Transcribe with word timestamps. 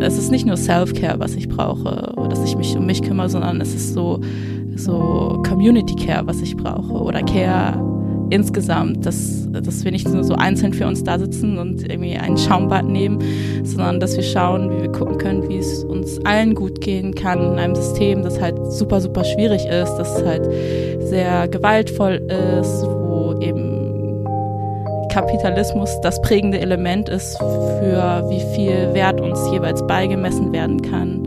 es 0.00 0.18
ist 0.18 0.30
nicht 0.30 0.46
nur 0.46 0.56
Self-Care, 0.56 1.18
was 1.18 1.34
ich 1.34 1.48
brauche, 1.48 2.12
dass 2.28 2.44
ich 2.44 2.56
mich 2.56 2.76
um 2.76 2.86
mich 2.86 3.02
kümmere, 3.02 3.28
sondern 3.28 3.60
es 3.60 3.74
ist 3.74 3.94
so, 3.94 4.20
so 4.74 5.42
Community-Care, 5.46 6.26
was 6.26 6.40
ich 6.40 6.56
brauche 6.56 6.92
oder 6.92 7.22
Care 7.22 7.80
insgesamt, 8.30 9.06
dass, 9.06 9.48
dass 9.50 9.84
wir 9.84 9.92
nicht 9.92 10.08
nur 10.08 10.24
so 10.24 10.34
einzeln 10.34 10.72
für 10.72 10.86
uns 10.86 11.04
da 11.04 11.18
sitzen 11.18 11.58
und 11.58 11.88
irgendwie 11.88 12.16
ein 12.16 12.36
Schaumbad 12.36 12.86
nehmen, 12.86 13.18
sondern 13.62 14.00
dass 14.00 14.16
wir 14.16 14.24
schauen, 14.24 14.70
wie 14.70 14.82
wir 14.82 14.92
gucken 14.92 15.18
können, 15.18 15.48
wie 15.48 15.58
es 15.58 15.84
uns 15.84 16.18
allen 16.24 16.54
gut 16.54 16.80
gehen 16.80 17.14
kann 17.14 17.40
in 17.40 17.58
einem 17.58 17.74
System, 17.74 18.22
das 18.22 18.40
halt 18.40 18.56
super, 18.72 19.00
super 19.00 19.24
schwierig 19.24 19.64
ist, 19.66 19.94
das 19.96 20.24
halt 20.24 20.44
sehr 21.02 21.46
gewaltvoll 21.48 22.14
ist, 22.60 22.82
wo 22.84 23.38
eben 23.40 23.75
Kapitalismus 25.16 25.98
das 26.02 26.20
prägende 26.20 26.60
Element 26.60 27.08
ist, 27.08 27.38
für 27.38 28.22
wie 28.28 28.42
viel 28.54 28.92
Wert 28.92 29.18
uns 29.18 29.40
jeweils 29.50 29.80
beigemessen 29.86 30.52
werden 30.52 30.82
kann. 30.82 31.22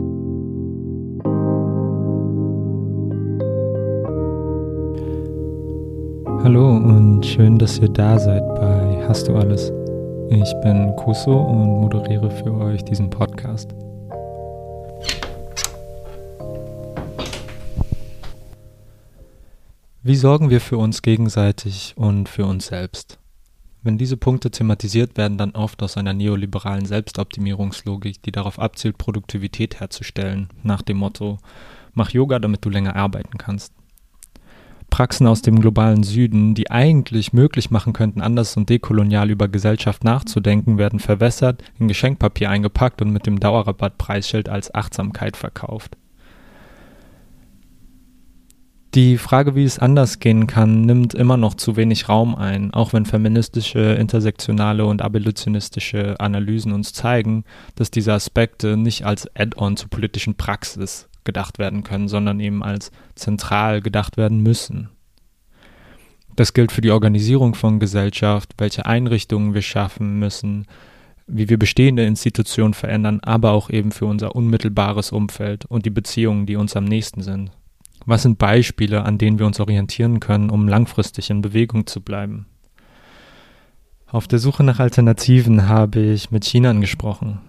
Hallo 6.44 6.68
und 6.70 7.26
schön, 7.26 7.58
dass 7.58 7.80
ihr 7.80 7.88
da 7.88 8.16
seid 8.16 8.46
bei 8.54 9.04
Hast 9.08 9.26
du 9.26 9.34
alles? 9.34 9.72
Ich 10.28 10.54
bin 10.62 10.94
Kuso 10.94 11.36
und 11.36 11.80
moderiere 11.80 12.30
für 12.30 12.54
euch 12.54 12.84
diesen 12.84 13.10
Podcast. 13.10 13.74
Wie 20.04 20.14
sorgen 20.14 20.48
wir 20.48 20.60
für 20.60 20.78
uns 20.78 21.02
gegenseitig 21.02 21.94
und 21.96 22.28
für 22.28 22.46
uns 22.46 22.68
selbst? 22.68 23.19
Wenn 23.82 23.96
diese 23.96 24.18
Punkte 24.18 24.50
thematisiert 24.50 25.16
werden, 25.16 25.38
dann 25.38 25.52
oft 25.52 25.82
aus 25.82 25.96
einer 25.96 26.12
neoliberalen 26.12 26.84
Selbstoptimierungslogik, 26.84 28.20
die 28.22 28.32
darauf 28.32 28.58
abzielt, 28.58 28.98
Produktivität 28.98 29.80
herzustellen, 29.80 30.48
nach 30.62 30.82
dem 30.82 30.98
Motto, 30.98 31.38
mach 31.94 32.10
Yoga, 32.10 32.38
damit 32.38 32.64
du 32.64 32.68
länger 32.68 32.94
arbeiten 32.96 33.38
kannst. 33.38 33.72
Praxen 34.90 35.26
aus 35.26 35.40
dem 35.40 35.60
globalen 35.60 36.02
Süden, 36.02 36.54
die 36.54 36.70
eigentlich 36.70 37.32
möglich 37.32 37.70
machen 37.70 37.92
könnten, 37.92 38.20
anders 38.20 38.56
und 38.56 38.68
dekolonial 38.68 39.30
über 39.30 39.48
Gesellschaft 39.48 40.04
nachzudenken, 40.04 40.76
werden 40.76 40.98
verwässert, 40.98 41.62
in 41.78 41.88
Geschenkpapier 41.88 42.50
eingepackt 42.50 43.00
und 43.00 43.10
mit 43.10 43.24
dem 43.24 43.40
Dauerrabattpreisschild 43.40 44.48
als 44.48 44.74
Achtsamkeit 44.74 45.36
verkauft. 45.36 45.96
Die 48.94 49.18
Frage, 49.18 49.54
wie 49.54 49.62
es 49.62 49.78
anders 49.78 50.18
gehen 50.18 50.48
kann, 50.48 50.80
nimmt 50.80 51.14
immer 51.14 51.36
noch 51.36 51.54
zu 51.54 51.76
wenig 51.76 52.08
Raum 52.08 52.34
ein, 52.34 52.74
auch 52.74 52.92
wenn 52.92 53.06
feministische, 53.06 53.78
intersektionale 53.78 54.84
und 54.84 55.00
abolitionistische 55.00 56.18
Analysen 56.18 56.72
uns 56.72 56.92
zeigen, 56.92 57.44
dass 57.76 57.92
diese 57.92 58.12
Aspekte 58.12 58.76
nicht 58.76 59.06
als 59.06 59.28
Add-on 59.36 59.76
zur 59.76 59.90
politischen 59.90 60.34
Praxis 60.34 61.08
gedacht 61.22 61.60
werden 61.60 61.84
können, 61.84 62.08
sondern 62.08 62.40
eben 62.40 62.64
als 62.64 62.90
zentral 63.14 63.80
gedacht 63.80 64.16
werden 64.16 64.42
müssen. 64.42 64.88
Das 66.34 66.52
gilt 66.52 66.72
für 66.72 66.80
die 66.80 66.90
Organisierung 66.90 67.54
von 67.54 67.78
Gesellschaft, 67.78 68.54
welche 68.58 68.86
Einrichtungen 68.86 69.54
wir 69.54 69.62
schaffen 69.62 70.18
müssen, 70.18 70.66
wie 71.28 71.48
wir 71.48 71.60
bestehende 71.60 72.04
Institutionen 72.06 72.74
verändern, 72.74 73.20
aber 73.22 73.52
auch 73.52 73.70
eben 73.70 73.92
für 73.92 74.06
unser 74.06 74.34
unmittelbares 74.34 75.12
Umfeld 75.12 75.64
und 75.66 75.86
die 75.86 75.90
Beziehungen, 75.90 76.46
die 76.46 76.56
uns 76.56 76.74
am 76.74 76.86
nächsten 76.86 77.22
sind. 77.22 77.52
Was 78.06 78.22
sind 78.22 78.38
Beispiele, 78.38 79.04
an 79.04 79.18
denen 79.18 79.38
wir 79.38 79.46
uns 79.46 79.60
orientieren 79.60 80.20
können, 80.20 80.50
um 80.50 80.68
langfristig 80.68 81.30
in 81.30 81.42
Bewegung 81.42 81.86
zu 81.86 82.00
bleiben? 82.00 82.46
Auf 84.06 84.26
der 84.26 84.38
Suche 84.38 84.64
nach 84.64 84.80
Alternativen 84.80 85.68
habe 85.68 86.00
ich 86.00 86.30
mit 86.30 86.44
Chinan 86.44 86.80
gesprochen. 86.80 87.40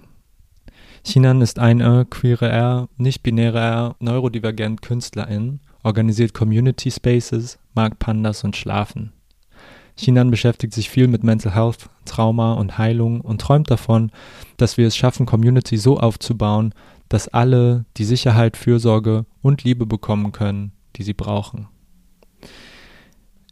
Chinan 1.04 1.42
ist 1.42 1.58
eine 1.58 2.06
queere 2.06 2.48
R, 2.48 2.90
nicht-binäre 2.98 3.60
R, 3.60 3.96
neurodivergent 4.00 4.84
Künstlerin, 4.84 5.60
organisiert 5.82 6.36
Community 6.36 6.92
Spaces, 6.92 7.58
mag 7.74 7.98
Pandas 7.98 8.44
und 8.44 8.56
Schlafen. 8.56 9.14
Chinan 9.98 10.30
beschäftigt 10.30 10.74
sich 10.74 10.90
viel 10.90 11.08
mit 11.08 11.24
Mental 11.24 11.56
Health, 11.56 11.90
Trauma 12.06 12.54
und 12.54 12.78
Heilung 12.78 13.22
und 13.22 13.42
träumt 13.42 13.72
davon, 13.72 14.12
dass 14.58 14.78
wir 14.78 14.88
es 14.88 14.96
schaffen, 14.96 15.26
Community 15.26 15.78
so 15.78 16.00
aufzubauen, 16.00 16.74
dass 17.12 17.28
alle 17.28 17.86
die 17.98 18.06
Sicherheit, 18.06 18.56
Fürsorge 18.56 19.26
und 19.42 19.64
Liebe 19.64 19.86
bekommen 19.86 20.32
können, 20.32 20.72
die 20.96 21.04
sie 21.04 21.14
brauchen. 21.14 21.68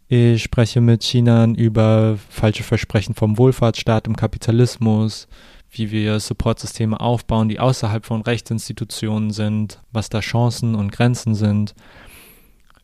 Ich 0.08 0.42
spreche 0.42 0.81
mit 0.81 1.02
Chinan 1.02 1.56
über 1.56 2.18
falsche 2.30 2.64
Versprechen 2.64 3.16
vom 3.16 3.38
Wohlfahrtsstaat 3.38 4.08
im 4.08 4.16
Kapitalismus, 4.16 5.28
wie 5.69 5.92
wir 5.92 6.19
Supportsysteme 6.19 7.00
aufbauen, 7.00 7.50
die 7.50 7.59
außerhalb 7.59 8.06
von 8.06 8.22
Rechtsinstitutionen 8.22 9.31
sind, 9.31 9.81
was 9.92 10.09
da 10.09 10.22
Chancen 10.22 10.74
und 10.74 10.92
Grenzen 10.92 11.36
sind, 11.36 11.75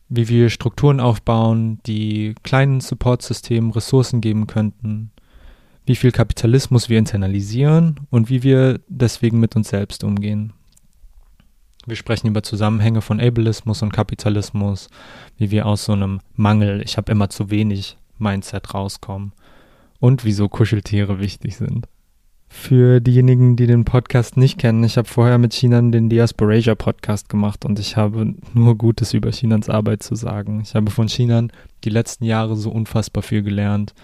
wie 0.08 0.28
wir 0.28 0.50
Strukturen 0.50 1.00
aufbauen, 1.00 1.80
die 1.86 2.34
kleinen 2.42 2.80
Supportsystemen 2.80 3.70
Ressourcen 3.72 4.20
geben 4.20 4.46
könnten, 4.46 5.10
wie 5.86 5.96
viel 5.96 6.12
Kapitalismus 6.12 6.88
wir 6.88 6.98
internalisieren 6.98 8.00
und 8.10 8.28
wie 8.28 8.42
wir 8.42 8.80
deswegen 8.88 9.40
mit 9.40 9.56
uns 9.56 9.70
selbst 9.70 10.04
umgehen. 10.04 10.52
Wir 11.86 11.94
sprechen 11.94 12.26
über 12.26 12.42
Zusammenhänge 12.42 13.00
von 13.00 13.20
Ableismus 13.20 13.80
und 13.80 13.92
Kapitalismus, 13.92 14.90
wie 15.38 15.52
wir 15.52 15.66
aus 15.66 15.84
so 15.84 15.92
einem 15.92 16.20
Mangel, 16.34 16.82
ich 16.84 16.96
habe 16.96 17.12
immer 17.12 17.30
zu 17.30 17.48
wenig 17.50 17.96
Mindset 18.18 18.74
rauskommen 18.74 19.32
und 20.00 20.24
wieso 20.24 20.48
Kuscheltiere 20.48 21.20
wichtig 21.20 21.56
sind. 21.56 21.86
Für 22.48 23.00
diejenigen, 23.00 23.54
die 23.54 23.68
den 23.68 23.84
Podcast 23.84 24.36
nicht 24.36 24.58
kennen, 24.58 24.82
ich 24.82 24.96
habe 24.96 25.06
vorher 25.06 25.38
mit 25.38 25.52
Chinan 25.52 25.92
den 25.92 26.08
Diasporasia 26.08 26.74
Podcast 26.74 27.28
gemacht 27.28 27.64
und 27.64 27.78
ich 27.78 27.96
habe 27.96 28.34
nur 28.52 28.76
Gutes 28.76 29.14
über 29.14 29.30
Chinans 29.30 29.68
Arbeit 29.68 30.02
zu 30.02 30.16
sagen. 30.16 30.62
Ich 30.62 30.74
habe 30.74 30.90
von 30.90 31.06
Chinan 31.06 31.52
die 31.84 31.90
letzten 31.90 32.24
Jahre 32.24 32.56
so 32.56 32.70
unfassbar 32.70 33.22
viel 33.22 33.42
gelernt. 33.42 33.94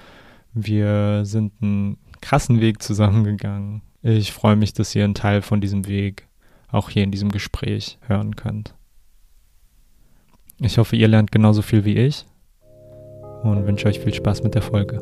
Wir 0.54 1.24
sind 1.24 1.52
einen 1.60 1.96
krassen 2.20 2.60
Weg 2.60 2.80
zusammengegangen. 2.80 3.82
Ich 4.02 4.32
freue 4.32 4.56
mich, 4.56 4.72
dass 4.72 4.94
ihr 4.94 5.02
ein 5.02 5.14
Teil 5.14 5.42
von 5.42 5.60
diesem 5.60 5.88
Weg 5.88 6.28
auch 6.72 6.90
hier 6.90 7.04
in 7.04 7.12
diesem 7.12 7.30
Gespräch 7.30 7.98
hören 8.06 8.34
könnt. 8.34 8.74
Ich 10.58 10.78
hoffe, 10.78 10.96
ihr 10.96 11.08
lernt 11.08 11.30
genauso 11.30 11.62
viel 11.62 11.84
wie 11.84 11.96
ich 11.96 12.24
und 13.42 13.66
wünsche 13.66 13.86
euch 13.86 14.00
viel 14.00 14.14
Spaß 14.14 14.42
mit 14.42 14.54
der 14.54 14.62
Folge. 14.62 15.00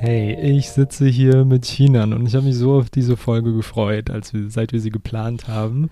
Hey, 0.00 0.34
ich 0.38 0.70
sitze 0.70 1.06
hier 1.06 1.44
mit 1.44 1.64
Chinan 1.64 2.12
und 2.12 2.26
ich 2.26 2.34
habe 2.34 2.44
mich 2.44 2.56
so 2.56 2.74
auf 2.74 2.90
diese 2.90 3.16
Folge 3.16 3.54
gefreut, 3.54 4.10
als 4.10 4.34
wir, 4.34 4.50
seit 4.50 4.72
wir 4.72 4.80
sie 4.80 4.90
geplant 4.90 5.48
haben. 5.48 5.88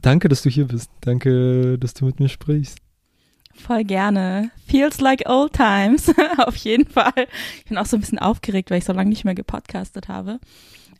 Danke, 0.00 0.28
dass 0.28 0.42
du 0.42 0.48
hier 0.48 0.66
bist. 0.66 0.90
Danke, 1.02 1.78
dass 1.78 1.94
du 1.94 2.06
mit 2.06 2.18
mir 2.20 2.28
sprichst. 2.28 2.81
Voll 3.54 3.84
gerne. 3.84 4.50
Feels 4.66 5.00
like 5.00 5.28
old 5.28 5.52
times. 5.52 6.12
auf 6.38 6.56
jeden 6.56 6.86
Fall. 6.86 7.26
Ich 7.58 7.66
bin 7.66 7.78
auch 7.78 7.86
so 7.86 7.96
ein 7.96 8.00
bisschen 8.00 8.18
aufgeregt, 8.18 8.70
weil 8.70 8.78
ich 8.78 8.84
so 8.84 8.92
lange 8.92 9.10
nicht 9.10 9.24
mehr 9.24 9.34
gepodcastet 9.34 10.08
habe. 10.08 10.40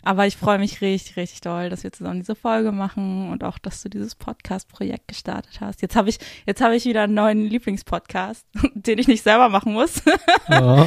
Aber 0.05 0.27
ich 0.27 0.37
freue 0.37 0.59
mich 0.59 0.81
richtig, 0.81 1.17
richtig 1.17 1.43
doll, 1.43 1.71
dass 1.71 1.85
wir 1.85 1.93
zusammen 1.93 2.21
diese 2.21 2.35
Folge 2.35 2.73
machen 2.73 3.31
und 3.31 3.45
auch, 3.45 3.59
dass 3.59 3.83
du 3.83 3.89
dieses 3.89 4.17
Podcast-Projekt 4.17 5.07
gestartet 5.07 5.61
hast. 5.61 5.81
Jetzt 5.81 5.95
habe 5.95 6.09
ich, 6.09 6.19
jetzt 6.45 6.61
habe 6.61 6.75
ich 6.75 6.85
wieder 6.85 7.03
einen 7.03 7.15
neuen 7.15 7.45
Lieblingspodcast, 7.47 8.45
den 8.75 8.99
ich 8.99 9.07
nicht 9.07 9.23
selber 9.23 9.49
machen 9.49 9.73
muss. 9.73 10.03
oh. 10.51 10.87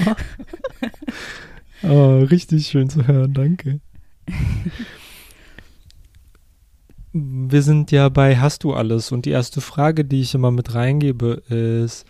oh, 1.84 2.20
richtig 2.30 2.68
schön 2.68 2.90
zu 2.90 3.08
hören, 3.08 3.34
danke. 3.34 3.80
Wir 7.18 7.62
sind 7.62 7.92
ja 7.92 8.10
bei 8.10 8.36
Hast 8.36 8.66
du 8.66 8.74
alles? 8.74 9.14
Und 9.14 9.26
die 9.26 9.30
erste 9.30 9.62
Frage, 9.62 10.04
die 10.04 10.20
ich 10.20 10.36
immer 10.36 10.52
mit 10.52 10.76
reingebe, 10.76 11.44
ist, 11.48 12.06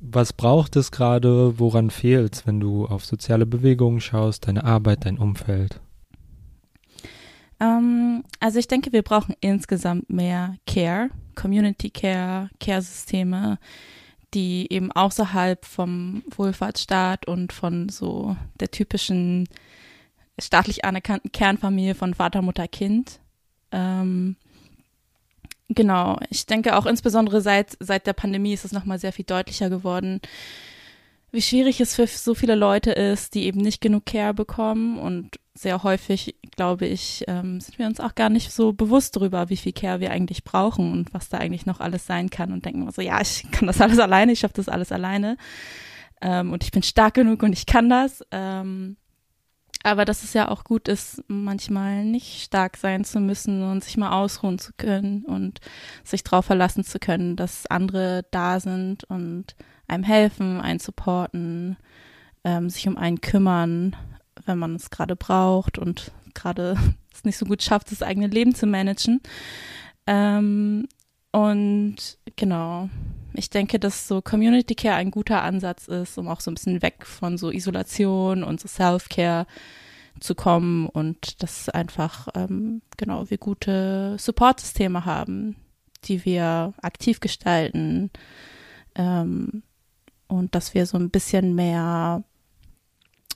was 0.00 0.34
braucht 0.34 0.76
es 0.76 0.90
gerade, 0.90 1.58
woran 1.58 1.88
fehlt 1.88 2.34
es, 2.34 2.46
wenn 2.46 2.60
du 2.60 2.84
auf 2.84 3.06
soziale 3.06 3.46
Bewegungen 3.46 4.02
schaust, 4.02 4.46
deine 4.46 4.64
Arbeit, 4.64 5.06
dein 5.06 5.16
Umfeld? 5.16 5.80
Ähm, 7.58 8.22
also 8.38 8.58
ich 8.58 8.68
denke, 8.68 8.92
wir 8.92 9.00
brauchen 9.00 9.34
insgesamt 9.40 10.10
mehr 10.10 10.56
Care, 10.66 11.08
Community 11.34 11.88
Care, 11.88 12.50
Care-Systeme, 12.60 13.58
die 14.34 14.70
eben 14.70 14.92
außerhalb 14.92 15.64
vom 15.64 16.22
Wohlfahrtsstaat 16.36 17.26
und 17.26 17.54
von 17.54 17.88
so 17.88 18.36
der 18.60 18.70
typischen 18.70 19.48
staatlich 20.38 20.84
anerkannten 20.84 21.32
Kernfamilie 21.32 21.94
von 21.94 22.12
Vater, 22.12 22.42
Mutter, 22.42 22.68
Kind. 22.68 23.20
Ähm, 23.72 24.36
genau, 25.68 26.18
ich 26.30 26.46
denke 26.46 26.76
auch 26.76 26.86
insbesondere 26.86 27.40
seit, 27.40 27.76
seit 27.80 28.06
der 28.06 28.12
Pandemie 28.12 28.52
ist 28.52 28.64
es 28.64 28.72
nochmal 28.72 28.98
sehr 28.98 29.12
viel 29.12 29.24
deutlicher 29.24 29.70
geworden, 29.70 30.20
wie 31.30 31.42
schwierig 31.42 31.80
es 31.80 31.94
für 31.94 32.06
so 32.06 32.34
viele 32.34 32.54
Leute 32.54 32.90
ist, 32.90 33.34
die 33.34 33.44
eben 33.44 33.60
nicht 33.60 33.80
genug 33.80 34.06
Care 34.06 34.32
bekommen. 34.32 34.98
Und 34.98 35.38
sehr 35.54 35.82
häufig, 35.82 36.36
glaube 36.56 36.86
ich, 36.86 37.24
ähm, 37.26 37.60
sind 37.60 37.78
wir 37.78 37.86
uns 37.86 38.00
auch 38.00 38.14
gar 38.14 38.30
nicht 38.30 38.52
so 38.52 38.72
bewusst 38.72 39.16
darüber, 39.16 39.50
wie 39.50 39.56
viel 39.56 39.72
Care 39.72 40.00
wir 40.00 40.10
eigentlich 40.10 40.44
brauchen 40.44 40.92
und 40.92 41.12
was 41.12 41.28
da 41.28 41.38
eigentlich 41.38 41.66
noch 41.66 41.80
alles 41.80 42.06
sein 42.06 42.30
kann 42.30 42.52
und 42.52 42.64
denken 42.64 42.84
wir 42.84 42.92
so, 42.92 43.02
ja, 43.02 43.20
ich 43.20 43.50
kann 43.50 43.66
das 43.66 43.80
alles 43.80 43.98
alleine, 43.98 44.32
ich 44.32 44.40
schaffe 44.40 44.54
das 44.54 44.68
alles 44.68 44.92
alleine. 44.92 45.36
Ähm, 46.20 46.52
und 46.52 46.64
ich 46.64 46.70
bin 46.70 46.82
stark 46.82 47.14
genug 47.14 47.42
und 47.42 47.52
ich 47.52 47.66
kann 47.66 47.88
das. 47.88 48.24
Ähm, 48.30 48.96
Aber 49.84 50.04
dass 50.04 50.24
es 50.24 50.32
ja 50.32 50.48
auch 50.48 50.64
gut 50.64 50.88
ist, 50.88 51.22
manchmal 51.28 52.04
nicht 52.04 52.42
stark 52.42 52.76
sein 52.76 53.04
zu 53.04 53.20
müssen 53.20 53.62
und 53.62 53.84
sich 53.84 53.96
mal 53.96 54.10
ausruhen 54.10 54.58
zu 54.58 54.72
können 54.76 55.24
und 55.24 55.60
sich 56.02 56.24
darauf 56.24 56.46
verlassen 56.46 56.84
zu 56.84 56.98
können, 56.98 57.36
dass 57.36 57.66
andere 57.66 58.24
da 58.30 58.58
sind 58.58 59.04
und 59.04 59.54
einem 59.86 60.02
helfen, 60.02 60.60
einen 60.60 60.80
supporten, 60.80 61.76
ähm, 62.44 62.70
sich 62.70 62.88
um 62.88 62.96
einen 62.96 63.20
kümmern, 63.20 63.94
wenn 64.46 64.58
man 64.58 64.74
es 64.74 64.90
gerade 64.90 65.16
braucht 65.16 65.78
und 65.78 66.12
gerade 66.34 66.76
es 67.14 67.24
nicht 67.24 67.38
so 67.38 67.46
gut 67.46 67.62
schafft, 67.62 67.92
das 67.92 68.02
eigene 68.02 68.26
Leben 68.26 68.54
zu 68.54 68.66
managen. 68.66 69.20
Ähm, 70.06 70.88
und 71.30 72.18
genau, 72.36 72.88
ich 73.38 73.50
denke, 73.50 73.78
dass 73.78 74.08
so 74.08 74.20
Community 74.20 74.74
Care 74.74 74.96
ein 74.96 75.10
guter 75.10 75.42
Ansatz 75.42 75.86
ist, 75.86 76.18
um 76.18 76.28
auch 76.28 76.40
so 76.40 76.50
ein 76.50 76.54
bisschen 76.54 76.82
weg 76.82 77.06
von 77.06 77.38
so 77.38 77.50
Isolation 77.50 78.42
und 78.42 78.60
so 78.60 78.68
Self-Care 78.68 79.46
zu 80.20 80.34
kommen 80.34 80.86
und 80.88 81.42
dass 81.42 81.68
einfach, 81.68 82.28
ähm, 82.34 82.82
genau, 82.96 83.30
wir 83.30 83.38
gute 83.38 84.16
Support-Systeme 84.18 85.04
haben, 85.04 85.56
die 86.04 86.24
wir 86.24 86.74
aktiv 86.82 87.20
gestalten 87.20 88.10
ähm, 88.96 89.62
und 90.26 90.54
dass 90.54 90.74
wir 90.74 90.86
so 90.86 90.98
ein 90.98 91.10
bisschen 91.10 91.54
mehr 91.54 92.24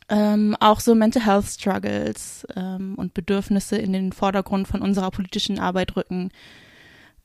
ähm, 0.08 0.56
auch 0.60 0.80
so 0.80 0.94
Mental 0.94 1.24
Health 1.24 1.46
Struggles 1.46 2.46
ähm, 2.56 2.96
und 2.96 3.14
Bedürfnisse 3.14 3.76
in 3.76 3.92
den 3.92 4.12
Vordergrund 4.12 4.66
von 4.66 4.82
unserer 4.82 5.10
politischen 5.10 5.58
Arbeit 5.58 5.96
rücken, 5.96 6.30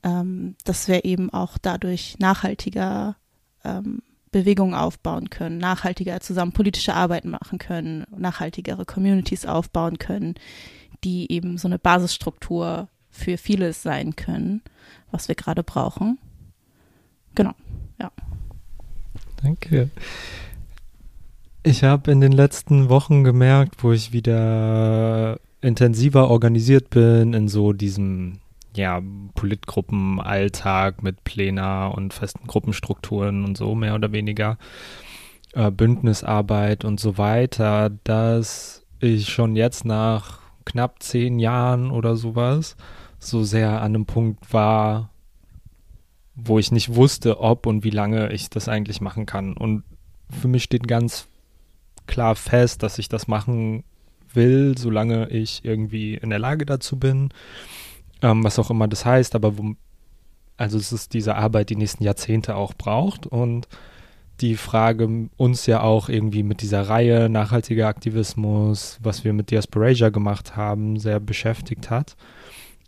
ähm, 0.07 0.55
dass 0.63 0.87
wir 0.87 1.03
eben 1.03 1.29
auch 1.31 1.57
dadurch 1.57 2.17
nachhaltiger 2.19 3.17
ähm, 3.65 4.01
Bewegungen 4.31 4.73
aufbauen 4.73 5.29
können, 5.29 5.57
nachhaltiger 5.57 6.21
zusammen 6.21 6.53
politische 6.53 6.93
Arbeit 6.93 7.25
machen 7.25 7.59
können, 7.59 8.05
nachhaltigere 8.15 8.85
Communities 8.85 9.45
aufbauen 9.45 9.97
können, 9.97 10.35
die 11.03 11.31
eben 11.31 11.57
so 11.57 11.67
eine 11.67 11.79
Basisstruktur 11.79 12.87
für 13.09 13.37
vieles 13.37 13.83
sein 13.83 14.15
können, 14.15 14.61
was 15.11 15.27
wir 15.27 15.35
gerade 15.35 15.63
brauchen. 15.63 16.19
Genau, 17.35 17.53
ja. 17.99 18.11
Danke. 19.41 19.89
Ich 21.63 21.83
habe 21.83 22.11
in 22.11 22.21
den 22.21 22.31
letzten 22.31 22.87
Wochen 22.87 23.25
gemerkt, 23.25 23.83
wo 23.83 23.91
ich 23.91 24.13
wieder 24.13 25.39
intensiver 25.59 26.29
organisiert 26.29 26.89
bin 26.91 27.33
in 27.33 27.49
so 27.49 27.73
diesem 27.73 28.39
ja, 28.77 29.01
Politgruppenalltag 29.33 31.03
mit 31.03 31.23
Plenar 31.23 31.93
und 31.95 32.13
festen 32.13 32.47
Gruppenstrukturen 32.47 33.43
und 33.43 33.57
so, 33.57 33.75
mehr 33.75 33.95
oder 33.95 34.11
weniger, 34.11 34.57
äh, 35.53 35.71
Bündnisarbeit 35.71 36.85
und 36.85 36.99
so 36.99 37.17
weiter, 37.17 37.89
dass 38.03 38.85
ich 38.99 39.29
schon 39.29 39.55
jetzt 39.55 39.85
nach 39.85 40.39
knapp 40.65 41.01
zehn 41.01 41.39
Jahren 41.39 41.91
oder 41.91 42.15
sowas 42.15 42.75
so 43.19 43.43
sehr 43.43 43.81
an 43.81 43.95
einem 43.95 44.05
Punkt 44.05 44.53
war, 44.53 45.09
wo 46.35 46.59
ich 46.59 46.71
nicht 46.71 46.93
wusste, 46.93 47.39
ob 47.39 47.65
und 47.65 47.83
wie 47.83 47.89
lange 47.89 48.31
ich 48.31 48.49
das 48.49 48.69
eigentlich 48.69 49.01
machen 49.01 49.25
kann. 49.25 49.53
Und 49.53 49.83
für 50.29 50.47
mich 50.47 50.63
steht 50.63 50.87
ganz 50.87 51.27
klar 52.05 52.35
fest, 52.35 52.83
dass 52.83 52.99
ich 52.99 53.09
das 53.09 53.27
machen 53.27 53.83
will, 54.33 54.77
solange 54.77 55.29
ich 55.29 55.65
irgendwie 55.65 56.13
in 56.15 56.29
der 56.29 56.39
Lage 56.39 56.65
dazu 56.65 56.97
bin 56.97 57.29
ähm, 58.21 58.43
was 58.43 58.59
auch 58.59 58.69
immer 58.69 58.87
das 58.87 59.05
heißt, 59.05 59.35
aber 59.35 59.57
wo, 59.57 59.75
also 60.57 60.77
es 60.77 60.91
ist 60.91 61.13
diese 61.13 61.35
Arbeit, 61.35 61.69
die 61.69 61.75
nächsten 61.75 62.03
Jahrzehnte 62.03 62.55
auch 62.55 62.73
braucht 62.73 63.27
und 63.27 63.67
die 64.41 64.55
Frage 64.55 65.29
uns 65.37 65.65
ja 65.65 65.81
auch 65.81 66.09
irgendwie 66.09 66.43
mit 66.43 66.61
dieser 66.61 66.83
Reihe 66.89 67.29
nachhaltiger 67.29 67.87
Aktivismus, 67.87 68.99
was 69.01 69.23
wir 69.23 69.33
mit 69.33 69.49
Diasporasia 69.49 70.09
gemacht 70.09 70.55
haben, 70.55 70.99
sehr 70.99 71.19
beschäftigt 71.19 71.89
hat. 71.89 72.15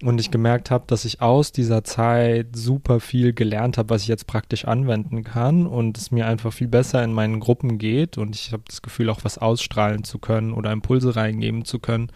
Und 0.01 0.21
ich 0.21 0.31
gemerkt 0.31 0.71
habe, 0.71 0.85
dass 0.87 1.03
ich 1.03 1.21
aus 1.21 1.51
dieser 1.51 1.83
Zeit 1.83 2.55
super 2.55 3.01
viel 3.01 3.33
gelernt 3.33 3.77
habe, 3.77 3.89
was 3.89 4.03
ich 4.03 4.07
jetzt 4.07 4.27
praktisch 4.27 4.63
anwenden 4.63 5.25
kann 5.25 5.67
und 5.67 5.97
es 5.97 6.09
mir 6.09 6.25
einfach 6.25 6.53
viel 6.53 6.69
besser 6.69 7.03
in 7.03 7.11
meinen 7.11 7.41
Gruppen 7.41 7.77
geht 7.79 8.17
und 8.17 8.33
ich 8.33 8.53
habe 8.53 8.63
das 8.65 8.81
Gefühl, 8.81 9.09
auch 9.09 9.19
was 9.23 9.37
ausstrahlen 9.37 10.05
zu 10.05 10.17
können 10.17 10.53
oder 10.53 10.71
Impulse 10.71 11.17
reingeben 11.17 11.65
zu 11.65 11.79
können, 11.79 12.11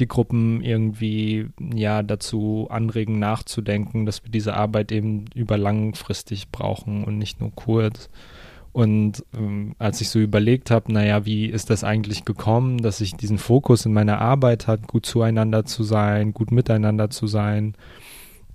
die 0.00 0.08
Gruppen 0.08 0.62
irgendwie 0.62 1.48
ja 1.74 2.02
dazu 2.02 2.66
anregen, 2.70 3.18
nachzudenken, 3.18 4.06
dass 4.06 4.24
wir 4.24 4.30
diese 4.30 4.54
Arbeit 4.54 4.90
eben 4.92 5.26
über 5.34 5.56
langfristig 5.56 6.50
brauchen 6.50 7.04
und 7.04 7.18
nicht 7.18 7.40
nur 7.40 7.52
kurz. 7.54 8.08
Und 8.72 9.24
ähm, 9.36 9.74
als 9.78 10.00
ich 10.00 10.10
so 10.10 10.20
überlegt 10.20 10.70
habe, 10.70 10.92
naja, 10.92 11.26
wie 11.26 11.46
ist 11.46 11.70
das 11.70 11.82
eigentlich 11.82 12.24
gekommen, 12.24 12.78
dass 12.78 13.00
ich 13.00 13.16
diesen 13.16 13.38
Fokus 13.38 13.84
in 13.84 13.92
meiner 13.92 14.20
Arbeit 14.20 14.68
hat, 14.68 14.86
gut 14.86 15.06
zueinander 15.06 15.64
zu 15.64 15.82
sein, 15.82 16.32
gut 16.32 16.52
miteinander 16.52 17.10
zu 17.10 17.26
sein, 17.26 17.74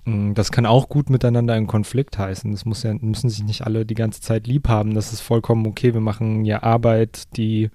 ähm, 0.05 0.33
das 0.33 0.51
kann 0.51 0.65
auch 0.65 0.89
gut 0.89 1.09
miteinander 1.09 1.57
in 1.57 1.67
Konflikt 1.67 2.17
heißen. 2.17 2.51
Das 2.51 2.65
muss 2.65 2.83
ja, 2.83 2.93
müssen 2.93 3.29
sich 3.29 3.43
nicht 3.43 3.63
alle 3.63 3.85
die 3.85 3.95
ganze 3.95 4.21
Zeit 4.21 4.47
lieb 4.47 4.69
haben. 4.69 4.93
Das 4.93 5.13
ist 5.13 5.21
vollkommen 5.21 5.65
okay. 5.67 5.93
Wir 5.93 6.01
machen 6.01 6.45
ja 6.45 6.63
Arbeit, 6.63 7.35
die 7.35 7.69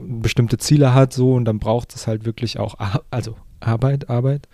bestimmte 0.00 0.58
Ziele 0.58 0.94
hat, 0.94 1.12
so 1.12 1.34
und 1.34 1.44
dann 1.44 1.58
braucht 1.58 1.94
es 1.94 2.06
halt 2.06 2.24
wirklich 2.24 2.58
auch, 2.58 2.76
also 3.10 3.36
Arbeit, 3.60 4.08
Arbeit. 4.10 4.48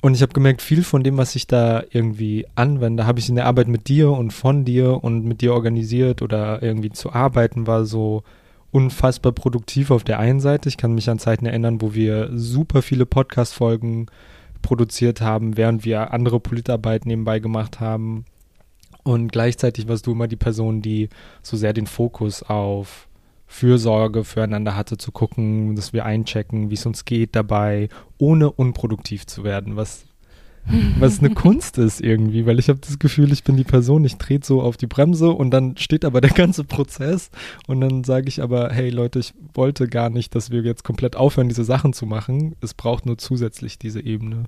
Und 0.00 0.14
ich 0.14 0.20
habe 0.20 0.34
gemerkt, 0.34 0.60
viel 0.60 0.84
von 0.84 1.02
dem, 1.02 1.16
was 1.16 1.34
ich 1.34 1.46
da 1.46 1.82
irgendwie 1.90 2.46
anwende, 2.56 3.06
habe 3.06 3.20
ich 3.20 3.30
in 3.30 3.36
der 3.36 3.46
Arbeit 3.46 3.68
mit 3.68 3.88
dir 3.88 4.10
und 4.10 4.32
von 4.32 4.66
dir 4.66 5.02
und 5.02 5.24
mit 5.24 5.40
dir 5.40 5.54
organisiert 5.54 6.20
oder 6.20 6.62
irgendwie 6.62 6.90
zu 6.90 7.12
arbeiten, 7.14 7.66
war 7.66 7.86
so 7.86 8.22
unfassbar 8.70 9.32
produktiv 9.32 9.90
auf 9.90 10.04
der 10.04 10.18
einen 10.18 10.40
Seite. 10.40 10.68
Ich 10.68 10.76
kann 10.76 10.94
mich 10.94 11.08
an 11.08 11.18
Zeiten 11.18 11.46
erinnern, 11.46 11.80
wo 11.80 11.94
wir 11.94 12.28
super 12.34 12.82
viele 12.82 13.06
Podcast-Folgen 13.06 14.06
produziert 14.60 15.20
haben, 15.20 15.56
während 15.56 15.84
wir 15.86 16.12
andere 16.12 16.38
Politarbeit 16.38 17.06
nebenbei 17.06 17.38
gemacht 17.38 17.80
haben. 17.80 18.26
Und 19.04 19.32
gleichzeitig 19.32 19.88
warst 19.88 20.06
du 20.06 20.12
immer 20.12 20.26
die 20.26 20.36
Person, 20.36 20.82
die 20.82 21.08
so 21.42 21.56
sehr 21.56 21.72
den 21.72 21.86
Fokus 21.86 22.42
auf 22.42 23.08
Fürsorge 23.46 24.24
füreinander 24.24 24.76
hatte, 24.76 24.96
zu 24.96 25.12
gucken, 25.12 25.76
dass 25.76 25.92
wir 25.92 26.04
einchecken, 26.04 26.70
wie 26.70 26.74
es 26.74 26.86
uns 26.86 27.04
geht 27.04 27.36
dabei, 27.36 27.88
ohne 28.18 28.50
unproduktiv 28.50 29.26
zu 29.26 29.44
werden, 29.44 29.76
was, 29.76 30.06
was 30.98 31.18
eine 31.18 31.30
Kunst 31.30 31.78
ist 31.78 32.00
irgendwie, 32.00 32.46
weil 32.46 32.58
ich 32.58 32.68
habe 32.68 32.80
das 32.80 32.98
Gefühl, 32.98 33.32
ich 33.32 33.44
bin 33.44 33.56
die 33.56 33.64
Person, 33.64 34.04
ich 34.04 34.16
trete 34.16 34.46
so 34.46 34.62
auf 34.62 34.76
die 34.76 34.86
Bremse 34.86 35.30
und 35.30 35.50
dann 35.50 35.76
steht 35.76 36.04
aber 36.04 36.20
der 36.20 36.30
ganze 36.30 36.64
Prozess 36.64 37.30
und 37.66 37.80
dann 37.80 38.04
sage 38.04 38.28
ich 38.28 38.42
aber, 38.42 38.70
hey 38.72 38.90
Leute, 38.90 39.18
ich 39.18 39.34
wollte 39.52 39.88
gar 39.88 40.10
nicht, 40.10 40.34
dass 40.34 40.50
wir 40.50 40.62
jetzt 40.62 40.84
komplett 40.84 41.16
aufhören, 41.16 41.48
diese 41.48 41.64
Sachen 41.64 41.92
zu 41.92 42.06
machen. 42.06 42.56
Es 42.60 42.74
braucht 42.74 43.06
nur 43.06 43.18
zusätzlich 43.18 43.78
diese 43.78 44.00
Ebene. 44.00 44.44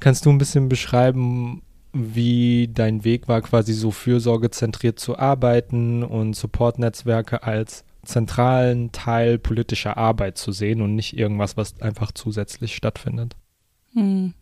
Kannst 0.00 0.26
du 0.26 0.30
ein 0.30 0.38
bisschen 0.38 0.68
beschreiben, 0.68 1.62
wie 1.92 2.68
dein 2.72 3.04
Weg 3.04 3.28
war, 3.28 3.42
quasi 3.42 3.74
so 3.74 3.90
fürsorgezentriert 3.90 4.98
zu 4.98 5.18
arbeiten 5.18 6.02
und 6.02 6.34
Supportnetzwerke 6.34 7.42
als 7.42 7.84
zentralen 8.04 8.92
Teil 8.92 9.38
politischer 9.38 9.96
Arbeit 9.96 10.38
zu 10.38 10.52
sehen 10.52 10.80
und 10.80 10.94
nicht 10.94 11.16
irgendwas, 11.16 11.56
was 11.56 11.80
einfach 11.80 12.12
zusätzlich 12.12 12.74
stattfindet. 12.74 13.36
Hm. 13.92 14.34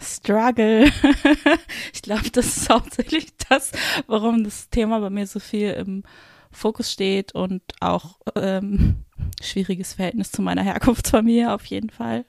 Struggle. 0.00 0.90
ich 1.92 2.02
glaube, 2.02 2.30
das 2.30 2.56
ist 2.56 2.70
hauptsächlich 2.70 3.26
das, 3.48 3.72
warum 4.06 4.44
das 4.44 4.70
Thema 4.70 5.00
bei 5.00 5.10
mir 5.10 5.26
so 5.26 5.40
viel 5.40 5.70
im 5.72 6.04
Fokus 6.50 6.92
steht 6.92 7.34
und 7.34 7.62
auch 7.80 8.18
ähm, 8.36 9.04
schwieriges 9.42 9.94
Verhältnis 9.94 10.30
zu 10.30 10.42
meiner 10.42 10.62
Herkunftsfamilie 10.62 11.52
auf 11.52 11.66
jeden 11.66 11.90
Fall. 11.90 12.24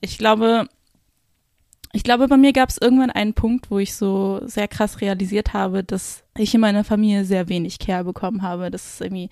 Ich 0.00 0.18
glaube, 0.18 0.68
ich 1.92 2.04
glaube, 2.04 2.28
bei 2.28 2.36
mir 2.36 2.52
gab 2.52 2.68
es 2.68 2.78
irgendwann 2.78 3.10
einen 3.10 3.34
Punkt, 3.34 3.70
wo 3.70 3.78
ich 3.78 3.94
so 3.94 4.40
sehr 4.44 4.68
krass 4.68 5.00
realisiert 5.00 5.52
habe, 5.52 5.82
dass 5.82 6.22
ich 6.36 6.54
in 6.54 6.60
meiner 6.60 6.84
Familie 6.84 7.24
sehr 7.24 7.48
wenig 7.48 7.78
Care 7.80 8.04
bekommen 8.04 8.42
habe. 8.42 8.70
Dass 8.70 8.94
es 8.94 9.00
irgendwie 9.00 9.28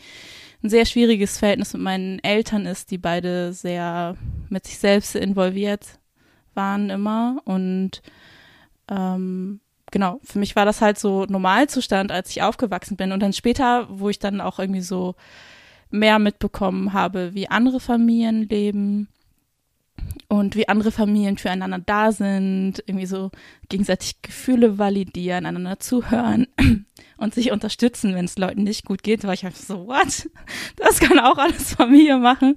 ein 0.63 0.71
sehr 0.71 0.85
schwieriges 0.85 1.39
Verhältnis 1.39 1.73
mit 1.73 1.83
meinen 1.83 2.19
Eltern 2.21 2.67
ist, 2.67 2.91
die 2.91 2.99
beide 2.99 3.53
sehr 3.53 4.17
mit 4.49 4.67
sich 4.67 4.79
selbst 4.79 5.15
involviert 5.15 5.99
waren 6.55 6.91
immer. 6.91 7.41
Und 7.45 8.03
ähm, 8.91 9.61
genau, 9.93 10.19
für 10.25 10.41
mich 10.41 10.57
war 10.57 10.65
das 10.65 10.81
halt 10.81 10.99
so 10.99 11.27
Normalzustand, 11.27 12.11
als 12.11 12.31
ich 12.31 12.43
aufgewachsen 12.43 12.97
bin. 12.97 13.13
Und 13.13 13.21
dann 13.21 13.33
später, 13.33 13.87
wo 13.89 14.09
ich 14.09 14.19
dann 14.19 14.41
auch 14.41 14.59
irgendwie 14.59 14.81
so 14.81 15.15
mehr 15.91 16.19
mitbekommen 16.19 16.93
habe, 16.93 17.35
wie 17.35 17.49
andere 17.49 17.79
Familien 17.79 18.49
leben 18.49 19.09
und 20.29 20.57
wie 20.57 20.69
andere 20.69 20.93
Familien 20.93 21.39
füreinander 21.39 21.79
da 21.79 22.13
sind, 22.13 22.83
irgendwie 22.87 23.07
so 23.07 23.31
gegenseitig 23.69 24.21
Gefühle 24.23 24.79
validieren, 24.79 25.47
einander 25.47 25.79
zuhören 25.79 26.47
und 27.17 27.35
sich 27.35 27.51
unterstützen, 27.51 28.15
wenn 28.15 28.27
es 28.27 28.39
Leuten 28.39 28.63
nicht 28.63 28.85
gut 28.85 29.03
geht, 29.03 29.25
war 29.25 29.35
ich 29.35 29.47
einfach 29.47 29.61
so, 29.61 29.87
what? 29.87 30.29
Das 30.77 31.01
kann 31.01 31.19
auch 31.19 31.39
alles 31.39 31.75
Familie 31.75 32.19
machen. 32.19 32.57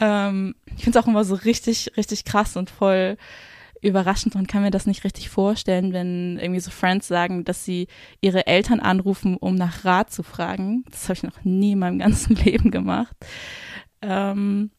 Ähm, 0.00 0.54
ich 0.76 0.84
finde 0.84 0.98
es 0.98 1.04
auch 1.04 1.08
immer 1.08 1.24
so 1.24 1.34
richtig, 1.34 1.92
richtig 1.96 2.24
krass 2.24 2.56
und 2.56 2.70
voll 2.70 3.16
überraschend 3.82 4.34
und 4.34 4.48
kann 4.48 4.62
mir 4.62 4.70
das 4.70 4.86
nicht 4.86 5.04
richtig 5.04 5.28
vorstellen, 5.28 5.92
wenn 5.92 6.38
irgendwie 6.38 6.60
so 6.60 6.70
Friends 6.70 7.08
sagen, 7.08 7.44
dass 7.44 7.64
sie 7.64 7.88
ihre 8.20 8.46
Eltern 8.46 8.80
anrufen, 8.80 9.36
um 9.36 9.54
nach 9.54 9.84
Rat 9.84 10.10
zu 10.10 10.22
fragen. 10.22 10.84
Das 10.90 11.04
habe 11.04 11.14
ich 11.14 11.22
noch 11.22 11.44
nie 11.44 11.72
in 11.72 11.78
meinem 11.78 11.98
ganzen 11.98 12.36
Leben 12.44 12.70
gemacht. 12.70 13.16
Ähm, 14.02 14.70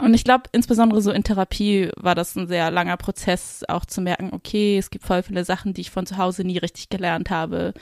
und 0.00 0.12
ich 0.14 0.24
glaube, 0.24 0.44
insbesondere 0.52 1.00
so 1.00 1.10
in 1.10 1.24
Therapie 1.24 1.90
war 1.96 2.14
das 2.14 2.36
ein 2.36 2.48
sehr 2.48 2.70
langer 2.70 2.96
Prozess, 2.96 3.64
auch 3.68 3.86
zu 3.86 4.00
merken, 4.00 4.30
okay, 4.32 4.76
es 4.76 4.90
gibt 4.90 5.04
voll 5.06 5.22
viele 5.22 5.44
Sachen, 5.44 5.72
die 5.72 5.80
ich 5.80 5.90
von 5.90 6.06
zu 6.06 6.18
Hause 6.18 6.44
nie 6.44 6.58
richtig 6.58 6.90
gelernt 6.90 7.30
habe, 7.30 7.72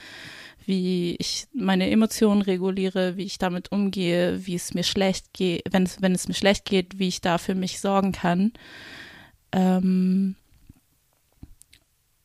wie 0.65 1.15
ich 1.19 1.47
meine 1.53 1.89
Emotionen 1.89 2.41
reguliere, 2.41 3.17
wie 3.17 3.25
ich 3.25 3.37
damit 3.37 3.71
umgehe, 3.71 4.45
wie 4.45 4.55
es 4.55 4.73
mir 4.73 4.83
schlecht 4.83 5.33
geht, 5.33 5.63
wenn 5.69 5.83
es, 5.83 6.01
wenn 6.01 6.13
es 6.13 6.27
mir 6.27 6.33
schlecht 6.33 6.65
geht, 6.65 6.99
wie 6.99 7.09
ich 7.09 7.21
da 7.21 7.37
für 7.37 7.55
mich 7.55 7.79
sorgen 7.81 8.13
kann. 8.13 8.53
Ähm 9.51 10.35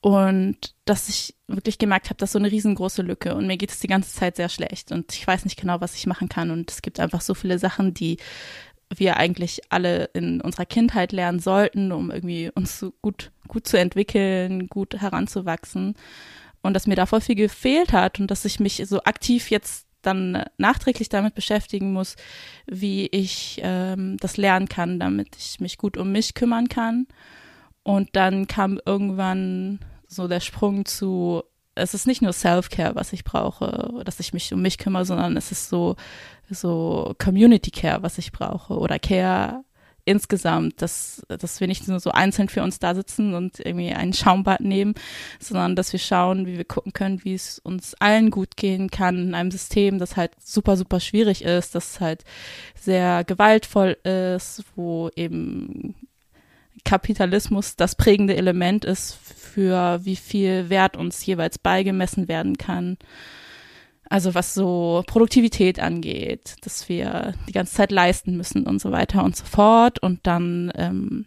und 0.03 0.57
dass 0.87 1.11
ich 1.11 1.35
wirklich 1.47 1.79
gemerkt 1.79 2.09
habe, 2.09 2.17
dass 2.17 2.33
so 2.33 2.39
eine 2.39 2.51
riesengroße 2.51 3.03
Lücke 3.03 3.35
und 3.35 3.47
mir 3.47 3.59
geht 3.59 3.71
es 3.71 3.81
die 3.81 3.87
ganze 3.87 4.15
Zeit 4.15 4.37
sehr 4.37 4.49
schlecht 4.49 4.93
und 4.93 5.13
ich 5.15 5.27
weiß 5.27 5.45
nicht 5.45 5.61
genau, 5.61 5.83
was 5.83 5.95
ich 5.95 6.07
machen 6.07 6.31
kann 6.31 6.51
und 6.51 6.71
es 6.71 6.81
gibt 6.81 7.01
einfach 7.01 7.21
so 7.21 7.35
viele 7.35 7.59
Sachen, 7.59 7.93
die 7.93 8.17
wir 8.95 9.17
eigentlich 9.17 9.61
alle 9.71 10.05
in 10.15 10.41
unserer 10.41 10.67
Kindheit 10.67 11.13
lernen 11.13 11.39
sollten, 11.39 11.93
um 11.93 12.11
irgendwie 12.11 12.51
uns 12.55 12.85
gut, 13.03 13.31
gut 13.49 13.67
zu 13.67 13.79
entwickeln, 13.79 14.67
gut 14.69 15.01
heranzuwachsen. 15.01 15.95
Und 16.63 16.75
dass 16.75 16.87
mir 16.87 16.97
da 16.97 17.07
voll 17.07 17.21
viel 17.21 17.37
gefehlt 17.37 17.93
hat 17.93 18.21
und 18.21 18.31
dass 18.31 18.45
ich 18.45 18.61
mich 18.61 18.83
so 18.87 19.03
aktiv 19.05 19.51
jetzt 19.51 19.87
dann 20.03 20.45
nachträglich 20.59 21.09
damit 21.09 21.35
beschäftigen 21.35 21.93
muss, 21.93 22.17
wie 22.67 23.07
ich 23.07 23.61
ähm, 23.63 24.17
das 24.19 24.37
lernen 24.37 24.69
kann, 24.69 24.99
damit 24.99 25.37
ich 25.37 25.61
mich 25.61 25.79
gut 25.79 25.97
um 25.97 26.13
mich 26.13 26.35
kümmern 26.35 26.69
kann. 26.69 27.07
Und 27.83 28.11
dann 28.15 28.47
kam 28.47 28.81
irgendwann 28.85 29.81
so 30.07 30.27
der 30.29 30.41
Sprung 30.41 30.85
zu, 30.85 31.43
es 31.81 31.95
ist 31.95 32.07
nicht 32.07 32.23
nur 32.23 32.33
Self-Care, 32.33 32.95
was 32.95 33.13
ich 33.13 33.25
brauche, 33.25 34.03
dass 34.05 34.21
ich 34.21 34.33
mich 34.33 34.53
um 34.53 34.63
mich 34.63 34.79
kümmere, 34.79 35.05
sondern 35.05 35.37
es 35.37 35.53
ist 35.53 35.69
so, 35.69 35.97
so 36.49 37.15
Community 37.19 37.71
Care, 37.71 38.03
was 38.03 38.19
ich 38.19 38.33
brauche 38.33 38.75
oder 38.79 38.99
Care 38.99 39.65
insgesamt, 40.05 40.83
dass, 40.83 41.23
dass 41.29 41.61
wir 41.61 41.69
nicht 41.69 41.87
nur 41.87 42.01
so 42.01 42.11
einzeln 42.11 42.49
für 42.49 42.63
uns 42.63 42.79
da 42.79 42.95
sitzen 42.95 43.35
und 43.35 43.61
irgendwie 43.61 43.93
ein 43.93 44.13
Schaumbad 44.13 44.61
nehmen, 44.61 44.95
sondern 45.39 45.77
dass 45.77 45.93
wir 45.93 46.01
schauen, 46.01 46.47
wie 46.47 46.57
wir 46.57 46.65
gucken 46.65 46.93
können, 46.93 47.25
wie 47.25 47.35
es 47.35 47.59
uns 47.59 47.95
allen 47.95 48.31
gut 48.31 48.57
gehen 48.57 48.91
kann 48.91 49.19
in 49.19 49.35
einem 49.35 49.51
System, 49.51 49.99
das 49.99 50.17
halt 50.17 50.33
super, 50.43 50.77
super 50.77 51.01
schwierig 51.01 51.45
ist, 51.45 51.75
das 51.75 52.01
halt 52.01 52.25
sehr 52.75 53.25
gewaltvoll 53.25 53.99
ist, 54.03 54.65
wo 54.75 55.11
eben 55.15 55.95
Kapitalismus 56.85 57.77
das 57.77 57.95
prägende 57.95 58.37
Element 58.37 58.85
ist 58.85 59.15
für 59.15 60.01
wie 60.05 60.17
viel 60.17 60.71
Wert 60.71 60.97
uns 60.97 61.25
jeweils 61.25 61.59
beigemessen 61.59 62.29
werden 62.29 62.57
kann. 62.59 62.99
Also 64.09 64.35
was 64.35 64.55
so 64.55 65.05
Produktivität 65.07 65.79
angeht, 65.79 66.57
dass 66.63 66.89
wir 66.89 67.35
die 67.49 67.53
ganze 67.53 67.75
Zeit 67.75 67.93
leisten 67.93 68.37
müssen 68.37 68.67
und 68.67 68.81
so 68.81 68.91
weiter 68.91 69.23
und 69.23 69.37
so 69.37 69.45
fort. 69.45 70.03
Und 70.03 70.27
dann 70.27 70.73
ähm, 70.75 71.27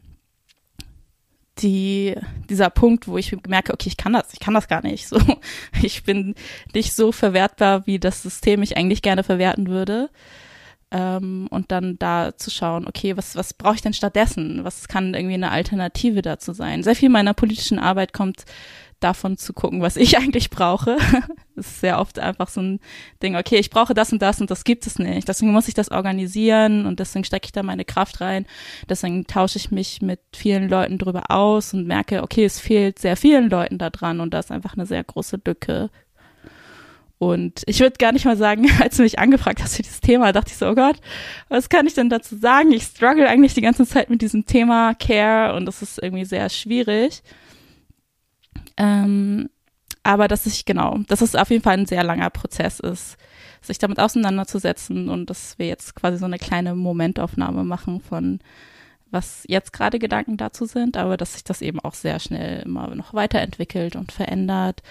die, 1.59 2.15
dieser 2.49 2.69
Punkt, 2.69 3.07
wo 3.07 3.17
ich 3.17 3.35
merke, 3.47 3.73
okay, 3.73 3.87
ich 3.87 3.97
kann 3.97 4.13
das, 4.13 4.33
ich 4.33 4.39
kann 4.39 4.53
das 4.53 4.67
gar 4.67 4.83
nicht. 4.83 5.07
So, 5.07 5.17
ich 5.81 6.03
bin 6.03 6.35
nicht 6.73 6.93
so 6.93 7.11
verwertbar, 7.11 7.85
wie 7.87 7.99
das 7.99 8.23
System 8.23 8.59
mich 8.59 8.75
eigentlich 8.75 9.01
gerne 9.01 9.23
verwerten 9.23 9.67
würde. 9.67 10.09
Ähm, 10.93 11.47
und 11.49 11.71
dann 11.71 11.97
da 11.97 12.37
zu 12.37 12.51
schauen, 12.51 12.87
okay, 12.87 13.17
was, 13.17 13.35
was 13.35 13.55
brauche 13.55 13.73
ich 13.75 13.81
denn 13.81 13.93
stattdessen? 13.93 14.63
Was 14.63 14.87
kann 14.87 15.15
irgendwie 15.15 15.33
eine 15.33 15.49
Alternative 15.49 16.21
dazu 16.21 16.53
sein? 16.53 16.83
Sehr 16.83 16.95
viel 16.95 17.09
meiner 17.09 17.33
politischen 17.33 17.79
Arbeit 17.79 18.13
kommt 18.13 18.45
davon 18.99 19.37
zu 19.37 19.53
gucken, 19.53 19.81
was 19.81 19.97
ich 19.97 20.17
eigentlich 20.19 20.51
brauche. 20.51 20.97
das 21.55 21.67
ist 21.67 21.81
sehr 21.81 21.99
oft 21.99 22.19
einfach 22.19 22.47
so 22.47 22.61
ein 22.61 22.79
Ding, 23.23 23.35
okay, 23.35 23.57
ich 23.57 23.71
brauche 23.71 23.95
das 23.95 24.11
und 24.11 24.21
das 24.21 24.39
und 24.39 24.51
das 24.51 24.63
gibt 24.63 24.85
es 24.85 24.99
nicht. 24.99 25.27
Deswegen 25.27 25.51
muss 25.51 25.67
ich 25.67 25.73
das 25.73 25.89
organisieren 25.89 26.85
und 26.85 26.99
deswegen 26.99 27.25
stecke 27.25 27.45
ich 27.45 27.51
da 27.51 27.63
meine 27.63 27.85
Kraft 27.85 28.21
rein. 28.21 28.45
Deswegen 28.87 29.25
tausche 29.25 29.57
ich 29.57 29.71
mich 29.71 30.01
mit 30.01 30.19
vielen 30.35 30.69
Leuten 30.69 30.99
drüber 30.99 31.23
aus 31.29 31.73
und 31.73 31.87
merke, 31.87 32.21
okay, 32.21 32.45
es 32.45 32.59
fehlt 32.59 32.99
sehr 32.99 33.17
vielen 33.17 33.49
Leuten 33.49 33.79
da 33.79 33.89
dran 33.89 34.19
und 34.19 34.31
da 34.33 34.39
ist 34.39 34.51
einfach 34.51 34.75
eine 34.75 34.85
sehr 34.85 35.03
große 35.03 35.39
Lücke. 35.43 35.89
Und 37.23 37.63
ich 37.67 37.79
würde 37.79 37.95
gar 37.97 38.11
nicht 38.11 38.25
mal 38.25 38.35
sagen, 38.35 38.69
als 38.81 38.97
du 38.97 39.03
mich 39.03 39.17
angefragt 39.17 39.63
hast 39.63 39.77
für 39.77 39.81
dieses 39.81 40.01
Thema, 40.01 40.33
dachte 40.33 40.51
ich 40.51 40.57
so, 40.57 40.67
oh 40.67 40.75
Gott, 40.75 40.97
was 41.47 41.69
kann 41.69 41.87
ich 41.87 41.93
denn 41.93 42.09
dazu 42.09 42.35
sagen? 42.35 42.71
Ich 42.71 42.83
struggle 42.83 43.27
eigentlich 43.27 43.53
die 43.53 43.61
ganze 43.61 43.87
Zeit 43.87 44.09
mit 44.09 44.21
diesem 44.21 44.45
Thema 44.45 44.93
Care 44.95 45.55
und 45.55 45.65
das 45.65 45.81
ist 45.81 46.01
irgendwie 46.01 46.25
sehr 46.25 46.49
schwierig. 46.49 47.23
Ähm, 48.75 49.49
aber 50.03 50.27
dass 50.27 50.45
ich, 50.45 50.65
genau, 50.65 50.99
dass 51.07 51.21
es 51.21 51.35
auf 51.35 51.49
jeden 51.49 51.63
Fall 51.63 51.77
ein 51.77 51.85
sehr 51.85 52.03
langer 52.03 52.29
Prozess 52.29 52.81
ist, 52.81 53.15
sich 53.61 53.77
damit 53.77 53.99
auseinanderzusetzen 53.99 55.07
und 55.07 55.29
dass 55.29 55.57
wir 55.57 55.67
jetzt 55.67 55.95
quasi 55.95 56.17
so 56.17 56.25
eine 56.25 56.39
kleine 56.39 56.75
Momentaufnahme 56.75 57.63
machen 57.63 58.01
von, 58.01 58.39
was 59.11 59.45
jetzt 59.47 59.71
gerade 59.71 59.99
Gedanken 59.99 60.35
dazu 60.35 60.65
sind, 60.65 60.97
aber 60.97 61.15
dass 61.15 61.33
sich 61.33 61.45
das 61.45 61.61
eben 61.61 61.79
auch 61.79 61.93
sehr 61.93 62.19
schnell 62.19 62.63
immer 62.63 62.93
noch 62.95 63.13
weiterentwickelt 63.13 63.95
und 63.95 64.11
verändert 64.11 64.81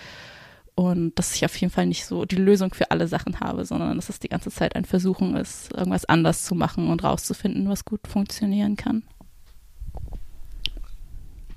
und 0.74 1.18
dass 1.18 1.34
ich 1.34 1.44
auf 1.44 1.56
jeden 1.56 1.72
Fall 1.72 1.86
nicht 1.86 2.06
so 2.06 2.24
die 2.24 2.36
Lösung 2.36 2.72
für 2.72 2.90
alle 2.90 3.06
Sachen 3.06 3.40
habe, 3.40 3.64
sondern 3.64 3.96
dass 3.96 4.08
es 4.08 4.18
die 4.18 4.28
ganze 4.28 4.50
Zeit 4.50 4.74
ein 4.74 4.84
Versuchen 4.84 5.36
ist, 5.36 5.72
irgendwas 5.72 6.04
anders 6.06 6.44
zu 6.44 6.54
machen 6.54 6.88
und 6.88 7.04
rauszufinden, 7.04 7.68
was 7.68 7.84
gut 7.84 8.06
funktionieren 8.06 8.76
kann. 8.76 9.02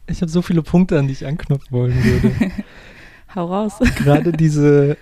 Ich 0.08 0.22
habe 0.22 0.30
so 0.30 0.42
viele 0.42 0.62
Punkte, 0.62 1.00
an 1.00 1.08
die 1.08 1.14
ich 1.14 1.26
anknüpfen 1.26 1.72
wollen 1.72 2.04
würde. 2.04 2.52
Hau 3.36 3.46
raus. 3.46 3.80
Gerade 3.96 4.32
diese, 4.34 4.98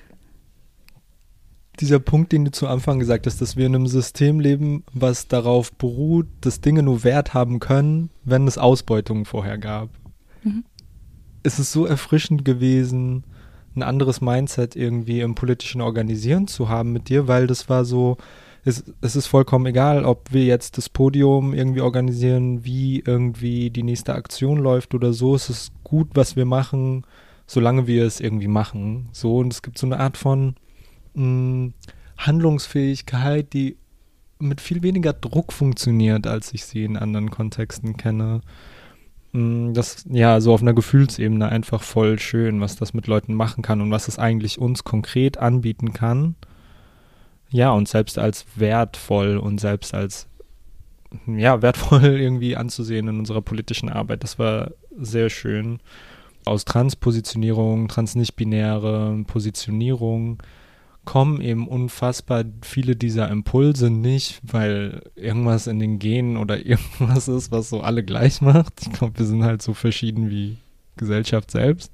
dieser 1.79 2.00
Punkt, 2.00 2.32
den 2.32 2.46
du 2.46 2.51
zu 2.51 2.67
Anfang 2.67 3.00
gesagt 3.00 3.25
hast, 3.25 3.41
dass 3.41 3.58
wir 3.58 3.65
in 3.65 3.75
einem 3.75 3.88
System 3.88 4.39
leben, 4.39 4.84
was 4.93 5.27
darauf 5.27 5.74
beruht, 5.74 6.27
dass 6.41 6.62
Dinge 6.62 6.84
nur 6.84 7.03
Wert 7.03 7.34
haben 7.34 7.60
können, 7.60 8.12
wenn 8.24 8.48
es 8.48 8.58
Ausbeutungen 8.58 9.25
vorher 9.25 9.58
gab. 9.58 9.89
Mhm. 10.43 10.63
Es 11.41 11.60
ist 11.60 11.74
so 11.74 11.86
erfrischend 11.86 12.46
gewesen, 12.46 13.25
ein 13.75 13.84
anderes 13.84 14.22
Mindset 14.22 14.75
irgendwie 14.75 15.22
im 15.22 15.36
politischen 15.36 15.82
Organisieren 15.82 16.48
zu 16.48 16.70
haben 16.70 16.92
mit 16.92 17.10
dir, 17.10 17.27
weil 17.27 17.48
das 17.48 17.70
war 17.70 17.86
so, 17.86 18.18
es, 18.65 18.84
es 19.01 19.15
ist 19.15 19.27
vollkommen 19.27 19.65
egal, 19.65 20.06
ob 20.06 20.32
wir 20.32 20.46
jetzt 20.46 20.77
das 20.77 20.89
Podium 20.89 21.53
irgendwie 21.53 21.82
organisieren, 21.82 22.63
wie 22.63 23.00
irgendwie 23.06 23.70
die 23.70 23.84
nächste 23.84 24.15
Aktion 24.15 24.58
läuft 24.58 24.94
oder 24.94 25.13
so. 25.13 25.36
Es 25.36 25.50
ist 25.50 25.72
gut, 25.84 26.10
was 26.13 26.36
wir 26.36 26.46
machen, 26.46 27.06
solange 27.46 27.88
wir 27.88 28.06
es 28.06 28.20
irgendwie 28.20 28.48
machen. 28.48 29.10
So, 29.12 29.38
und 29.38 29.51
es 29.51 29.62
gibt 29.62 29.77
so 29.77 29.86
eine 29.86 30.00
Art 30.00 30.18
von 30.18 30.56
mh, 31.13 31.25
mm, 31.25 31.74
Handlungsfähigkeit, 32.18 33.51
die 33.53 33.77
mit 34.39 34.62
viel 34.62 34.82
weniger 34.82 35.13
Druck 35.13 35.51
funktioniert, 35.51 36.27
als 36.27 36.53
ich 36.53 36.65
sie 36.65 36.84
in 36.84 36.98
anderen 36.98 37.32
Kontexten 37.32 37.98
kenne. 37.98 38.42
Mm, 39.33 39.73
das, 39.73 40.05
ja, 40.09 40.39
so 40.41 40.53
auf 40.53 40.61
einer 40.61 40.73
Gefühlsebene 40.73 41.49
einfach 41.49 41.83
voll 41.83 42.17
schön, 42.19 42.61
was 42.61 42.75
das 42.75 42.93
mit 42.93 43.07
Leuten 43.07 43.33
machen 43.33 43.61
kann 43.61 43.81
und 43.81 43.91
was 43.91 44.07
es 44.07 44.17
eigentlich 44.17 44.57
uns 44.59 44.83
konkret 44.83 45.37
anbieten 45.37 45.93
kann 45.93 46.35
ja, 47.53 47.71
und 47.71 47.87
selbst 47.87 48.17
als 48.17 48.47
wertvoll 48.55 49.37
und 49.37 49.61
selbst 49.61 49.93
als 49.93 50.27
ja, 51.27 51.61
wertvoll 51.61 52.03
irgendwie 52.19 52.55
anzusehen 52.57 53.07
in 53.07 53.19
unserer 53.19 53.43
politischen 53.43 53.89
Arbeit. 53.89 54.23
Das 54.23 54.39
war 54.39 54.71
sehr 54.97 55.29
schön. 55.29 55.79
Aus 56.45 56.65
Transpositionierung, 56.65 57.87
transnichtbinäre 57.89 59.23
Positionierung 59.27 60.41
kommen 61.05 61.41
eben 61.41 61.67
unfassbar 61.67 62.45
viele 62.62 62.95
dieser 62.95 63.29
Impulse 63.29 63.89
nicht, 63.89 64.41
weil 64.43 65.01
irgendwas 65.15 65.67
in 65.67 65.79
den 65.79 66.00
Genen 66.00 66.38
oder 66.38 66.57
irgendwas 66.65 67.27
ist, 67.27 67.51
was 67.51 67.69
so 67.69 67.81
alle 67.81 68.03
gleich 68.03 68.41
macht. 68.41 68.81
Ich 68.81 68.91
glaube, 68.91 69.19
wir 69.19 69.25
sind 69.25 69.43
halt 69.43 69.62
so 69.62 69.74
verschieden 69.74 70.29
wie 70.29 70.57
Gesellschaft 70.98 71.51
selbst. 71.51 71.91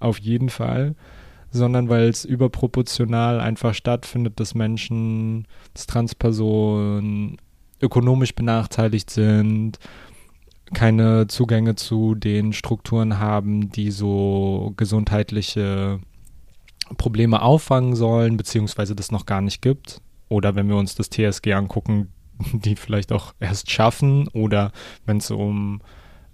Auf 0.00 0.18
jeden 0.18 0.48
Fall 0.48 0.94
sondern 1.50 1.88
weil 1.88 2.08
es 2.08 2.24
überproportional 2.24 3.40
einfach 3.40 3.74
stattfindet, 3.74 4.38
dass 4.40 4.54
Menschen, 4.54 5.46
dass 5.74 5.86
Transpersonen 5.86 7.38
ökonomisch 7.80 8.34
benachteiligt 8.34 9.10
sind, 9.10 9.78
keine 10.74 11.26
Zugänge 11.28 11.76
zu 11.76 12.14
den 12.14 12.52
Strukturen 12.52 13.18
haben, 13.18 13.70
die 13.70 13.90
so 13.90 14.74
gesundheitliche 14.76 16.00
Probleme 16.96 17.42
auffangen 17.42 17.94
sollen, 17.94 18.36
beziehungsweise 18.36 18.94
das 18.94 19.10
noch 19.10 19.26
gar 19.26 19.40
nicht 19.40 19.62
gibt. 19.62 20.00
Oder 20.28 20.54
wenn 20.54 20.68
wir 20.68 20.76
uns 20.76 20.94
das 20.94 21.10
TSG 21.10 21.52
angucken, 21.52 22.08
die 22.52 22.76
vielleicht 22.76 23.12
auch 23.12 23.34
erst 23.40 23.70
schaffen, 23.70 24.28
oder 24.28 24.72
wenn 25.06 25.18
es 25.18 25.30
um 25.30 25.80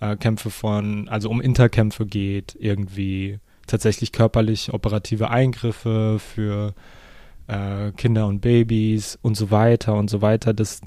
äh, 0.00 0.16
Kämpfe 0.16 0.50
von, 0.50 1.08
also 1.08 1.30
um 1.30 1.40
Interkämpfe 1.40 2.06
geht, 2.06 2.56
irgendwie 2.58 3.38
tatsächlich 3.66 4.12
körperlich 4.12 4.72
operative 4.72 5.30
Eingriffe 5.30 6.18
für 6.18 6.74
äh, 7.46 7.92
Kinder 7.92 8.26
und 8.26 8.40
Babys 8.40 9.18
und 9.22 9.36
so 9.36 9.50
weiter 9.50 9.94
und 9.94 10.10
so 10.10 10.22
weiter, 10.22 10.52
dass 10.52 10.80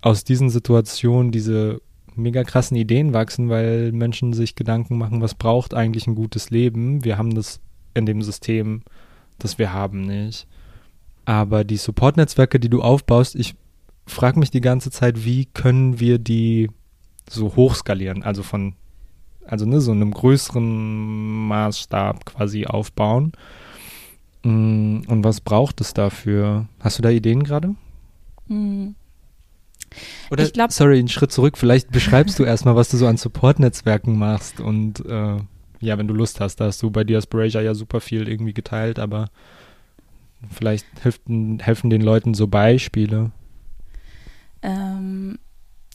aus 0.00 0.24
diesen 0.24 0.50
Situationen 0.50 1.30
diese 1.30 1.80
mega 2.14 2.44
krassen 2.44 2.76
Ideen 2.76 3.12
wachsen, 3.14 3.48
weil 3.48 3.92
Menschen 3.92 4.32
sich 4.32 4.54
Gedanken 4.54 4.98
machen, 4.98 5.20
was 5.20 5.34
braucht 5.34 5.74
eigentlich 5.74 6.06
ein 6.06 6.14
gutes 6.14 6.50
Leben. 6.50 7.04
Wir 7.04 7.18
haben 7.18 7.34
das 7.34 7.60
in 7.94 8.06
dem 8.06 8.22
System, 8.22 8.82
das 9.42 9.58
wir 9.58 9.72
haben, 9.72 10.02
nicht. 10.06 10.46
Aber 11.24 11.64
die 11.64 11.76
Support-Netzwerke, 11.76 12.58
die 12.58 12.68
du 12.68 12.82
aufbaust, 12.82 13.34
ich 13.34 13.54
frage 14.06 14.38
mich 14.38 14.50
die 14.50 14.60
ganze 14.60 14.90
Zeit, 14.90 15.24
wie 15.24 15.46
können 15.46 16.00
wir 16.00 16.18
die 16.18 16.70
so 17.30 17.54
hochskalieren, 17.54 18.22
also 18.24 18.42
von, 18.42 18.74
also 19.46 19.64
ne, 19.64 19.80
so 19.80 19.92
einem 19.92 20.12
größeren 20.12 21.46
Maßstab 21.48 22.24
quasi 22.26 22.66
aufbauen. 22.66 23.32
Mm, 24.42 25.02
und 25.06 25.22
was 25.24 25.40
braucht 25.40 25.80
es 25.80 25.94
dafür? 25.94 26.66
Hast 26.80 26.98
du 26.98 27.02
da 27.02 27.10
Ideen 27.10 27.44
gerade? 27.44 27.74
Hm. 28.48 28.96
Oder, 30.30 30.44
Ich 30.44 30.52
glaub- 30.52 30.72
sorry, 30.72 30.98
einen 30.98 31.08
Schritt 31.08 31.32
zurück. 31.32 31.56
Vielleicht 31.58 31.90
beschreibst 31.92 32.38
du 32.38 32.44
erstmal, 32.44 32.74
was 32.74 32.88
du 32.88 32.96
so 32.96 33.06
an 33.06 33.16
Support-Netzwerken 33.16 34.18
machst. 34.18 34.60
Und 34.60 35.04
äh, 35.06 35.36
ja, 35.82 35.98
wenn 35.98 36.08
du 36.08 36.14
Lust 36.14 36.40
hast, 36.40 36.56
da 36.56 36.66
hast 36.66 36.82
du 36.82 36.90
bei 36.90 37.04
Diasporasia 37.04 37.60
ja 37.60 37.74
super 37.74 38.00
viel 38.00 38.28
irgendwie 38.28 38.54
geteilt, 38.54 38.98
aber 38.98 39.28
vielleicht 40.50 40.86
helfen, 41.02 41.58
helfen 41.60 41.90
den 41.90 42.02
Leuten 42.02 42.34
so 42.34 42.46
Beispiele. 42.46 43.32
Ähm, 44.62 45.38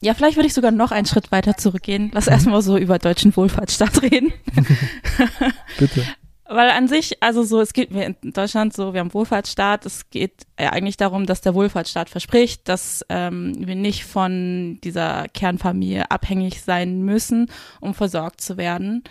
ja, 0.01 0.13
vielleicht 0.13 0.38
würde 0.38 0.48
ich 0.48 0.53
sogar 0.53 0.72
noch 0.72 0.91
einen 0.91 1.08
Schritt 1.08 1.32
weiter 1.32 1.58
zurückgehen. 1.58 2.12
Lass 2.13 2.27
erstmal 2.27 2.62
so 2.62 2.77
über 2.77 3.00
deutschen 3.00 3.36
Wohlfahrtsstaat 3.36 4.01
reden. 4.03 4.34
Bitte. 5.79 6.03
Weil 6.50 6.70
an 6.70 6.88
sich, 6.88 7.22
also 7.22 7.44
so, 7.44 7.60
es 7.60 7.74
geht 7.74 7.91
mir 7.91 8.06
in 8.06 8.15
Deutschland 8.32 8.74
so, 8.74 8.94
wir 8.94 9.01
haben 9.01 9.13
Wohlfahrtsstaat, 9.13 9.86
es 9.86 10.10
geht 10.10 10.46
ja 10.58 10.72
eigentlich 10.72 10.96
darum, 10.96 11.25
dass 11.25 11.41
der 11.41 11.53
Wohlfahrtsstaat 11.56 12.10
verspricht, 12.10 12.70
dass 12.70 13.06
ähm, 13.10 13.53
wir 13.67 13.75
nicht 13.75 14.06
von 14.06 14.79
dieser 14.82 15.27
Kernfamilie 15.27 16.10
abhängig 16.10 16.62
sein 16.62 17.01
müssen, 17.01 17.51
um 17.82 17.94
versorgt 17.94 18.39
zu 18.39 18.56
werden. 18.56 19.03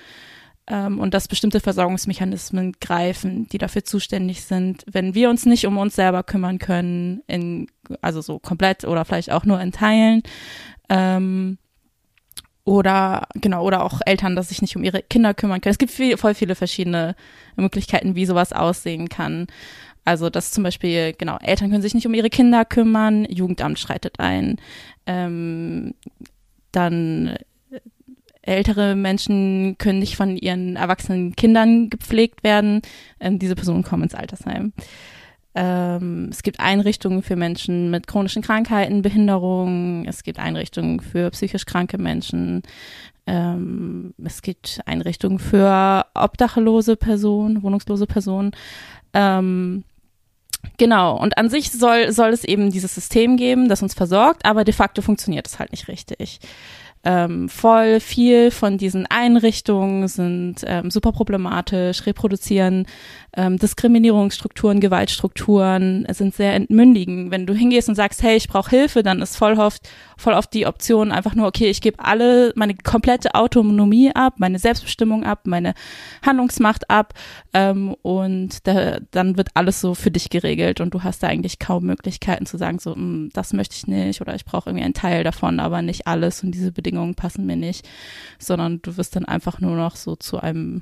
Ähm, 0.68 0.98
und 0.98 1.14
dass 1.14 1.28
bestimmte 1.28 1.60
Versorgungsmechanismen 1.60 2.72
greifen, 2.80 3.48
die 3.48 3.58
dafür 3.58 3.84
zuständig 3.84 4.42
sind, 4.42 4.84
wenn 4.90 5.14
wir 5.14 5.30
uns 5.30 5.46
nicht 5.46 5.66
um 5.66 5.78
uns 5.78 5.94
selber 5.94 6.22
kümmern 6.22 6.58
können, 6.58 7.22
in, 7.28 7.68
also 8.00 8.20
so 8.20 8.38
komplett 8.38 8.84
oder 8.84 9.04
vielleicht 9.04 9.30
auch 9.30 9.44
nur 9.44 9.60
in 9.60 9.72
Teilen. 9.72 10.22
Ähm, 10.88 11.58
oder 12.64 13.28
genau, 13.34 13.64
oder 13.64 13.84
auch 13.84 14.00
Eltern, 14.04 14.34
dass 14.34 14.48
sich 14.48 14.60
nicht 14.60 14.74
um 14.76 14.82
ihre 14.82 15.00
Kinder 15.02 15.34
kümmern 15.34 15.60
können. 15.60 15.70
Es 15.70 15.78
gibt 15.78 15.92
viel, 15.92 16.16
voll 16.16 16.34
viele 16.34 16.56
verschiedene 16.56 17.14
Möglichkeiten, 17.54 18.16
wie 18.16 18.26
sowas 18.26 18.52
aussehen 18.52 19.08
kann. 19.08 19.46
Also, 20.04 20.30
dass 20.30 20.50
zum 20.50 20.64
Beispiel, 20.64 21.14
genau, 21.16 21.38
Eltern 21.38 21.70
können 21.70 21.82
sich 21.82 21.94
nicht 21.94 22.06
um 22.06 22.14
ihre 22.14 22.30
Kinder 22.30 22.64
kümmern, 22.64 23.24
Jugendamt 23.24 23.78
schreitet 23.78 24.18
ein. 24.18 24.56
Ähm, 25.06 25.94
dann 26.72 27.36
ältere 28.46 28.94
Menschen 28.94 29.76
können 29.78 29.98
nicht 29.98 30.16
von 30.16 30.36
ihren 30.36 30.76
erwachsenen 30.76 31.34
Kindern 31.36 31.90
gepflegt 31.90 32.44
werden. 32.44 32.82
Ähm, 33.20 33.38
diese 33.38 33.54
Personen 33.54 33.82
kommen 33.82 34.04
ins 34.04 34.14
Altersheim. 34.14 34.72
Ähm, 35.54 36.28
es 36.30 36.42
gibt 36.42 36.60
Einrichtungen 36.60 37.22
für 37.22 37.34
Menschen 37.34 37.90
mit 37.90 38.06
chronischen 38.06 38.42
Krankheiten, 38.42 39.00
Behinderungen. 39.00 40.06
Es 40.06 40.22
gibt 40.22 40.38
Einrichtungen 40.38 41.00
für 41.00 41.30
psychisch 41.30 41.64
kranke 41.64 41.96
Menschen. 41.96 42.62
Ähm, 43.26 44.12
es 44.22 44.42
gibt 44.42 44.80
Einrichtungen 44.84 45.38
für 45.38 46.04
obdachlose 46.14 46.96
Personen, 46.96 47.62
wohnungslose 47.62 48.06
Personen. 48.06 48.52
Ähm, 49.14 49.84
genau. 50.76 51.18
Und 51.18 51.38
an 51.38 51.48
sich 51.48 51.72
soll, 51.72 52.12
soll 52.12 52.30
es 52.30 52.44
eben 52.44 52.70
dieses 52.70 52.94
System 52.94 53.38
geben, 53.38 53.70
das 53.70 53.82
uns 53.82 53.94
versorgt, 53.94 54.44
aber 54.44 54.62
de 54.62 54.74
facto 54.74 55.00
funktioniert 55.00 55.46
es 55.46 55.58
halt 55.58 55.72
nicht 55.72 55.88
richtig. 55.88 56.38
Ähm, 57.08 57.48
voll 57.48 58.00
viel 58.00 58.50
von 58.50 58.78
diesen 58.78 59.06
Einrichtungen 59.06 60.08
sind 60.08 60.64
ähm, 60.66 60.90
super 60.90 61.12
problematisch, 61.12 62.04
reproduzieren 62.04 62.84
ähm, 63.36 63.58
Diskriminierungsstrukturen, 63.58 64.80
Gewaltstrukturen, 64.80 66.06
sind 66.10 66.34
sehr 66.34 66.54
entmündigen. 66.54 67.30
Wenn 67.30 67.46
du 67.46 67.54
hingehst 67.54 67.88
und 67.88 67.94
sagst, 67.94 68.22
hey, 68.22 68.36
ich 68.36 68.48
brauche 68.48 68.70
Hilfe, 68.70 69.02
dann 69.02 69.20
ist 69.20 69.36
voll 69.36 69.54
oft, 69.54 69.88
voll 70.16 70.32
oft 70.32 70.52
die 70.54 70.66
Option 70.66 71.12
einfach 71.12 71.34
nur, 71.34 71.46
okay, 71.46 71.68
ich 71.68 71.80
gebe 71.80 72.02
alle 72.02 72.52
meine 72.56 72.74
komplette 72.74 73.34
Autonomie 73.34 74.10
ab, 74.14 74.34
meine 74.38 74.58
Selbstbestimmung 74.58 75.24
ab, 75.24 75.40
meine 75.44 75.74
Handlungsmacht 76.24 76.88
ab 76.88 77.12
ähm, 77.52 77.94
und 78.02 78.66
da, 78.66 78.98
dann 79.10 79.36
wird 79.36 79.50
alles 79.54 79.80
so 79.80 79.94
für 79.94 80.10
dich 80.10 80.30
geregelt 80.30 80.80
und 80.80 80.94
du 80.94 81.02
hast 81.02 81.22
da 81.22 81.26
eigentlich 81.28 81.58
kaum 81.58 81.84
Möglichkeiten 81.84 82.46
zu 82.46 82.56
sagen, 82.56 82.78
so, 82.78 82.94
"Mm, 82.94 83.28
das 83.34 83.52
möchte 83.52 83.76
ich 83.76 83.86
nicht 83.86 84.20
oder 84.20 84.34
ich 84.34 84.44
brauche 84.46 84.70
irgendwie 84.70 84.84
einen 84.84 84.94
Teil 84.94 85.24
davon, 85.24 85.60
aber 85.60 85.82
nicht 85.82 86.06
alles 86.06 86.42
und 86.42 86.52
diese 86.52 86.72
Bedingungen 86.72 87.14
passen 87.14 87.44
mir 87.44 87.56
nicht, 87.56 87.86
sondern 88.38 88.80
du 88.82 88.96
wirst 88.96 89.14
dann 89.14 89.26
einfach 89.26 89.60
nur 89.60 89.76
noch 89.76 89.96
so 89.96 90.16
zu 90.16 90.40
einem 90.40 90.80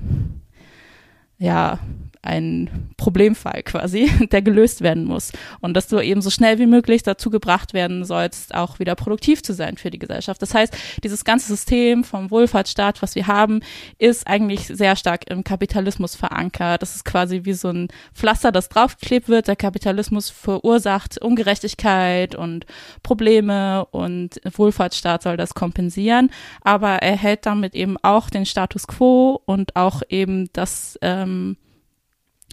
ja, 1.37 1.79
ein 2.25 2.89
Problemfall 2.97 3.61
quasi, 3.63 4.09
der 4.31 4.41
gelöst 4.41 4.81
werden 4.81 5.05
muss. 5.05 5.31
Und 5.61 5.75
dass 5.75 5.87
du 5.87 5.99
eben 5.99 6.21
so 6.21 6.29
schnell 6.29 6.59
wie 6.59 6.65
möglich 6.65 7.03
dazu 7.03 7.29
gebracht 7.29 7.73
werden 7.73 8.03
sollst, 8.03 8.53
auch 8.55 8.79
wieder 8.79 8.95
produktiv 8.95 9.43
zu 9.43 9.53
sein 9.53 9.77
für 9.77 9.91
die 9.91 9.99
Gesellschaft. 9.99 10.41
Das 10.41 10.53
heißt, 10.53 10.75
dieses 11.03 11.23
ganze 11.23 11.47
System 11.47 12.03
vom 12.03 12.31
Wohlfahrtsstaat, 12.31 13.01
was 13.01 13.15
wir 13.15 13.27
haben, 13.27 13.61
ist 13.99 14.27
eigentlich 14.27 14.67
sehr 14.67 14.95
stark 14.95 15.29
im 15.29 15.43
Kapitalismus 15.43 16.15
verankert. 16.15 16.81
Das 16.81 16.95
ist 16.95 17.05
quasi 17.05 17.41
wie 17.43 17.53
so 17.53 17.69
ein 17.69 17.89
Pflaster, 18.13 18.51
das 18.51 18.69
draufgeklebt 18.69 19.29
wird. 19.29 19.47
Der 19.47 19.55
Kapitalismus 19.55 20.29
verursacht 20.29 21.21
Ungerechtigkeit 21.21 22.33
und 22.33 22.65
Probleme 23.03 23.85
und 23.91 24.41
Wohlfahrtsstaat 24.43 25.21
soll 25.21 25.37
das 25.37 25.53
kompensieren. 25.53 26.31
Aber 26.61 27.03
er 27.03 27.15
hält 27.15 27.45
damit 27.45 27.75
eben 27.75 27.97
auch 28.01 28.31
den 28.31 28.47
Status 28.47 28.87
quo 28.87 29.41
und 29.45 29.75
auch 29.75 30.01
eben 30.09 30.49
das, 30.53 30.97
ähm, 31.25 31.57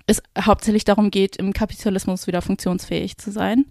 es 0.06 0.22
hauptsächlich 0.38 0.84
darum 0.84 1.10
geht, 1.10 1.36
im 1.36 1.52
Kapitalismus 1.52 2.26
wieder 2.26 2.42
funktionsfähig 2.42 3.18
zu 3.18 3.30
sein. 3.30 3.66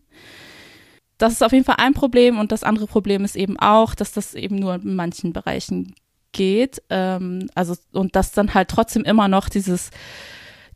Das 1.18 1.34
ist 1.34 1.44
auf 1.44 1.52
jeden 1.52 1.66
Fall 1.66 1.76
ein 1.78 1.94
Problem 1.94 2.40
und 2.40 2.52
das 2.52 2.64
andere 2.64 2.88
Problem 2.88 3.24
ist 3.24 3.36
eben 3.36 3.60
auch, 3.60 3.94
dass 3.94 4.12
das 4.12 4.34
eben 4.34 4.56
nur 4.56 4.76
in 4.76 4.96
manchen 4.96 5.34
Bereichen 5.34 5.94
geht. 6.32 6.82
Ähm, 6.90 7.50
also 7.54 7.76
und 7.92 8.16
dass 8.16 8.32
dann 8.32 8.54
halt 8.54 8.70
trotzdem 8.70 9.04
immer 9.04 9.28
noch 9.28 9.50
dieses 9.50 9.92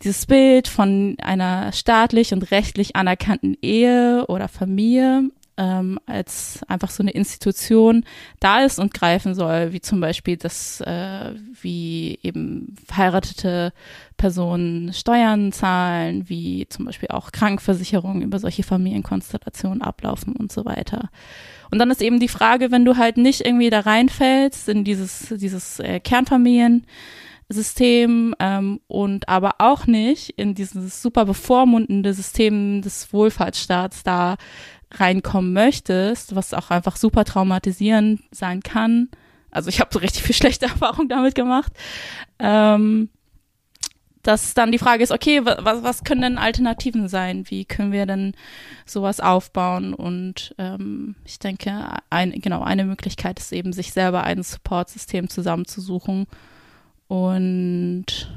dieses 0.04 0.26
Bild 0.26 0.68
von 0.68 1.16
einer 1.22 1.72
staatlich 1.72 2.34
und 2.34 2.52
rechtlich 2.52 2.96
anerkannten 2.96 3.58
Ehe 3.62 4.26
oder 4.28 4.50
Familie 4.50 5.30
ähm, 5.58 6.00
als 6.06 6.62
einfach 6.68 6.90
so 6.90 7.02
eine 7.02 7.12
Institution 7.12 8.04
da 8.40 8.64
ist 8.64 8.80
und 8.80 8.94
greifen 8.94 9.36
soll, 9.36 9.74
wie 9.74 9.82
zum 9.82 10.02
Beispiel, 10.02 10.38
dass 10.38 10.82
äh, 10.82 11.34
wie 11.62 12.20
eben 12.24 12.76
verheiratete 12.86 13.74
Personen 14.18 14.94
Steuern 14.94 15.52
zahlen, 15.52 16.30
wie 16.30 16.68
zum 16.70 16.86
Beispiel 16.86 17.10
auch 17.10 17.32
Krankenversicherungen 17.32 18.22
über 18.22 18.38
solche 18.40 18.64
Familienkonstellationen 18.64 19.82
ablaufen 19.82 20.36
und 20.36 20.52
so 20.52 20.66
weiter. 20.66 21.10
Und 21.72 21.80
dann 21.80 21.90
ist 21.92 22.02
eben 22.02 22.20
die 22.20 22.28
Frage, 22.28 22.72
wenn 22.72 22.84
du 22.86 22.98
halt 22.98 23.18
nicht 23.18 23.46
irgendwie 23.46 23.70
da 23.70 23.82
reinfällst 23.82 24.68
in 24.70 24.84
dieses, 24.84 25.34
dieses 25.38 25.80
äh, 25.80 26.00
Kernfamilien-System 26.00 28.34
ähm, 28.40 28.80
und 28.88 29.30
aber 29.30 29.56
auch 29.60 29.86
nicht 29.88 30.32
in 30.32 30.56
dieses 30.56 31.02
super 31.02 31.26
bevormundende 31.26 32.14
System 32.14 32.82
des 32.82 33.12
Wohlfahrtsstaats 33.12 34.04
da 34.04 34.38
reinkommen 35.00 35.54
möchtest, 35.54 36.36
was 36.36 36.54
auch 36.54 36.72
einfach 36.72 36.96
super 36.96 37.26
traumatisierend 37.26 38.22
sein 38.32 38.62
kann. 38.62 39.10
Also 39.52 39.70
ich 39.70 39.80
habe 39.80 39.90
so 39.94 40.00
richtig 40.00 40.24
viel 40.24 40.36
schlechte 40.36 40.66
Erfahrungen 40.66 41.10
damit 41.10 41.36
gemacht. 41.36 41.72
Ähm, 42.40 43.10
dass 44.26 44.56
dann 44.56 44.72
die 44.72 44.80
Frage 44.80 45.04
ist, 45.04 45.12
okay, 45.12 45.46
was, 45.46 45.84
was 45.84 46.04
können 46.04 46.22
denn 46.22 46.38
Alternativen 46.40 47.08
sein? 47.08 47.46
Wie 47.48 47.64
können 47.64 47.92
wir 47.92 48.08
denn 48.08 48.34
sowas 48.88 49.20
aufbauen? 49.20 49.94
Und 49.94 50.56
ähm, 50.58 51.16
ich 51.26 51.38
denke, 51.38 51.72
ein, 52.10 52.32
genau, 52.32 52.64
eine 52.64 52.86
Möglichkeit 52.86 53.40
ist 53.40 53.54
eben, 53.54 53.72
sich 53.72 53.94
selber 53.94 54.24
ein 54.24 54.42
Supportsystem 54.42 55.30
zusammenzusuchen. 55.30 56.26
Und 57.08 58.36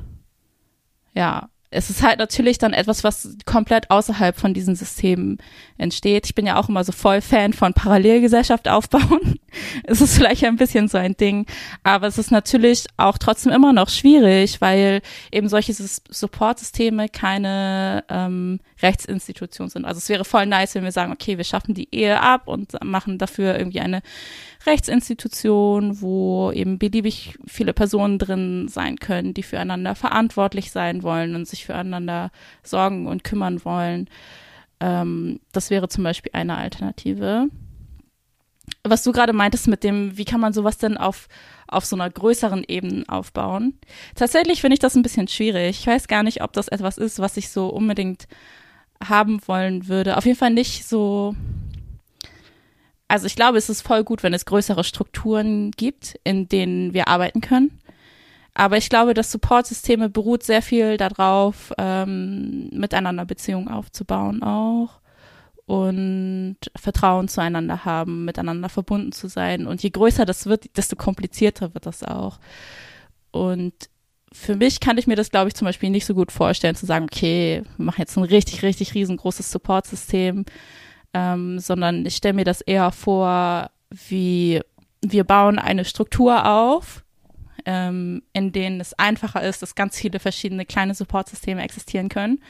ja, 1.14 1.48
es 1.70 1.90
ist 1.90 2.02
halt 2.02 2.18
natürlich 2.18 2.58
dann 2.58 2.72
etwas, 2.72 3.04
was 3.04 3.36
komplett 3.44 3.90
außerhalb 3.90 4.38
von 4.38 4.54
diesen 4.54 4.74
Systemen 4.74 5.38
entsteht. 5.76 6.26
Ich 6.26 6.34
bin 6.34 6.46
ja 6.46 6.58
auch 6.58 6.68
immer 6.68 6.84
so 6.84 6.92
voll 6.92 7.20
Fan 7.20 7.52
von 7.52 7.74
Parallelgesellschaft 7.74 8.68
aufbauen. 8.68 9.38
es 9.84 10.00
ist 10.00 10.16
vielleicht 10.16 10.44
ein 10.44 10.56
bisschen 10.56 10.88
so 10.88 10.98
ein 10.98 11.16
Ding, 11.16 11.46
aber 11.82 12.06
es 12.06 12.18
ist 12.18 12.30
natürlich 12.30 12.86
auch 12.96 13.18
trotzdem 13.18 13.52
immer 13.52 13.72
noch 13.72 13.88
schwierig, 13.88 14.60
weil 14.60 15.00
eben 15.32 15.48
solche 15.48 15.72
Supportsysteme 15.74 17.08
keine 17.08 18.04
ähm, 18.08 18.60
Rechtsinstitution 18.82 19.68
sind. 19.68 19.84
Also 19.84 19.98
es 19.98 20.08
wäre 20.08 20.24
voll 20.24 20.46
nice, 20.46 20.74
wenn 20.74 20.84
wir 20.84 20.92
sagen, 20.92 21.12
okay, 21.12 21.36
wir 21.36 21.44
schaffen 21.44 21.74
die 21.74 21.88
Ehe 21.94 22.20
ab 22.20 22.46
und 22.46 22.82
machen 22.84 23.18
dafür 23.18 23.58
irgendwie 23.58 23.80
eine 23.80 24.02
Rechtsinstitution, 24.66 26.00
wo 26.00 26.52
eben 26.52 26.78
beliebig 26.78 27.38
viele 27.46 27.72
Personen 27.72 28.18
drin 28.18 28.68
sein 28.68 28.96
können, 28.96 29.34
die 29.34 29.42
füreinander 29.42 29.94
verantwortlich 29.94 30.70
sein 30.70 31.02
wollen 31.02 31.34
und 31.34 31.46
sich 31.46 31.64
füreinander 31.64 32.30
sorgen 32.62 33.06
und 33.06 33.24
kümmern 33.24 33.64
wollen. 33.64 34.08
Ähm, 34.80 35.40
das 35.52 35.70
wäre 35.70 35.88
zum 35.88 36.04
Beispiel 36.04 36.32
eine 36.34 36.56
Alternative. 36.56 37.48
Was 38.90 39.02
du 39.02 39.12
gerade 39.12 39.32
meintest 39.32 39.68
mit 39.68 39.84
dem, 39.84 40.16
wie 40.16 40.24
kann 40.24 40.40
man 40.40 40.52
sowas 40.52 40.78
denn 40.78 40.96
auf, 40.96 41.28
auf 41.66 41.84
so 41.84 41.96
einer 41.96 42.10
größeren 42.10 42.64
Ebene 42.66 43.04
aufbauen? 43.08 43.78
Tatsächlich 44.14 44.60
finde 44.60 44.74
ich 44.74 44.80
das 44.80 44.94
ein 44.94 45.02
bisschen 45.02 45.28
schwierig. 45.28 45.80
Ich 45.80 45.86
weiß 45.86 46.08
gar 46.08 46.22
nicht, 46.22 46.42
ob 46.42 46.52
das 46.52 46.68
etwas 46.68 46.98
ist, 46.98 47.18
was 47.18 47.36
ich 47.36 47.50
so 47.50 47.68
unbedingt 47.68 48.28
haben 49.02 49.40
wollen 49.46 49.88
würde. 49.88 50.16
Auf 50.16 50.26
jeden 50.26 50.38
Fall 50.38 50.50
nicht 50.50 50.86
so. 50.86 51.34
Also 53.06 53.26
ich 53.26 53.36
glaube, 53.36 53.58
es 53.58 53.70
ist 53.70 53.82
voll 53.82 54.04
gut, 54.04 54.22
wenn 54.22 54.34
es 54.34 54.44
größere 54.44 54.84
Strukturen 54.84 55.70
gibt, 55.72 56.18
in 56.24 56.48
denen 56.48 56.92
wir 56.92 57.08
arbeiten 57.08 57.40
können. 57.40 57.80
Aber 58.54 58.76
ich 58.76 58.90
glaube, 58.90 59.14
das 59.14 59.30
Supportsysteme 59.30 60.08
beruht 60.08 60.42
sehr 60.42 60.62
viel 60.62 60.96
darauf, 60.96 61.72
ähm, 61.78 62.68
miteinander 62.72 63.24
Beziehungen 63.24 63.68
aufzubauen 63.68 64.42
auch 64.42 65.00
und 65.68 66.56
Vertrauen 66.76 67.28
zueinander 67.28 67.84
haben, 67.84 68.24
miteinander 68.24 68.70
verbunden 68.70 69.12
zu 69.12 69.28
sein. 69.28 69.66
Und 69.66 69.82
je 69.82 69.90
größer 69.90 70.24
das 70.24 70.46
wird, 70.46 70.74
desto 70.78 70.96
komplizierter 70.96 71.74
wird 71.74 71.84
das 71.84 72.02
auch. 72.02 72.38
Und 73.32 73.74
für 74.32 74.56
mich 74.56 74.80
kann 74.80 74.96
ich 74.96 75.06
mir 75.06 75.14
das, 75.14 75.30
glaube 75.30 75.48
ich, 75.48 75.54
zum 75.54 75.66
Beispiel 75.66 75.90
nicht 75.90 76.06
so 76.06 76.14
gut 76.14 76.32
vorstellen, 76.32 76.74
zu 76.74 76.86
sagen, 76.86 77.04
okay, 77.04 77.64
wir 77.76 77.84
machen 77.84 78.00
jetzt 78.00 78.16
ein 78.16 78.24
richtig, 78.24 78.62
richtig 78.62 78.94
riesengroßes 78.94 79.50
Supportsystem, 79.50 80.46
ähm, 81.12 81.58
sondern 81.58 82.06
ich 82.06 82.16
stelle 82.16 82.34
mir 82.34 82.46
das 82.46 82.62
eher 82.62 82.90
vor, 82.90 83.70
wie 83.90 84.62
wir 85.02 85.24
bauen 85.24 85.58
eine 85.58 85.84
Struktur 85.84 86.46
auf, 86.46 87.04
ähm, 87.66 88.22
in 88.32 88.52
denen 88.52 88.80
es 88.80 88.98
einfacher 88.98 89.42
ist, 89.42 89.60
dass 89.60 89.74
ganz 89.74 89.98
viele 89.98 90.18
verschiedene 90.18 90.64
kleine 90.64 90.94
Supportsysteme 90.94 91.62
existieren 91.62 92.08
können 92.08 92.40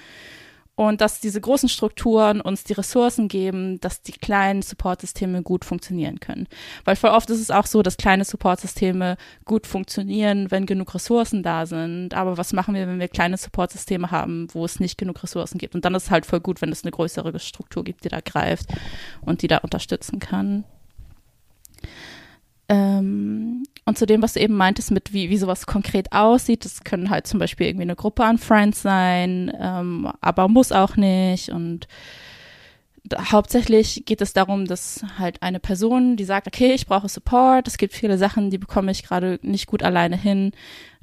und 0.78 1.00
dass 1.00 1.18
diese 1.18 1.40
großen 1.40 1.68
Strukturen 1.68 2.40
uns 2.40 2.62
die 2.62 2.72
Ressourcen 2.72 3.26
geben, 3.26 3.80
dass 3.80 4.00
die 4.02 4.12
kleinen 4.12 4.62
Supportsysteme 4.62 5.42
gut 5.42 5.64
funktionieren 5.64 6.20
können. 6.20 6.46
Weil 6.84 6.94
voll 6.94 7.10
oft 7.10 7.28
ist 7.30 7.40
es 7.40 7.50
auch 7.50 7.66
so, 7.66 7.82
dass 7.82 7.96
kleine 7.96 8.24
Supportsysteme 8.24 9.16
gut 9.44 9.66
funktionieren, 9.66 10.52
wenn 10.52 10.66
genug 10.66 10.94
Ressourcen 10.94 11.42
da 11.42 11.66
sind. 11.66 12.14
Aber 12.14 12.38
was 12.38 12.52
machen 12.52 12.76
wir, 12.76 12.86
wenn 12.86 13.00
wir 13.00 13.08
kleine 13.08 13.36
Supportsysteme 13.36 14.12
haben, 14.12 14.46
wo 14.52 14.64
es 14.64 14.78
nicht 14.78 14.98
genug 14.98 15.20
Ressourcen 15.20 15.58
gibt? 15.58 15.74
Und 15.74 15.84
dann 15.84 15.96
ist 15.96 16.04
es 16.04 16.10
halt 16.12 16.24
voll 16.24 16.38
gut, 16.38 16.62
wenn 16.62 16.70
es 16.70 16.84
eine 16.84 16.92
größere 16.92 17.36
Struktur 17.40 17.82
gibt, 17.82 18.04
die 18.04 18.08
da 18.08 18.20
greift 18.20 18.68
und 19.20 19.42
die 19.42 19.48
da 19.48 19.58
unterstützen 19.58 20.20
kann. 20.20 20.62
Ähm, 22.68 23.64
und 23.88 23.96
zu 23.96 24.05
dem, 24.05 24.20
was 24.20 24.35
du 24.35 24.40
eben 24.40 24.55
meintest, 24.55 24.90
mit 24.90 25.14
wie, 25.14 25.31
wie 25.31 25.38
sowas 25.38 25.66
konkret 25.66 26.12
aussieht, 26.12 26.66
das 26.66 26.85
können 26.85 27.09
halt 27.09 27.27
zum 27.27 27.38
Beispiel 27.38 27.66
irgendwie 27.66 27.85
eine 27.85 27.96
Gruppe 27.96 28.22
an 28.22 28.37
Friends 28.37 28.83
sein, 28.83 29.51
ähm, 29.59 30.12
aber 30.20 30.46
muss 30.48 30.72
auch 30.72 30.96
nicht. 30.96 31.48
Und 31.48 31.88
hauptsächlich 33.16 34.03
geht 34.05 34.20
es 34.20 34.35
darum, 34.35 34.66
dass 34.66 35.07
halt 35.18 35.42
eine 35.42 35.59
Person, 35.59 36.16
die 36.16 36.24
sagt, 36.24 36.46
okay, 36.46 36.74
ich 36.74 36.87
brauche 36.87 37.09
Support, 37.09 37.66
es 37.66 37.79
gibt 37.79 37.94
viele 37.94 38.18
Sachen, 38.18 38.51
die 38.51 38.59
bekomme 38.59 38.90
ich 38.90 39.05
gerade 39.05 39.38
nicht 39.40 39.66
gut 39.66 39.83
alleine 39.83 40.18
hin, 40.18 40.53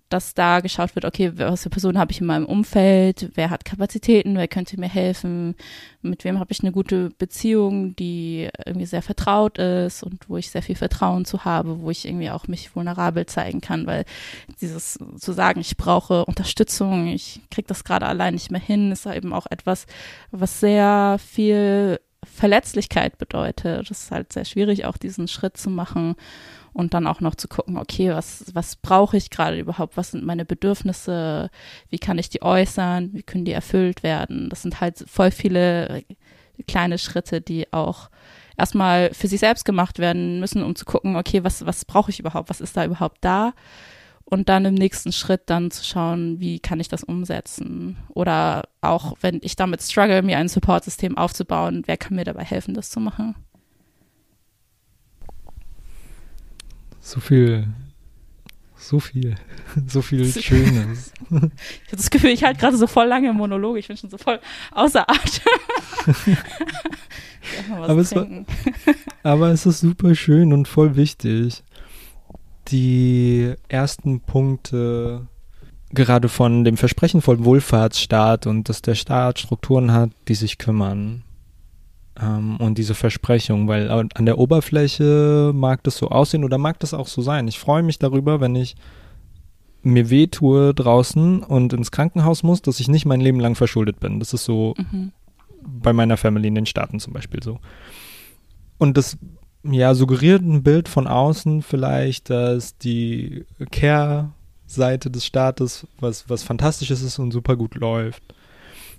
dass 0.10 0.36
da 0.36 0.60
geschaut 0.60 0.96
wird, 0.96 1.06
okay, 1.06 1.32
was 1.36 1.64
für 1.64 1.70
Personen 1.70 1.98
habe 1.98 2.12
ich 2.12 2.22
in 2.22 2.28
meinem 2.28 2.46
Umfeld, 2.46 3.32
wer 3.34 3.50
hat 3.50 3.66
Kapazitäten, 3.66 4.38
wer 4.38 4.48
könnte 4.48 4.80
mir 4.80 4.88
helfen, 4.88 5.56
mit 6.02 6.24
wem 6.24 6.40
habe 6.40 6.52
ich 6.52 6.62
eine 6.62 6.72
gute 6.72 7.10
Beziehung, 7.10 7.96
die 7.96 8.50
irgendwie 8.66 8.86
sehr 8.86 9.02
vertraut 9.02 9.58
ist 9.58 10.04
und 10.04 10.30
wo 10.30 10.38
ich 10.38 10.52
sehr 10.52 10.62
viel 10.62 10.76
Vertrauen 10.76 11.26
zu 11.26 11.44
habe, 11.44 11.82
wo 11.82 11.90
ich 11.90 12.06
irgendwie 12.06 12.30
auch 12.30 12.48
mich 12.48 12.76
vulnerabel 12.76 13.26
zeigen 13.26 13.62
kann, 13.62 13.88
weil 13.88 14.06
dieses 14.62 15.00
zu 15.18 15.34
sagen, 15.34 15.60
ich 15.60 15.76
brauche 15.76 16.26
Unterstützung, 16.26 17.08
ich 17.08 17.42
kriege 17.50 17.68
das 17.68 17.84
gerade 17.84 18.06
allein 18.06 18.36
nicht 18.36 18.52
mehr 18.52 18.62
hin, 18.62 18.92
ist 18.92 19.08
eben 19.08 19.34
auch 19.34 19.48
etwas, 19.50 19.88
was 20.30 20.60
sehr 20.60 21.18
viel 21.20 22.00
Verletzlichkeit 22.24 23.18
bedeutet. 23.18 23.90
Das 23.90 24.04
ist 24.04 24.12
halt 24.12 24.34
sehr 24.34 24.46
schwierig, 24.46 24.86
auch 24.86 24.98
diesen 24.98 25.28
Schritt 25.28 25.58
zu 25.58 25.70
machen 25.70 26.16
und 26.76 26.94
dann 26.94 27.08
auch 27.08 27.22
noch 27.22 27.36
zu 27.36 27.48
gucken, 27.48 27.78
okay, 27.78 28.12
was, 28.12 28.44
was 28.54 28.76
brauche 28.76 29.16
ich 29.16 29.30
gerade 29.30 29.58
überhaupt? 29.58 29.96
Was 29.96 30.12
sind 30.12 30.26
meine 30.26 30.44
Bedürfnisse? 30.44 31.50
Wie 31.90 32.00
kann 32.00 32.18
ich 32.18 32.30
die 32.30 32.42
äußern? 32.42 33.12
Wie 33.14 33.24
können 33.24 33.46
die 33.46 33.54
erfüllt 33.54 34.04
werden? 34.04 34.50
Das 34.50 34.62
sind 34.62 34.82
halt 34.82 35.06
voll 35.08 35.32
viele 35.32 36.04
kleine 36.68 36.98
Schritte, 36.98 37.40
die 37.40 37.72
auch 37.72 38.10
erstmal 38.58 39.14
für 39.14 39.30
sich 39.30 39.40
selbst 39.40 39.64
gemacht 39.64 40.00
werden 40.00 40.42
müssen, 40.42 40.64
um 40.64 40.76
zu 40.76 40.84
gucken, 40.84 41.16
okay, 41.16 41.46
was, 41.46 41.66
was 41.66 41.86
brauche 41.86 42.12
ich 42.12 42.20
überhaupt? 42.20 42.50
Was 42.50 42.60
ist 42.60 42.76
da 42.76 42.84
überhaupt 42.84 43.20
da? 43.22 43.54
Und 44.26 44.50
dann 44.50 44.66
im 44.66 44.74
nächsten 44.74 45.14
Schritt 45.14 45.44
dann 45.46 45.72
zu 45.72 45.82
schauen, 45.86 46.42
wie 46.42 46.60
kann 46.60 46.82
ich 46.82 46.90
das 46.90 47.06
umsetzen? 47.06 47.96
Oder 48.10 48.64
auch, 48.82 49.16
wenn 49.22 49.40
ich 49.44 49.56
damit 49.56 49.82
struggle, 49.82 50.24
mir 50.24 50.40
ein 50.40 50.50
Supportsystem 50.50 51.18
aufzubauen, 51.18 51.84
wer 51.86 51.96
kann 51.96 52.18
mir 52.18 52.26
dabei 52.26 52.44
helfen, 52.44 52.74
das 52.74 52.90
zu 52.90 53.00
machen? 53.00 53.36
So 57.06 57.20
viel, 57.20 57.68
so 58.76 59.00
viel, 59.00 59.36
so 59.86 60.02
viel 60.02 60.26
Schönes. 60.26 61.14
Ich 61.30 61.32
habe 61.32 61.52
das 61.98 62.10
Gefühl, 62.10 62.32
ich 62.32 62.44
halte 62.44 62.60
gerade 62.60 62.78
so 62.78 62.88
voll 62.88 63.06
lange 63.06 63.30
im 63.30 63.36
Monolog. 63.36 63.78
Ich 63.78 63.88
bin 63.88 63.96
schon 63.96 64.10
so 64.10 64.18
voll 64.18 64.40
außer 64.72 65.08
Atem. 65.08 66.36
aber, 67.84 68.00
es 68.00 68.16
war, 68.16 68.28
aber 69.22 69.50
es 69.52 69.68
ist 69.68 69.82
super 69.82 70.16
schön 70.16 70.52
und 70.52 70.68
voll 70.68 70.96
wichtig. 70.96 71.64
Die 72.70 73.54
ersten 73.68 74.22
Punkte 74.22 75.28
gerade 75.92 76.28
von 76.28 76.64
dem 76.64 76.76
Versprechen 76.76 77.22
von 77.22 77.46
Wohlfahrtsstaat 77.46 78.48
und 78.48 78.68
dass 78.68 78.82
der 78.82 78.96
Staat 78.96 79.40
Strukturen 79.40 79.92
hat, 79.92 80.10
die 80.28 80.36
sich 80.36 80.58
kümmern 80.58 81.24
ähm, 82.22 82.58
und 82.58 82.78
diese 82.78 82.96
Versprechung, 82.96 83.68
weil 83.68 83.90
an 83.90 84.26
der 84.26 84.38
Oberfläche 84.38 85.52
mag 85.54 85.84
das 85.84 85.98
so 85.98 86.10
aussehen 86.10 86.44
oder 86.44 86.58
mag 86.58 86.80
das 86.80 86.94
auch 86.94 87.08
so 87.08 87.22
sein. 87.22 87.48
Ich 87.48 87.60
freue 87.60 87.84
mich 87.84 88.00
darüber, 88.00 88.40
wenn 88.40 88.56
ich 88.56 88.76
mir 89.84 90.10
weh 90.10 90.28
tue 90.28 90.74
draußen 90.74 91.44
und 91.44 91.74
ins 91.74 91.92
Krankenhaus 91.92 92.42
muss, 92.42 92.62
dass 92.62 92.80
ich 92.80 92.88
nicht 92.88 93.06
mein 93.06 93.22
Leben 93.22 93.40
lang 93.40 93.56
verschuldet 93.56 94.00
bin. 94.00 94.20
Das 94.20 94.34
ist 94.34 94.46
so 94.46 94.74
mhm. 94.78 95.12
bei 95.64 95.94
meiner 95.94 96.18
Family 96.18 96.48
in 96.48 96.56
den 96.56 96.66
Staaten 96.66 97.00
zum 97.00 97.14
Beispiel 97.14 97.44
so. 97.44 97.60
Und 98.78 98.98
das 98.98 99.18
ja, 99.64 99.94
suggeriert 99.94 100.42
ein 100.42 100.64
Bild 100.64 100.90
von 100.90 101.08
außen 101.08 101.62
vielleicht, 101.62 102.30
dass 102.30 102.78
die 102.78 103.46
Care-Seite 103.72 105.12
des 105.12 105.26
Staates 105.26 105.88
was, 106.00 106.30
was 106.30 106.44
Fantastisches 106.44 107.02
ist 107.02 107.20
und 107.20 107.32
super 107.32 107.56
gut 107.56 107.76
läuft. 107.76 108.24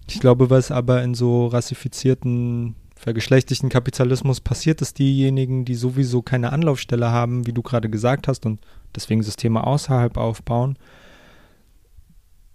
Ich 0.09 0.21
glaube, 0.21 0.51
was 0.51 0.71
aber 0.71 1.03
in 1.03 1.15
so 1.15 1.47
rassifizierten 1.47 2.77
vergeschlechtlichten 2.97 3.69
Kapitalismus 3.69 4.41
passiert 4.41 4.83
es 4.83 4.95
diejenigen, 4.95 5.65
die 5.65 5.75
sowieso 5.75 6.23
keine 6.23 6.53
Anlaufstelle 6.53 7.11
haben, 7.11 7.47
wie 7.47 7.53
du 7.53 7.63
gerade 7.63 7.91
gesagt 7.91 8.27
hast, 8.27 8.47
und 8.47 8.61
deswegen 8.95 9.23
Systeme 9.23 9.65
außerhalb 9.65 10.17
aufbauen. 10.17 10.79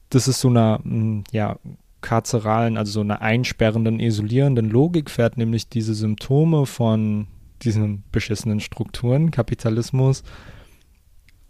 Das 0.09 0.27
ist 0.27 0.41
so 0.41 0.49
einer, 0.49 0.79
hm, 0.83 1.23
ja, 1.31 1.57
karzeralen, 2.01 2.77
also 2.77 2.91
so 2.91 3.01
einer 3.01 3.21
einsperrenden, 3.21 3.99
isolierenden 3.99 4.69
Logik 4.69 5.09
fährt 5.11 5.37
nämlich 5.37 5.69
diese 5.69 5.93
Symptome 5.93 6.65
von 6.65 7.27
diesen 7.61 8.03
beschissenen 8.11 8.59
Strukturen, 8.59 9.29
Kapitalismus 9.29 10.23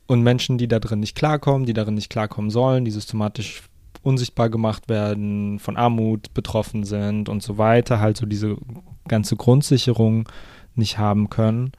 und 0.08 0.22
Menschen, 0.24 0.58
die 0.58 0.68
da 0.68 0.80
drin 0.80 1.00
nicht 1.00 1.16
klarkommen, 1.16 1.66
die 1.66 1.74
darin 1.74 1.94
nicht 1.94 2.10
klarkommen 2.10 2.52
sollen, 2.52 2.84
die 2.84 2.92
systematisch 2.92 3.64
unsichtbar 4.04 4.50
gemacht 4.50 4.90
werden, 4.90 5.60
von 5.60 5.78
Armut 5.78 6.34
betroffen 6.34 6.84
sind 6.84 7.30
und 7.30 7.44
so 7.44 7.58
weiter, 7.58 8.00
halt 8.00 8.18
so 8.18 8.26
diese 8.26 8.58
ganze 9.08 9.36
Grundsicherung 9.36 10.28
nicht 10.76 10.98
haben 10.98 11.30
können, 11.30 11.72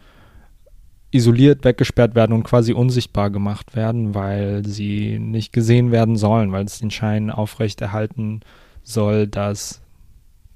isoliert, 1.11 1.65
weggesperrt 1.65 2.15
werden 2.15 2.33
und 2.33 2.45
quasi 2.45 2.73
unsichtbar 2.73 3.31
gemacht 3.31 3.77
werden, 3.77 4.15
weil 4.15 4.65
sie 4.65 5.19
nicht 5.19 5.53
gesehen 5.53 5.93
werden 5.93 6.17
sollen, 6.17 6.53
weil 6.53 6.65
es 6.65 6.79
den 6.79 6.91
Schein 6.91 7.31
aufrechterhalten 7.31 8.41
soll, 8.83 9.27
dass 9.27 9.83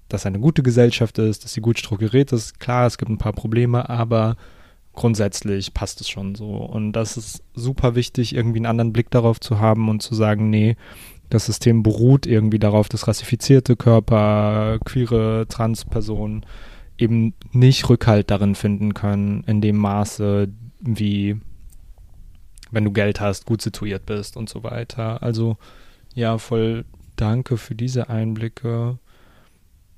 das 0.09 0.25
eine 0.25 0.39
gute 0.39 0.63
Gesellschaft 0.63 1.19
ist, 1.19 1.45
dass 1.45 1.53
sie 1.53 1.61
gut 1.61 1.79
strukturiert 1.79 2.33
ist. 2.33 2.61
Klar, 2.61 2.87
es 2.87 2.97
gibt 2.97 3.11
ein 3.11 3.19
paar 3.19 3.33
Probleme, 3.33 3.89
aber 3.91 4.37
grundsätzlich 4.93 5.75
passt 5.75 6.01
es 6.01 6.09
schon 6.09 6.35
so. 6.35 6.49
Und 6.57 6.93
das 6.93 7.17
ist 7.17 7.43
super 7.55 7.95
wichtig, 7.95 8.35
irgendwie 8.35 8.59
einen 8.59 8.67
anderen 8.67 8.93
Blick 8.93 9.11
darauf 9.11 9.41
zu 9.41 9.61
haben 9.61 9.89
und 9.89 10.03
zu 10.03 10.15
sagen, 10.15 10.49
nee, 10.49 10.77
das 11.31 11.47
System 11.47 11.83
beruht 11.83 12.27
irgendwie 12.27 12.59
darauf, 12.59 12.89
dass 12.89 13.09
rassifizierte 13.09 13.77
Körper, 13.77 14.79
queere 14.85 15.47
Transpersonen 15.49 16.47
eben 16.99 17.35
nicht 17.53 17.89
Rückhalt 17.89 18.31
darin 18.31 18.55
finden 18.55 18.95
können, 18.95 19.45
in 19.45 19.61
dem 19.61 19.77
Maße, 19.77 20.49
wie 20.81 21.41
wenn 22.71 22.85
du 22.85 22.93
Geld 22.93 23.21
hast, 23.21 23.47
gut 23.47 23.63
situiert 23.63 24.07
bist 24.07 24.37
und 24.37 24.49
so 24.49 24.63
weiter. 24.63 25.23
Also 25.23 25.57
ja, 26.15 26.39
voll 26.39 26.85
danke 27.17 27.57
für 27.57 27.75
diese 27.75 28.09
Einblicke. 28.09 28.99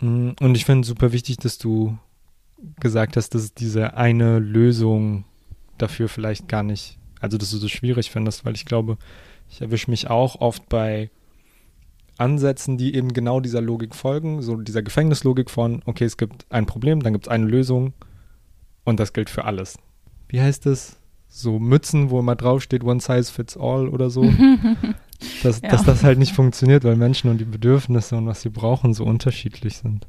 Mm, 0.01 0.31
und 0.41 0.55
ich 0.57 0.65
finde 0.65 0.83
es 0.83 0.89
super 0.89 1.13
wichtig, 1.13 1.39
dass 1.39 1.59
du 1.59 1.99
gesagt 2.81 3.17
hast, 3.17 3.35
dass 3.35 3.55
diese 3.55 3.97
eine 3.97 4.39
Lösung 4.39 5.25
dafür 5.79 6.09
vielleicht 6.09 6.49
gar 6.49 6.63
nicht, 6.63 6.99
also 7.21 7.39
dass 7.39 7.51
du 7.51 7.59
so 7.59 7.69
schwierig 7.69 8.11
findest, 8.11 8.45
weil 8.45 8.55
ich 8.55 8.65
glaube, 8.65 8.99
ich 9.49 9.61
erwische 9.61 9.91
mich 9.91 10.11
auch 10.11 10.41
oft 10.41 10.69
bei 10.69 11.11
Ansätzen, 12.19 12.79
die 12.79 12.95
eben 12.95 13.13
genau 13.13 13.41
dieser 13.41 13.61
Logik 13.61 13.95
folgen, 13.95 14.43
so 14.43 14.57
dieser 14.57 14.83
Gefängnislogik 14.83 15.51
von, 15.51 15.83
okay, 15.87 16.05
es 16.05 16.17
gibt 16.17 16.47
ein 16.51 16.67
Problem, 16.67 17.03
dann 17.03 17.13
gibt 17.13 17.27
es 17.27 17.31
eine 17.31 17.47
Lösung 17.47 17.93
und 18.85 19.01
das 19.01 19.13
gilt 19.13 19.31
für 19.31 19.45
alles. 19.45 19.79
wie 20.29 20.41
heißt 20.41 20.67
das? 20.67 20.97
So 21.31 21.59
Mützen, 21.59 22.11
wo 22.11 22.21
immer 22.21 22.37
draufsteht, 22.37 22.83
one 22.83 23.01
size 23.01 23.31
fits 23.31 23.57
all 23.57 23.89
oder 23.89 24.09
so. 24.09 24.23
dass, 25.43 25.61
ja. 25.61 25.69
dass 25.69 25.85
das 25.85 26.03
halt 26.05 26.19
nicht 26.19 26.33
funktioniert, 26.33 26.85
weil 26.85 26.97
Menschen 26.97 27.31
und 27.31 27.39
die 27.39 27.45
Bedürfnisse 27.45 28.17
und 28.17 28.27
was 28.27 28.43
sie 28.43 28.51
brauchen 28.51 28.95
so 28.95 29.05
unterschiedlich 29.05 29.77
sind. 29.77 30.07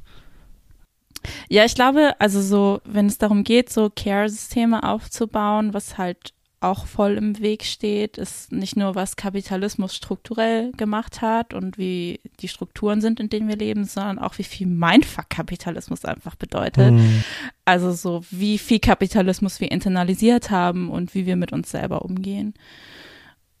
Ja, 1.48 1.64
ich 1.64 1.74
glaube, 1.74 2.14
also 2.18 2.40
so, 2.40 2.80
wenn 2.84 3.06
es 3.06 3.18
darum 3.18 3.44
geht, 3.44 3.70
so 3.70 3.90
Care-Systeme 3.94 4.82
aufzubauen, 4.82 5.74
was 5.74 5.98
halt 5.98 6.32
auch 6.60 6.86
voll 6.86 7.16
im 7.16 7.38
Weg 7.38 7.64
steht, 7.64 8.18
ist 8.18 8.52
nicht 8.52 8.76
nur, 8.76 8.94
was 8.94 9.16
Kapitalismus 9.16 9.96
strukturell 9.96 10.72
gemacht 10.72 11.22
hat 11.22 11.54
und 11.54 11.78
wie 11.78 12.20
die 12.40 12.48
Strukturen 12.48 13.00
sind, 13.00 13.18
in 13.18 13.30
denen 13.30 13.48
wir 13.48 13.56
leben, 13.56 13.84
sondern 13.84 14.18
auch, 14.18 14.36
wie 14.36 14.44
viel 14.44 14.66
Mindfuck-Kapitalismus 14.66 16.04
einfach 16.04 16.34
bedeutet. 16.34 16.92
Mhm. 16.92 17.24
Also 17.64 17.92
so, 17.92 18.22
wie 18.30 18.58
viel 18.58 18.78
Kapitalismus 18.78 19.60
wir 19.60 19.70
internalisiert 19.70 20.50
haben 20.50 20.90
und 20.90 21.14
wie 21.14 21.24
wir 21.24 21.36
mit 21.36 21.52
uns 21.52 21.70
selber 21.70 22.02
umgehen. 22.02 22.52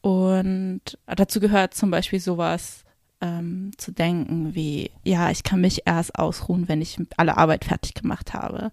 Und 0.02 0.98
dazu 1.06 1.40
gehört 1.40 1.74
zum 1.74 1.90
Beispiel 1.90 2.20
sowas, 2.20 2.84
ähm, 3.22 3.72
zu 3.76 3.92
denken 3.92 4.54
wie, 4.54 4.90
ja, 5.04 5.30
ich 5.30 5.42
kann 5.42 5.60
mich 5.60 5.82
erst 5.86 6.18
ausruhen, 6.18 6.68
wenn 6.68 6.82
ich 6.82 6.98
alle 7.16 7.36
Arbeit 7.36 7.64
fertig 7.64 7.94
gemacht 7.94 8.34
habe. 8.34 8.72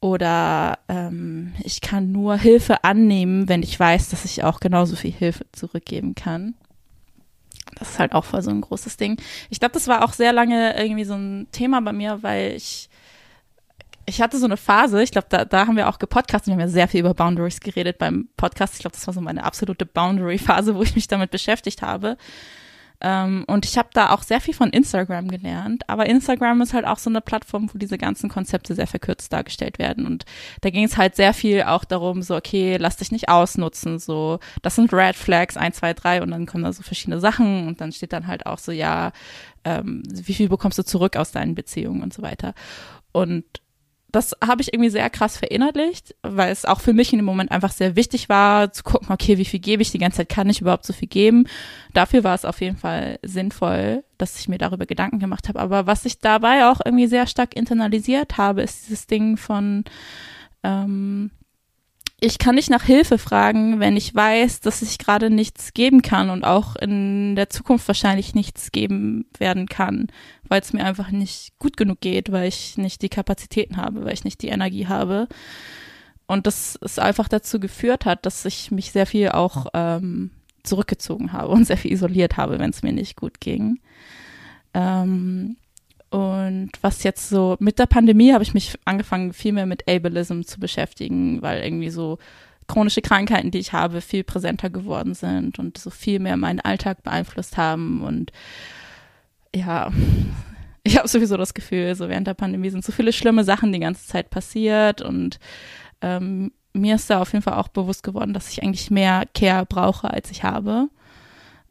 Oder 0.00 0.78
ähm, 0.88 1.54
ich 1.64 1.80
kann 1.80 2.12
nur 2.12 2.36
Hilfe 2.36 2.84
annehmen, 2.84 3.48
wenn 3.48 3.62
ich 3.62 3.78
weiß, 3.78 4.10
dass 4.10 4.24
ich 4.24 4.44
auch 4.44 4.60
genauso 4.60 4.94
viel 4.94 5.12
Hilfe 5.12 5.44
zurückgeben 5.52 6.14
kann. 6.14 6.54
Das 7.78 7.90
ist 7.90 7.98
halt 7.98 8.12
auch 8.12 8.24
voll 8.24 8.42
so 8.42 8.50
ein 8.50 8.60
großes 8.60 8.96
Ding. 8.96 9.20
Ich 9.50 9.58
glaube, 9.60 9.72
das 9.72 9.88
war 9.88 10.04
auch 10.04 10.12
sehr 10.12 10.32
lange 10.32 10.76
irgendwie 10.78 11.04
so 11.04 11.14
ein 11.14 11.48
Thema 11.52 11.80
bei 11.80 11.92
mir, 11.92 12.22
weil 12.22 12.54
ich 12.54 12.88
ich 14.08 14.22
hatte 14.22 14.38
so 14.38 14.46
eine 14.46 14.56
Phase, 14.56 15.02
ich 15.02 15.10
glaube, 15.10 15.26
da, 15.28 15.44
da 15.44 15.66
haben 15.66 15.76
wir 15.76 15.88
auch 15.88 15.98
gepodcastet, 15.98 16.46
wir 16.46 16.54
haben 16.54 16.60
ja 16.60 16.68
sehr 16.68 16.88
viel 16.88 17.00
über 17.00 17.12
Boundaries 17.12 17.60
geredet 17.60 17.98
beim 17.98 18.28
Podcast. 18.36 18.74
Ich 18.74 18.80
glaube, 18.80 18.96
das 18.96 19.06
war 19.06 19.12
so 19.12 19.20
meine 19.20 19.44
absolute 19.44 19.84
Boundary-Phase, 19.84 20.74
wo 20.76 20.82
ich 20.82 20.94
mich 20.94 21.08
damit 21.08 21.30
beschäftigt 21.30 21.82
habe. 21.82 22.16
Ähm, 23.00 23.44
und 23.46 23.64
ich 23.64 23.78
habe 23.78 23.90
da 23.92 24.10
auch 24.10 24.22
sehr 24.22 24.40
viel 24.40 24.54
von 24.54 24.70
Instagram 24.70 25.28
gelernt. 25.28 25.88
Aber 25.88 26.06
Instagram 26.06 26.60
ist 26.62 26.74
halt 26.74 26.84
auch 26.84 26.98
so 26.98 27.10
eine 27.10 27.20
Plattform, 27.20 27.70
wo 27.72 27.78
diese 27.78 27.98
ganzen 27.98 28.28
Konzepte 28.28 28.74
sehr 28.74 28.86
verkürzt 28.86 29.32
dargestellt 29.32 29.78
werden. 29.78 30.06
Und 30.06 30.24
da 30.62 30.70
ging 30.70 30.84
es 30.84 30.96
halt 30.96 31.14
sehr 31.14 31.32
viel 31.32 31.62
auch 31.62 31.84
darum, 31.84 32.22
so, 32.22 32.34
okay, 32.36 32.76
lass 32.76 32.96
dich 32.96 33.12
nicht 33.12 33.28
ausnutzen, 33.28 33.98
so, 33.98 34.40
das 34.62 34.74
sind 34.74 34.92
Red 34.92 35.16
Flags, 35.16 35.56
eins, 35.56 35.76
zwei, 35.76 35.94
drei, 35.94 36.22
und 36.22 36.30
dann 36.30 36.46
kommen 36.46 36.64
da 36.64 36.72
so 36.72 36.82
verschiedene 36.82 37.20
Sachen 37.20 37.68
und 37.68 37.80
dann 37.80 37.92
steht 37.92 38.12
dann 38.12 38.26
halt 38.26 38.46
auch 38.46 38.58
so, 38.58 38.72
ja, 38.72 39.12
ähm, 39.64 40.02
wie 40.10 40.34
viel 40.34 40.48
bekommst 40.48 40.78
du 40.78 40.84
zurück 40.84 41.16
aus 41.16 41.30
deinen 41.30 41.54
Beziehungen 41.54 42.02
und 42.02 42.12
so 42.12 42.22
weiter. 42.22 42.54
Und 43.12 43.44
das 44.10 44.34
habe 44.42 44.62
ich 44.62 44.72
irgendwie 44.72 44.90
sehr 44.90 45.08
krass 45.10 45.36
verinnerlicht, 45.36 46.14
weil 46.22 46.50
es 46.50 46.64
auch 46.64 46.80
für 46.80 46.94
mich 46.94 47.12
in 47.12 47.18
dem 47.18 47.26
Moment 47.26 47.50
einfach 47.50 47.72
sehr 47.72 47.94
wichtig 47.94 48.28
war, 48.28 48.72
zu 48.72 48.82
gucken, 48.82 49.08
okay, 49.10 49.36
wie 49.36 49.44
viel 49.44 49.60
gebe 49.60 49.82
ich 49.82 49.90
die 49.90 49.98
ganze 49.98 50.18
Zeit, 50.18 50.30
kann 50.30 50.48
ich 50.48 50.62
überhaupt 50.62 50.86
so 50.86 50.94
viel 50.94 51.08
geben? 51.08 51.46
Dafür 51.92 52.24
war 52.24 52.34
es 52.34 52.46
auf 52.46 52.60
jeden 52.62 52.76
Fall 52.76 53.18
sinnvoll, 53.22 54.04
dass 54.16 54.40
ich 54.40 54.48
mir 54.48 54.58
darüber 54.58 54.86
Gedanken 54.86 55.18
gemacht 55.18 55.48
habe. 55.48 55.60
Aber 55.60 55.86
was 55.86 56.06
ich 56.06 56.20
dabei 56.20 56.66
auch 56.66 56.80
irgendwie 56.84 57.06
sehr 57.06 57.26
stark 57.26 57.54
internalisiert 57.54 58.38
habe, 58.38 58.62
ist 58.62 58.88
dieses 58.88 59.06
Ding 59.06 59.36
von, 59.36 59.84
ähm, 60.62 61.30
ich 62.20 62.38
kann 62.38 62.56
nicht 62.56 62.70
nach 62.70 62.82
Hilfe 62.82 63.16
fragen, 63.16 63.78
wenn 63.78 63.96
ich 63.96 64.12
weiß, 64.12 64.60
dass 64.60 64.82
ich 64.82 64.98
gerade 64.98 65.30
nichts 65.30 65.72
geben 65.72 66.02
kann 66.02 66.30
und 66.30 66.44
auch 66.44 66.74
in 66.74 67.36
der 67.36 67.48
Zukunft 67.48 67.86
wahrscheinlich 67.86 68.34
nichts 68.34 68.72
geben 68.72 69.26
werden 69.38 69.66
kann, 69.66 70.08
weil 70.48 70.60
es 70.60 70.72
mir 70.72 70.84
einfach 70.84 71.12
nicht 71.12 71.56
gut 71.60 71.76
genug 71.76 72.00
geht, 72.00 72.32
weil 72.32 72.48
ich 72.48 72.76
nicht 72.76 73.02
die 73.02 73.08
Kapazitäten 73.08 73.76
habe, 73.76 74.04
weil 74.04 74.14
ich 74.14 74.24
nicht 74.24 74.42
die 74.42 74.48
Energie 74.48 74.88
habe. 74.88 75.28
Und 76.26 76.48
das 76.48 76.74
ist 76.74 76.98
einfach 76.98 77.28
dazu 77.28 77.60
geführt 77.60 78.04
hat, 78.04 78.26
dass 78.26 78.44
ich 78.44 78.72
mich 78.72 78.90
sehr 78.90 79.06
viel 79.06 79.28
auch 79.28 79.68
ähm, 79.72 80.30
zurückgezogen 80.64 81.32
habe 81.32 81.52
und 81.52 81.66
sehr 81.66 81.78
viel 81.78 81.92
isoliert 81.92 82.36
habe, 82.36 82.58
wenn 82.58 82.70
es 82.70 82.82
mir 82.82 82.92
nicht 82.92 83.16
gut 83.16 83.40
ging. 83.40 83.78
Ähm, 84.74 85.56
und 86.10 86.70
was 86.80 87.02
jetzt 87.02 87.28
so 87.28 87.56
mit 87.60 87.78
der 87.78 87.86
Pandemie 87.86 88.32
habe 88.32 88.42
ich 88.42 88.54
mich 88.54 88.78
angefangen, 88.84 89.32
viel 89.32 89.52
mehr 89.52 89.66
mit 89.66 89.88
Ableism 89.88 90.42
zu 90.42 90.58
beschäftigen, 90.58 91.42
weil 91.42 91.62
irgendwie 91.62 91.90
so 91.90 92.18
chronische 92.66 93.02
Krankheiten, 93.02 93.50
die 93.50 93.58
ich 93.58 93.72
habe, 93.72 94.00
viel 94.00 94.24
präsenter 94.24 94.70
geworden 94.70 95.14
sind 95.14 95.58
und 95.58 95.78
so 95.78 95.90
viel 95.90 96.18
mehr 96.18 96.36
meinen 96.36 96.60
Alltag 96.60 97.02
beeinflusst 97.02 97.56
haben. 97.56 98.02
Und 98.02 98.32
ja, 99.54 99.90
ich 100.82 100.96
habe 100.96 101.08
sowieso 101.08 101.36
das 101.36 101.54
Gefühl, 101.54 101.94
so 101.94 102.08
während 102.08 102.26
der 102.26 102.34
Pandemie 102.34 102.70
sind 102.70 102.84
so 102.84 102.92
viele 102.92 103.12
schlimme 103.12 103.44
Sachen 103.44 103.72
die 103.72 103.80
ganze 103.80 104.06
Zeit 104.06 104.30
passiert 104.30 105.02
und 105.02 105.38
ähm, 106.00 106.52
mir 106.72 106.94
ist 106.94 107.10
da 107.10 107.20
auf 107.20 107.32
jeden 107.32 107.42
Fall 107.42 107.54
auch 107.54 107.68
bewusst 107.68 108.02
geworden, 108.02 108.32
dass 108.32 108.50
ich 108.50 108.62
eigentlich 108.62 108.90
mehr 108.90 109.24
Care 109.34 109.66
brauche, 109.66 110.10
als 110.10 110.30
ich 110.30 110.44
habe. 110.44 110.88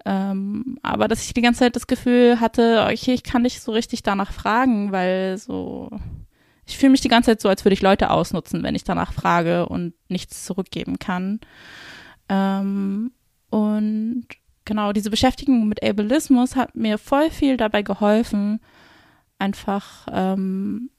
Ähm, 0.10 0.78
aber 0.84 1.10
dass 1.10 1.26
ich 1.26 1.34
die 1.34 1.42
ganze 1.42 1.60
Zeit 1.60 1.76
das 1.76 1.86
Gefühl 1.86 2.40
hatte, 2.40 2.88
okay, 2.90 3.14
ich 3.14 3.24
kann 3.24 3.42
nicht 3.42 3.60
so 3.60 3.74
richtig 3.74 4.04
danach 4.04 4.32
fragen, 4.32 4.94
weil 4.94 5.38
so, 5.38 5.90
ich 6.66 6.78
fühle 6.78 6.92
mich 6.92 7.02
die 7.02 7.10
ganze 7.10 7.32
Zeit 7.32 7.42
so, 7.42 7.50
als 7.50 7.66
würde 7.66 7.74
ich 7.74 7.82
Leute 7.82 8.10
ausnutzen, 8.10 8.64
wenn 8.64 8.74
ich 8.74 8.86
danach 8.86 9.12
frage 9.12 9.68
und 9.68 9.94
nichts 10.08 10.46
zurückgeben 10.46 10.98
kann. 10.98 11.42
Ähm, 12.30 13.12
und 13.50 14.28
genau, 14.64 14.94
diese 14.94 15.10
Beschäftigung 15.10 15.68
mit 15.68 15.84
Ableismus 15.84 16.56
hat 16.56 16.74
mir 16.74 16.98
voll 16.98 17.30
viel 17.30 17.58
dabei 17.58 17.82
geholfen, 17.82 18.62
einfach 19.40 20.08
ähm, 20.10 20.90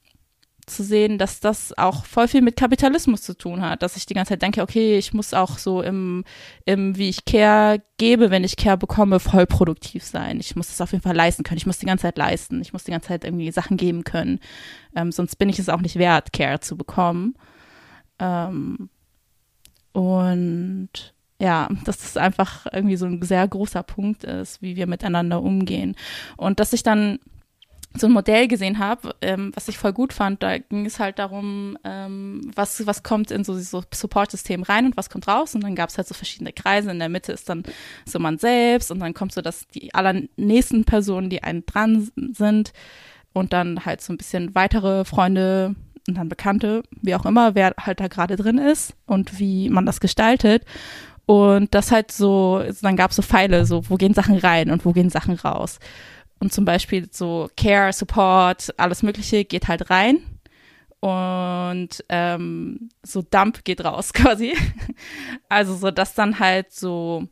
zu 0.68 0.82
sehen, 0.82 1.18
dass 1.18 1.40
das 1.40 1.76
auch 1.76 2.04
voll 2.04 2.28
viel 2.28 2.42
mit 2.42 2.56
Kapitalismus 2.56 3.22
zu 3.22 3.36
tun 3.36 3.60
hat, 3.60 3.82
dass 3.82 3.96
ich 3.96 4.06
die 4.06 4.14
ganze 4.14 4.30
Zeit 4.30 4.42
denke, 4.42 4.62
okay, 4.62 4.98
ich 4.98 5.12
muss 5.12 5.34
auch 5.34 5.58
so 5.58 5.82
im, 5.82 6.24
im 6.64 6.96
wie 6.96 7.08
ich 7.08 7.24
Care 7.24 7.82
gebe, 7.96 8.30
wenn 8.30 8.44
ich 8.44 8.56
Care 8.56 8.78
bekomme, 8.78 9.20
voll 9.20 9.46
produktiv 9.46 10.04
sein. 10.04 10.40
Ich 10.40 10.56
muss 10.56 10.68
das 10.68 10.80
auf 10.80 10.92
jeden 10.92 11.02
Fall 11.02 11.16
leisten 11.16 11.42
können. 11.42 11.58
Ich 11.58 11.66
muss 11.66 11.78
die 11.78 11.86
ganze 11.86 12.02
Zeit 12.02 12.18
leisten. 12.18 12.60
Ich 12.60 12.72
muss 12.72 12.84
die 12.84 12.92
ganze 12.92 13.08
Zeit 13.08 13.24
irgendwie 13.24 13.50
Sachen 13.50 13.76
geben 13.76 14.04
können. 14.04 14.38
Ähm, 14.94 15.12
sonst 15.12 15.36
bin 15.36 15.48
ich 15.48 15.58
es 15.58 15.68
auch 15.68 15.80
nicht 15.80 15.96
wert, 15.96 16.32
Care 16.32 16.60
zu 16.60 16.76
bekommen. 16.76 17.34
Ähm, 18.18 18.90
und 19.92 21.14
ja, 21.40 21.68
dass 21.84 21.98
das 21.98 22.16
einfach 22.16 22.66
irgendwie 22.72 22.96
so 22.96 23.06
ein 23.06 23.22
sehr 23.22 23.46
großer 23.46 23.82
Punkt 23.82 24.24
ist, 24.24 24.60
wie 24.60 24.76
wir 24.76 24.86
miteinander 24.86 25.42
umgehen. 25.42 25.96
Und 26.36 26.60
dass 26.60 26.72
ich 26.72 26.82
dann 26.82 27.18
so 27.96 28.06
ein 28.06 28.12
Modell 28.12 28.48
gesehen 28.48 28.78
habe, 28.78 29.14
ähm, 29.22 29.50
was 29.54 29.68
ich 29.68 29.78
voll 29.78 29.92
gut 29.92 30.12
fand. 30.12 30.42
Da 30.42 30.58
ging 30.58 30.86
es 30.86 31.00
halt 31.00 31.18
darum, 31.18 31.78
ähm, 31.84 32.50
was, 32.54 32.86
was 32.86 33.02
kommt 33.02 33.30
in 33.30 33.44
so, 33.44 33.58
so 33.58 33.82
Support-System 33.92 34.62
rein 34.62 34.86
und 34.86 34.96
was 34.96 35.10
kommt 35.10 35.26
raus. 35.26 35.54
Und 35.54 35.64
dann 35.64 35.74
gab 35.74 35.88
es 35.88 35.96
halt 35.96 36.06
so 36.06 36.14
verschiedene 36.14 36.52
Kreise. 36.52 36.90
In 36.90 36.98
der 36.98 37.08
Mitte 37.08 37.32
ist 37.32 37.48
dann 37.48 37.62
so 38.04 38.18
man 38.18 38.38
selbst 38.38 38.90
und 38.90 39.00
dann 39.00 39.14
kommt 39.14 39.32
so, 39.32 39.40
dass 39.40 39.66
die 39.68 39.94
allernächsten 39.94 40.84
Personen, 40.84 41.30
die 41.30 41.42
einen 41.42 41.64
dran 41.66 42.10
sind 42.32 42.72
und 43.32 43.52
dann 43.52 43.84
halt 43.84 44.00
so 44.00 44.12
ein 44.12 44.18
bisschen 44.18 44.54
weitere 44.54 45.04
Freunde 45.04 45.74
und 46.06 46.14
dann 46.16 46.28
Bekannte, 46.28 46.82
wie 47.02 47.14
auch 47.14 47.26
immer, 47.26 47.54
wer 47.54 47.74
halt 47.78 48.00
da 48.00 48.08
gerade 48.08 48.36
drin 48.36 48.58
ist 48.58 48.94
und 49.06 49.38
wie 49.38 49.68
man 49.68 49.86
das 49.86 50.00
gestaltet. 50.00 50.64
Und 51.26 51.74
das 51.74 51.92
halt 51.92 52.10
so, 52.10 52.62
dann 52.80 52.96
gab 52.96 53.10
es 53.10 53.16
so 53.16 53.22
Pfeile, 53.22 53.66
so 53.66 53.90
wo 53.90 53.96
gehen 53.96 54.14
Sachen 54.14 54.38
rein 54.38 54.70
und 54.70 54.86
wo 54.86 54.92
gehen 54.92 55.10
Sachen 55.10 55.34
raus. 55.34 55.78
Und 56.40 56.52
zum 56.52 56.64
Beispiel 56.64 57.08
so 57.10 57.48
Care, 57.56 57.92
Support, 57.92 58.74
alles 58.76 59.02
Mögliche 59.02 59.44
geht 59.44 59.68
halt 59.68 59.90
rein. 59.90 60.22
Und 61.00 62.04
ähm, 62.08 62.88
so 63.02 63.22
Dump 63.22 63.64
geht 63.64 63.84
raus 63.84 64.12
quasi. 64.14 64.54
Also 65.48 65.74
so, 65.74 65.90
dass 65.90 66.14
dann 66.14 66.38
halt 66.38 66.72
so 66.72 67.28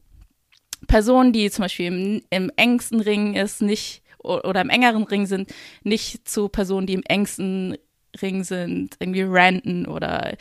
Personen, 0.87 1.33
die 1.33 1.51
zum 1.51 1.63
Beispiel 1.63 1.87
im, 1.87 2.23
im 2.31 2.51
engsten 2.57 3.01
Ring 3.01 3.35
ist, 3.35 3.63
nicht 3.63 4.03
oder 4.19 4.61
im 4.61 4.71
engeren 4.71 5.05
Ring 5.05 5.27
sind, 5.27 5.53
nicht 5.85 6.29
zu 6.29 6.49
Personen, 6.49 6.87
die 6.87 6.95
im 6.95 7.05
engsten 7.05 7.77
Ring 8.21 8.43
sind, 8.45 8.97
irgendwie 8.99 9.23
ranten 9.23 9.87
oder 9.87 10.37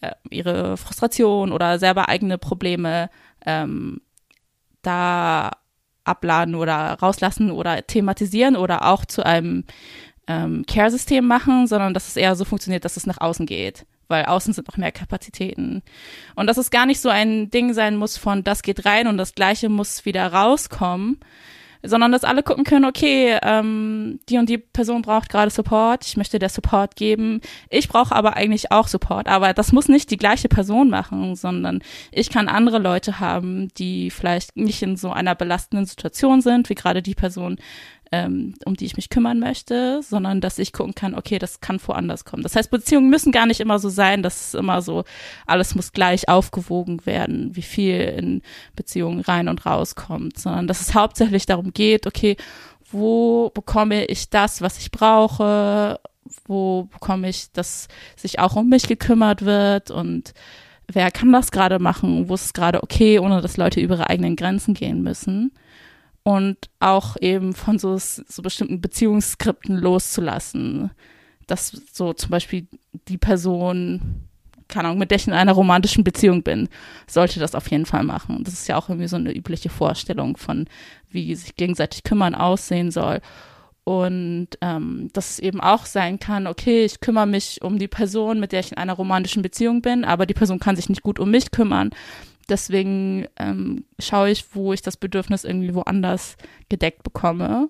äh, 0.00 0.12
ihre 0.30 0.76
Frustration 0.76 1.52
oder 1.52 1.78
selber 1.78 2.08
eigene 2.08 2.38
Probleme 2.38 3.10
ähm, 3.44 4.00
da 4.82 5.50
abladen 6.08 6.54
oder 6.54 6.74
rauslassen 7.00 7.50
oder 7.50 7.86
thematisieren 7.86 8.56
oder 8.56 8.86
auch 8.86 9.04
zu 9.04 9.24
einem 9.24 9.64
ähm, 10.26 10.64
Care-System 10.66 11.26
machen, 11.26 11.66
sondern 11.66 11.94
dass 11.94 12.08
es 12.08 12.16
eher 12.16 12.36
so 12.36 12.44
funktioniert, 12.44 12.84
dass 12.84 12.96
es 12.96 13.06
nach 13.06 13.20
außen 13.20 13.46
geht, 13.46 13.86
weil 14.08 14.26
außen 14.26 14.52
sind 14.52 14.68
noch 14.68 14.76
mehr 14.76 14.92
Kapazitäten. 14.92 15.82
Und 16.34 16.46
dass 16.46 16.58
es 16.58 16.70
gar 16.70 16.86
nicht 16.86 17.00
so 17.00 17.08
ein 17.08 17.50
Ding 17.50 17.72
sein 17.72 17.96
muss 17.96 18.16
von, 18.16 18.44
das 18.44 18.62
geht 18.62 18.84
rein 18.84 19.06
und 19.06 19.16
das 19.16 19.34
Gleiche 19.34 19.68
muss 19.68 20.04
wieder 20.04 20.32
rauskommen, 20.32 21.18
sondern 21.82 22.12
dass 22.12 22.24
alle 22.24 22.42
gucken 22.42 22.64
können, 22.64 22.84
okay, 22.84 23.38
ähm, 23.42 24.20
die 24.28 24.38
und 24.38 24.48
die 24.48 24.58
Person 24.58 25.02
braucht 25.02 25.28
gerade 25.28 25.50
Support, 25.50 26.06
ich 26.06 26.16
möchte 26.16 26.38
der 26.38 26.48
Support 26.48 26.96
geben, 26.96 27.40
ich 27.70 27.88
brauche 27.88 28.14
aber 28.14 28.36
eigentlich 28.36 28.72
auch 28.72 28.88
Support, 28.88 29.28
aber 29.28 29.54
das 29.54 29.72
muss 29.72 29.88
nicht 29.88 30.10
die 30.10 30.16
gleiche 30.16 30.48
Person 30.48 30.90
machen, 30.90 31.36
sondern 31.36 31.80
ich 32.10 32.30
kann 32.30 32.48
andere 32.48 32.78
Leute 32.78 33.20
haben, 33.20 33.68
die 33.78 34.10
vielleicht 34.10 34.56
nicht 34.56 34.82
in 34.82 34.96
so 34.96 35.10
einer 35.10 35.34
belastenden 35.34 35.86
Situation 35.86 36.40
sind, 36.40 36.68
wie 36.68 36.74
gerade 36.74 37.02
die 37.02 37.14
Person, 37.14 37.58
ähm, 38.12 38.54
um 38.64 38.74
die 38.74 38.86
ich 38.86 38.96
mich 38.96 39.10
kümmern 39.10 39.38
möchte, 39.38 40.02
sondern 40.02 40.40
dass 40.40 40.58
ich 40.58 40.72
gucken 40.72 40.94
kann, 40.94 41.14
okay, 41.14 41.38
das 41.38 41.60
kann 41.60 41.80
woanders 41.86 42.24
kommen. 42.24 42.42
Das 42.42 42.56
heißt, 42.56 42.70
Beziehungen 42.70 43.10
müssen 43.10 43.32
gar 43.32 43.46
nicht 43.46 43.60
immer 43.60 43.78
so 43.78 43.88
sein, 43.88 44.22
dass 44.22 44.48
es 44.48 44.54
immer 44.54 44.80
so, 44.82 45.04
alles 45.46 45.74
muss 45.74 45.92
gleich 45.92 46.28
aufgewogen 46.28 47.04
werden, 47.04 47.54
wie 47.54 47.62
viel 47.62 48.00
in 48.00 48.42
Beziehungen 48.76 49.20
rein 49.20 49.48
und 49.48 49.66
raus 49.66 49.94
kommt, 49.94 50.38
sondern 50.38 50.66
dass 50.66 50.80
es 50.80 50.94
hauptsächlich 50.94 51.46
darum 51.46 51.72
geht, 51.72 52.06
okay, 52.06 52.36
wo 52.90 53.50
bekomme 53.50 54.06
ich 54.06 54.30
das, 54.30 54.62
was 54.62 54.78
ich 54.78 54.90
brauche, 54.90 56.00
wo 56.46 56.84
bekomme 56.84 57.28
ich, 57.28 57.52
dass 57.52 57.88
sich 58.16 58.38
auch 58.38 58.56
um 58.56 58.68
mich 58.68 58.88
gekümmert 58.88 59.44
wird? 59.44 59.90
Und 59.90 60.32
wer 60.90 61.10
kann 61.10 61.30
das 61.32 61.50
gerade 61.50 61.78
machen, 61.78 62.30
wo 62.30 62.34
ist 62.34 62.46
es 62.46 62.52
gerade 62.54 62.82
okay, 62.82 63.18
ohne 63.18 63.42
dass 63.42 63.58
Leute 63.58 63.80
über 63.80 63.96
ihre 63.96 64.10
eigenen 64.10 64.36
Grenzen 64.36 64.72
gehen 64.72 65.02
müssen 65.02 65.52
und 66.28 66.58
auch 66.78 67.16
eben 67.22 67.54
von 67.54 67.78
so, 67.78 67.96
so 67.96 68.42
bestimmten 68.42 68.82
Beziehungsskripten 68.82 69.78
loszulassen. 69.78 70.90
Dass 71.46 71.70
so 71.90 72.12
zum 72.12 72.30
Beispiel 72.30 72.66
die 73.08 73.16
Person, 73.16 74.28
keine 74.68 74.88
Ahnung, 74.88 74.98
mit 74.98 75.10
der 75.10 75.16
ich 75.16 75.26
in 75.26 75.32
einer 75.32 75.54
romantischen 75.54 76.04
Beziehung 76.04 76.42
bin, 76.42 76.68
sollte 77.06 77.40
das 77.40 77.54
auf 77.54 77.70
jeden 77.70 77.86
Fall 77.86 78.04
machen. 78.04 78.44
Das 78.44 78.52
ist 78.52 78.68
ja 78.68 78.76
auch 78.76 78.90
irgendwie 78.90 79.08
so 79.08 79.16
eine 79.16 79.34
übliche 79.34 79.70
Vorstellung 79.70 80.36
von, 80.36 80.66
wie 81.08 81.34
sich 81.34 81.56
gegenseitig 81.56 82.02
kümmern 82.02 82.34
aussehen 82.34 82.90
soll. 82.90 83.22
Und 83.84 84.48
ähm, 84.60 85.08
dass 85.14 85.30
es 85.30 85.38
eben 85.38 85.62
auch 85.62 85.86
sein 85.86 86.18
kann, 86.18 86.46
okay, 86.46 86.84
ich 86.84 87.00
kümmere 87.00 87.26
mich 87.26 87.62
um 87.62 87.78
die 87.78 87.88
Person, 87.88 88.38
mit 88.38 88.52
der 88.52 88.60
ich 88.60 88.72
in 88.72 88.76
einer 88.76 88.92
romantischen 88.92 89.40
Beziehung 89.40 89.80
bin, 89.80 90.04
aber 90.04 90.26
die 90.26 90.34
Person 90.34 90.60
kann 90.60 90.76
sich 90.76 90.90
nicht 90.90 91.02
gut 91.02 91.18
um 91.18 91.30
mich 91.30 91.52
kümmern. 91.52 91.88
Deswegen 92.48 93.26
ähm, 93.36 93.84
schaue 93.98 94.30
ich, 94.30 94.54
wo 94.54 94.72
ich 94.72 94.82
das 94.82 94.96
Bedürfnis 94.96 95.44
irgendwie 95.44 95.74
woanders 95.74 96.36
gedeckt 96.68 97.02
bekomme. 97.02 97.68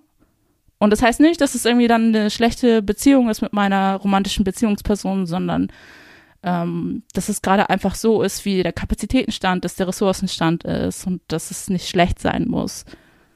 Und 0.79 0.91
das 0.91 1.03
heißt 1.03 1.21
nicht, 1.21 1.41
dass 1.41 1.55
es 1.55 1.65
irgendwie 1.65 1.89
dann 1.89 2.15
eine 2.15 2.31
schlechte 2.31 2.83
Beziehung 2.83 3.29
ist 3.29 3.43
mit 3.43 3.53
meiner 3.53 3.97
romantischen 3.97 4.45
Beziehungsperson, 4.45 5.27
sondern 5.27 5.73
ähm, 6.45 7.03
dass 7.15 7.29
es 7.29 7.43
gerade 7.43 7.69
einfach 7.69 7.97
so 7.97 8.23
ist, 8.23 8.45
wie 8.45 8.63
der 8.63 8.73
Kapazitätenstand 8.73 9.65
ist, 9.65 9.81
der 9.81 9.89
Ressourcenstand 9.89 10.63
ist 10.63 11.07
und 11.07 11.21
dass 11.27 11.51
es 11.51 11.69
nicht 11.69 11.89
schlecht 11.89 12.21
sein 12.21 12.47
muss. 12.47 12.85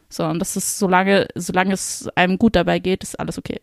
Sondern 0.09 0.39
dass 0.39 0.55
es, 0.55 0.79
solange, 0.79 1.27
solange 1.35 1.73
es 1.73 2.09
einem 2.15 2.39
gut 2.39 2.55
dabei 2.55 2.79
geht, 2.79 3.03
ist 3.03 3.19
alles 3.19 3.39
okay 3.39 3.61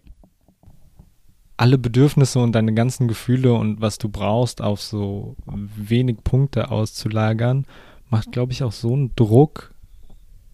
alle 1.60 1.78
Bedürfnisse 1.78 2.40
und 2.40 2.54
deine 2.54 2.74
ganzen 2.74 3.10
Gefühle 3.10 3.54
und 3.54 3.82
was 3.82 3.98
du 3.98 4.08
brauchst 4.08 4.62
auf 4.62 4.82
so 4.82 5.36
wenig 5.46 6.24
Punkte 6.24 6.72
auszulagern, 6.72 7.66
macht, 8.10 8.32
glaube 8.32 8.54
ich, 8.54 8.64
auch 8.64 8.72
so 8.72 8.94
einen 8.94 9.14
Druck 9.18 9.74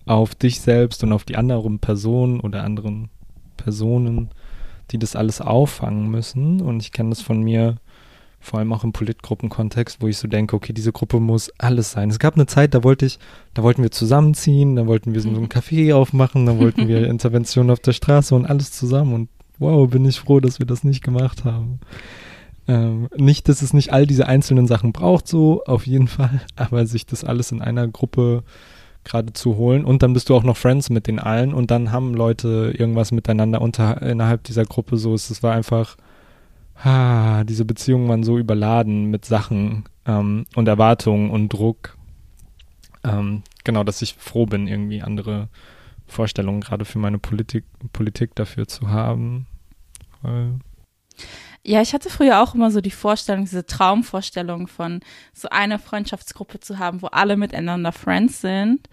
auf 0.08 0.34
dich 0.34 0.62
selbst 0.62 1.04
und 1.04 1.14
auf 1.14 1.24
die 1.24 1.36
anderen 1.36 1.78
Personen 1.78 2.40
oder 2.40 2.64
anderen 2.64 3.10
Personen, 3.56 4.32
die 4.90 4.98
das 4.98 5.16
alles 5.16 5.42
auffangen 5.42 6.10
müssen. 6.10 6.60
Und 6.60 6.82
ich 6.82 6.92
kenne 6.92 7.12
das 7.12 7.22
von 7.22 7.40
mir, 7.40 7.76
vor 8.40 8.58
allem 8.58 8.74
auch 8.74 8.84
im 8.84 8.92
Politgruppenkontext, 8.92 10.02
wo 10.02 10.08
ich 10.08 10.18
so 10.18 10.28
denke, 10.28 10.56
okay, 10.56 10.74
diese 10.74 10.92
Gruppe 10.92 11.20
muss 11.20 11.52
alles 11.60 11.92
sein. 11.92 12.10
Es 12.10 12.18
gab 12.18 12.34
eine 12.34 12.48
Zeit, 12.48 12.74
da 12.74 12.84
wollte 12.84 13.06
ich, 13.06 13.20
da 13.54 13.62
wollten 13.62 13.84
wir 13.84 13.92
zusammenziehen, 13.92 14.76
da 14.76 14.88
wollten 14.88 15.14
wir 15.14 15.22
so 15.22 15.30
einen 15.30 15.50
Café 15.50 15.94
aufmachen, 15.94 16.48
da 16.48 16.58
wollten 16.58 16.88
wir 16.88 17.08
Interventionen 17.10 17.70
auf 17.70 17.80
der 17.80 17.94
Straße 17.94 18.34
und 18.34 18.48
alles 18.48 18.72
zusammen. 18.72 19.14
Und 19.14 19.30
wow, 19.60 19.90
bin 19.90 20.06
ich 20.06 20.20
froh, 20.20 20.40
dass 20.40 20.60
wir 20.60 20.66
das 20.66 20.84
nicht 20.84 21.04
gemacht 21.04 21.46
haben. 21.46 21.80
Ähm, 22.68 23.10
nicht, 23.16 23.48
dass 23.48 23.62
es 23.62 23.74
nicht 23.74 23.94
all 23.94 24.08
diese 24.08 24.28
einzelnen 24.28 24.68
Sachen 24.68 24.92
braucht, 24.92 25.28
so 25.28 25.64
auf 25.66 25.86
jeden 25.86 26.08
Fall, 26.10 26.42
aber 26.56 26.86
sich 26.86 27.06
das 27.06 27.24
alles 27.24 27.52
in 27.52 27.62
einer 27.62 27.88
Gruppe 27.88 28.44
gerade 29.04 29.34
zu 29.34 29.56
holen 29.56 29.86
und 29.86 30.02
dann 30.02 30.14
bist 30.14 30.30
du 30.30 30.36
auch 30.36 30.44
noch 30.44 30.58
Friends 30.58 30.90
mit 30.90 31.06
den 31.06 31.20
allen 31.20 31.54
und 31.54 31.70
dann 31.70 31.92
haben 31.92 32.16
Leute 32.16 32.74
irgendwas 32.76 33.12
miteinander 33.12 33.62
unter, 33.62 34.02
innerhalb 34.02 34.44
dieser 34.44 34.66
Gruppe 34.66 34.98
so. 34.98 35.14
Es 35.14 35.44
war 35.44 35.54
einfach, 35.54 35.96
ha, 36.84 37.44
diese 37.44 37.66
Beziehungen 37.66 38.10
waren 38.10 38.24
so 38.24 38.40
überladen 38.40 39.06
mit 39.06 39.26
Sachen 39.26 39.86
ähm, 40.08 40.48
und 40.56 40.68
Erwartungen 40.68 41.30
und 41.30 41.50
Druck. 41.50 41.96
Ähm, 43.04 43.44
genau, 43.64 43.84
dass 43.84 44.02
ich 44.02 44.16
froh 44.16 44.48
bin, 44.48 44.68
irgendwie 44.68 45.04
andere 45.04 45.50
Vorstellungen 46.08 46.62
gerade 46.62 46.86
für 46.86 47.00
meine 47.00 47.20
Politik, 47.20 47.66
Politik 47.94 48.36
dafür 48.36 48.68
zu 48.68 48.90
haben. 48.90 49.48
ja, 51.64 51.82
ich 51.82 51.94
hatte 51.94 52.10
früher 52.10 52.42
auch 52.42 52.54
immer 52.54 52.70
so 52.70 52.80
die 52.80 52.92
Vorstellung, 52.92 53.46
diese 53.46 53.66
Traumvorstellung 53.66 54.68
von 54.68 55.00
so 55.34 55.50
einer 55.50 55.80
Freundschaftsgruppe 55.80 56.60
zu 56.60 56.78
haben, 56.78 57.02
wo 57.02 57.08
alle 57.08 57.38
miteinander 57.38 57.92
Friends 57.92 58.42
sind. 58.42 58.88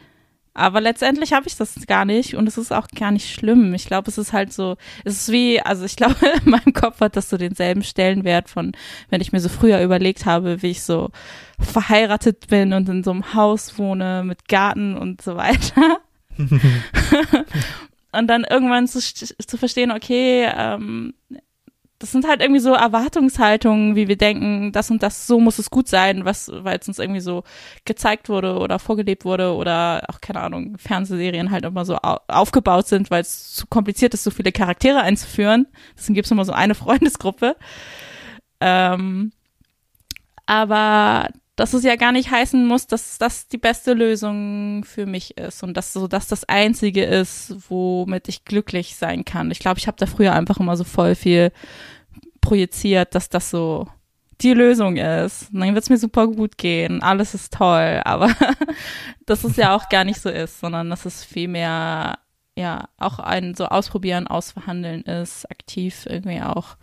Aber 0.54 0.80
letztendlich 0.80 1.32
habe 1.32 1.46
ich 1.48 1.56
das 1.56 1.74
gar 1.86 2.04
nicht 2.04 2.34
und 2.34 2.46
es 2.46 2.58
ist 2.58 2.72
auch 2.72 2.88
gar 2.88 3.10
nicht 3.10 3.32
schlimm. 3.32 3.72
Ich 3.74 3.86
glaube, 3.86 4.10
es 4.10 4.18
ist 4.18 4.32
halt 4.34 4.52
so, 4.52 4.76
es 5.04 5.14
ist 5.16 5.32
wie, 5.32 5.60
also 5.60 5.84
ich 5.84 5.96
glaube, 5.96 6.16
in 6.44 6.50
meinem 6.50 6.72
Kopf 6.72 7.00
hat 7.00 7.16
das 7.16 7.28
so 7.28 7.36
denselben 7.36 7.82
Stellenwert 7.82 8.48
von, 8.48 8.72
wenn 9.10 9.20
ich 9.20 9.32
mir 9.32 9.40
so 9.40 9.48
früher 9.50 9.82
überlegt 9.82 10.24
habe, 10.24 10.62
wie 10.62 10.70
ich 10.70 10.82
so 10.82 11.10
verheiratet 11.58 12.48
bin 12.48 12.72
und 12.72 12.88
in 12.88 13.04
so 13.04 13.10
einem 13.10 13.34
Haus 13.34 13.78
wohne 13.78 14.24
mit 14.24 14.48
Garten 14.48 14.96
und 14.96 15.20
so 15.22 15.36
weiter. 15.36 16.00
und 18.12 18.26
dann 18.26 18.44
irgendwann 18.48 18.88
zu, 18.88 19.00
zu 19.00 19.56
verstehen, 19.56 19.90
okay, 19.90 20.48
ähm, 20.54 21.14
das 22.02 22.10
sind 22.10 22.26
halt 22.26 22.40
irgendwie 22.40 22.60
so 22.60 22.74
Erwartungshaltungen, 22.74 23.94
wie 23.94 24.08
wir 24.08 24.16
denken, 24.16 24.72
das 24.72 24.90
und 24.90 25.04
das, 25.04 25.28
so 25.28 25.38
muss 25.38 25.60
es 25.60 25.70
gut 25.70 25.86
sein, 25.86 26.24
was, 26.24 26.50
weil 26.52 26.76
es 26.80 26.88
uns 26.88 26.98
irgendwie 26.98 27.20
so 27.20 27.44
gezeigt 27.84 28.28
wurde 28.28 28.58
oder 28.58 28.80
vorgelebt 28.80 29.24
wurde 29.24 29.54
oder 29.54 30.02
auch, 30.08 30.20
keine 30.20 30.40
Ahnung, 30.40 30.76
Fernsehserien 30.78 31.52
halt 31.52 31.64
immer 31.64 31.84
so 31.84 31.96
aufgebaut 32.26 32.88
sind, 32.88 33.12
weil 33.12 33.20
es 33.20 33.52
zu 33.52 33.68
kompliziert 33.68 34.14
ist, 34.14 34.24
so 34.24 34.32
viele 34.32 34.50
Charaktere 34.50 35.00
einzuführen. 35.00 35.68
Deswegen 35.96 36.14
gibt 36.14 36.24
es 36.24 36.32
immer 36.32 36.44
so 36.44 36.52
eine 36.52 36.74
Freundesgruppe. 36.74 37.54
Ähm, 38.60 39.30
aber 40.46 41.28
dass 41.56 41.74
es 41.74 41.84
ja 41.84 41.96
gar 41.96 42.12
nicht 42.12 42.30
heißen 42.30 42.66
muss, 42.66 42.86
dass 42.86 43.18
das 43.18 43.48
die 43.48 43.58
beste 43.58 43.92
Lösung 43.92 44.84
für 44.84 45.06
mich 45.06 45.36
ist 45.36 45.62
und 45.62 45.76
dass 45.76 45.92
so 45.92 46.08
das 46.08 46.26
das 46.26 46.44
einzige 46.44 47.04
ist, 47.04 47.54
womit 47.68 48.28
ich 48.28 48.44
glücklich 48.44 48.96
sein 48.96 49.24
kann. 49.24 49.50
Ich 49.50 49.58
glaube, 49.58 49.78
ich 49.78 49.86
habe 49.86 49.98
da 49.98 50.06
früher 50.06 50.32
einfach 50.32 50.60
immer 50.60 50.76
so 50.76 50.84
voll 50.84 51.14
viel 51.14 51.52
projiziert, 52.40 53.14
dass 53.14 53.28
das 53.28 53.50
so 53.50 53.86
die 54.40 54.54
Lösung 54.54 54.96
ist. 54.96 55.52
Und 55.52 55.60
dann 55.60 55.74
wird 55.74 55.84
es 55.84 55.90
mir 55.90 55.98
super 55.98 56.26
gut 56.26 56.58
gehen, 56.58 57.02
alles 57.02 57.34
ist 57.34 57.52
toll, 57.52 58.00
aber 58.04 58.34
dass 59.26 59.44
es 59.44 59.56
ja 59.56 59.74
auch 59.74 59.88
gar 59.88 60.04
nicht 60.04 60.20
so 60.20 60.30
ist, 60.30 60.60
sondern 60.60 60.88
dass 60.90 61.04
es 61.04 61.24
vielmehr 61.24 62.18
ja 62.56 62.88
auch 62.98 63.18
ein 63.18 63.54
so 63.54 63.66
ausprobieren, 63.66 64.26
ausverhandeln 64.26 65.02
ist, 65.02 65.50
aktiv 65.50 66.06
irgendwie 66.08 66.42
auch 66.42 66.76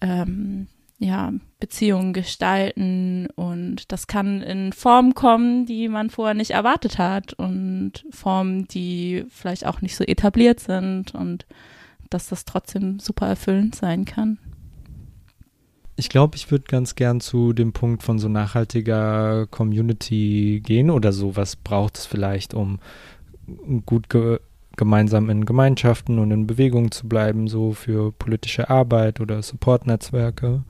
ähm, 0.00 0.68
ja, 0.98 1.32
Beziehungen 1.62 2.12
gestalten 2.12 3.28
und 3.36 3.92
das 3.92 4.08
kann 4.08 4.42
in 4.42 4.72
Formen 4.72 5.14
kommen, 5.14 5.64
die 5.64 5.86
man 5.86 6.10
vorher 6.10 6.34
nicht 6.34 6.50
erwartet 6.50 6.98
hat 6.98 7.34
und 7.34 8.04
Formen, 8.10 8.66
die 8.66 9.26
vielleicht 9.28 9.64
auch 9.64 9.80
nicht 9.80 9.94
so 9.94 10.02
etabliert 10.02 10.58
sind 10.58 11.14
und 11.14 11.46
dass 12.10 12.26
das 12.26 12.44
trotzdem 12.44 12.98
super 12.98 13.28
erfüllend 13.28 13.76
sein 13.76 14.04
kann. 14.04 14.38
Ich 15.94 16.08
glaube, 16.08 16.34
ich 16.34 16.50
würde 16.50 16.64
ganz 16.66 16.96
gern 16.96 17.20
zu 17.20 17.52
dem 17.52 17.72
Punkt 17.72 18.02
von 18.02 18.18
so 18.18 18.28
nachhaltiger 18.28 19.46
Community 19.46 20.60
gehen 20.64 20.90
oder 20.90 21.12
so. 21.12 21.36
Was 21.36 21.54
braucht 21.54 21.96
es 21.96 22.06
vielleicht, 22.06 22.54
um 22.54 22.80
gut 23.86 24.10
ge 24.10 24.40
gemeinsam 24.74 25.30
in 25.30 25.44
Gemeinschaften 25.44 26.18
und 26.18 26.32
in 26.32 26.48
Bewegung 26.48 26.90
zu 26.90 27.06
bleiben, 27.06 27.46
so 27.46 27.72
für 27.72 28.10
politische 28.10 28.68
Arbeit 28.68 29.20
oder 29.20 29.40
Support-Netzwerke? 29.42 30.64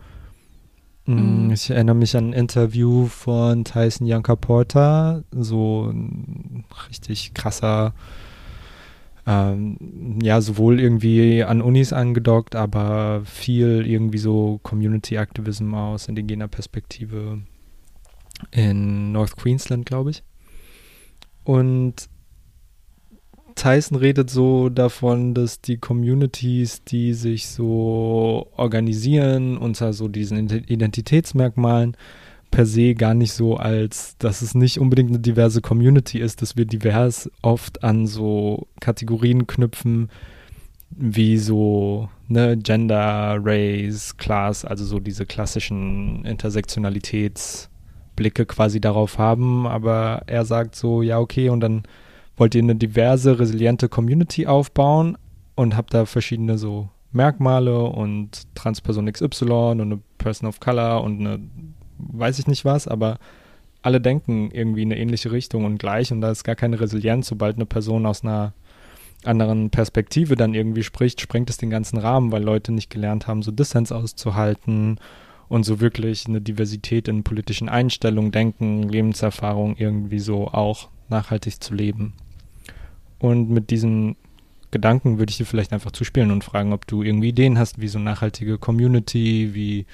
Mhm. 1.06 1.50
Ich 1.52 1.70
erinnere 1.70 1.96
mich 1.96 2.16
an 2.16 2.30
ein 2.30 2.32
Interview 2.32 3.06
von 3.06 3.64
Tyson 3.64 4.06
Janka 4.06 4.36
Porter, 4.36 5.24
so 5.32 5.90
ein 5.90 6.64
richtig 6.88 7.34
krasser, 7.34 7.94
ähm, 9.26 10.18
ja, 10.22 10.40
sowohl 10.40 10.80
irgendwie 10.80 11.42
an 11.42 11.62
Unis 11.62 11.92
angedockt, 11.92 12.56
aber 12.56 13.22
viel 13.24 13.84
irgendwie 13.86 14.18
so 14.18 14.60
Community 14.62 15.16
Activism 15.16 15.74
aus 15.74 16.08
indigener 16.08 16.48
Perspektive 16.48 17.40
in 18.50 19.12
North 19.12 19.36
Queensland, 19.36 19.86
glaube 19.86 20.10
ich. 20.10 20.22
Und 21.44 22.08
Tyson 23.54 23.96
redet 23.96 24.30
so 24.30 24.68
davon, 24.68 25.34
dass 25.34 25.60
die 25.60 25.78
Communities, 25.78 26.84
die 26.84 27.14
sich 27.14 27.48
so 27.48 28.48
organisieren 28.56 29.56
unter 29.56 29.92
so 29.92 30.08
diesen 30.08 30.48
Identitätsmerkmalen, 30.48 31.96
per 32.50 32.66
se 32.66 32.94
gar 32.94 33.14
nicht 33.14 33.32
so 33.32 33.56
als, 33.56 34.16
dass 34.18 34.42
es 34.42 34.54
nicht 34.54 34.78
unbedingt 34.78 35.10
eine 35.10 35.18
diverse 35.18 35.60
Community 35.60 36.18
ist, 36.18 36.42
dass 36.42 36.56
wir 36.56 36.66
divers 36.66 37.30
oft 37.40 37.82
an 37.82 38.06
so 38.06 38.68
Kategorien 38.80 39.46
knüpfen, 39.46 40.10
wie 40.90 41.38
so 41.38 42.10
ne, 42.28 42.56
Gender, 42.58 43.38
Race, 43.42 44.16
Class, 44.16 44.64
also 44.64 44.84
so 44.84 45.00
diese 45.00 45.26
klassischen 45.26 46.24
Intersektionalitätsblicke 46.24 48.46
quasi 48.46 48.80
darauf 48.80 49.18
haben. 49.18 49.66
Aber 49.66 50.22
er 50.26 50.44
sagt 50.44 50.76
so, 50.76 51.02
ja, 51.02 51.18
okay, 51.18 51.48
und 51.48 51.60
dann 51.60 51.82
wollt 52.42 52.56
ihr 52.56 52.62
eine 52.62 52.74
diverse, 52.74 53.38
resiliente 53.38 53.88
Community 53.88 54.48
aufbauen, 54.48 55.16
und 55.54 55.76
habe 55.76 55.86
da 55.90 56.06
verschiedene 56.06 56.58
so 56.58 56.88
Merkmale 57.12 57.84
und 57.84 58.42
Transperson 58.56 59.12
XY 59.12 59.44
und 59.44 59.80
eine 59.80 60.00
Person 60.18 60.48
of 60.48 60.58
Color 60.58 61.04
und 61.04 61.20
eine 61.20 61.38
weiß 61.98 62.40
ich 62.40 62.48
nicht 62.48 62.64
was, 62.64 62.88
aber 62.88 63.20
alle 63.82 64.00
denken 64.00 64.50
irgendwie 64.50 64.82
in 64.82 64.90
eine 64.90 65.00
ähnliche 65.00 65.30
Richtung 65.30 65.64
und 65.64 65.78
gleich 65.78 66.10
und 66.10 66.20
da 66.20 66.32
ist 66.32 66.42
gar 66.42 66.56
keine 66.56 66.80
Resilienz, 66.80 67.28
sobald 67.28 67.54
eine 67.54 67.66
Person 67.66 68.06
aus 68.06 68.24
einer 68.24 68.54
anderen 69.22 69.70
Perspektive 69.70 70.34
dann 70.34 70.52
irgendwie 70.52 70.82
spricht, 70.82 71.20
sprengt 71.20 71.48
es 71.48 71.58
den 71.58 71.70
ganzen 71.70 71.98
Rahmen, 71.98 72.32
weil 72.32 72.42
Leute 72.42 72.72
nicht 72.72 72.90
gelernt 72.90 73.28
haben, 73.28 73.42
so 73.42 73.52
Dissens 73.52 73.92
auszuhalten 73.92 74.98
und 75.48 75.62
so 75.62 75.78
wirklich 75.78 76.26
eine 76.26 76.40
Diversität 76.40 77.06
in 77.06 77.22
politischen 77.22 77.68
Einstellungen, 77.68 78.32
Denken, 78.32 78.88
Lebenserfahrung 78.88 79.76
irgendwie 79.76 80.18
so 80.18 80.48
auch 80.48 80.88
nachhaltig 81.08 81.62
zu 81.62 81.72
leben. 81.72 82.14
Und 83.22 83.50
mit 83.50 83.70
diesen 83.70 84.16
Gedanken 84.72 85.18
würde 85.18 85.30
ich 85.30 85.36
dir 85.36 85.46
vielleicht 85.46 85.72
einfach 85.72 85.92
zuspielen 85.92 86.32
und 86.32 86.42
fragen, 86.42 86.72
ob 86.72 86.88
du 86.88 87.04
irgendwie 87.04 87.28
Ideen 87.28 87.56
hast, 87.56 87.80
wie 87.80 87.86
so 87.86 88.00
nachhaltige 88.00 88.58
Community, 88.58 89.54
wie 89.54 89.86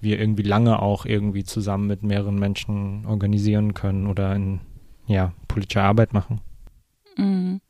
wir 0.00 0.20
irgendwie 0.20 0.44
lange 0.44 0.80
auch 0.80 1.04
irgendwie 1.04 1.42
zusammen 1.42 1.88
mit 1.88 2.04
mehreren 2.04 2.38
Menschen 2.38 3.04
organisieren 3.06 3.74
können 3.74 4.06
oder 4.06 4.36
in 4.36 4.60
ja, 5.08 5.32
politischer 5.48 5.82
Arbeit 5.82 6.12
machen. 6.12 6.40
Mhm. 7.16 7.60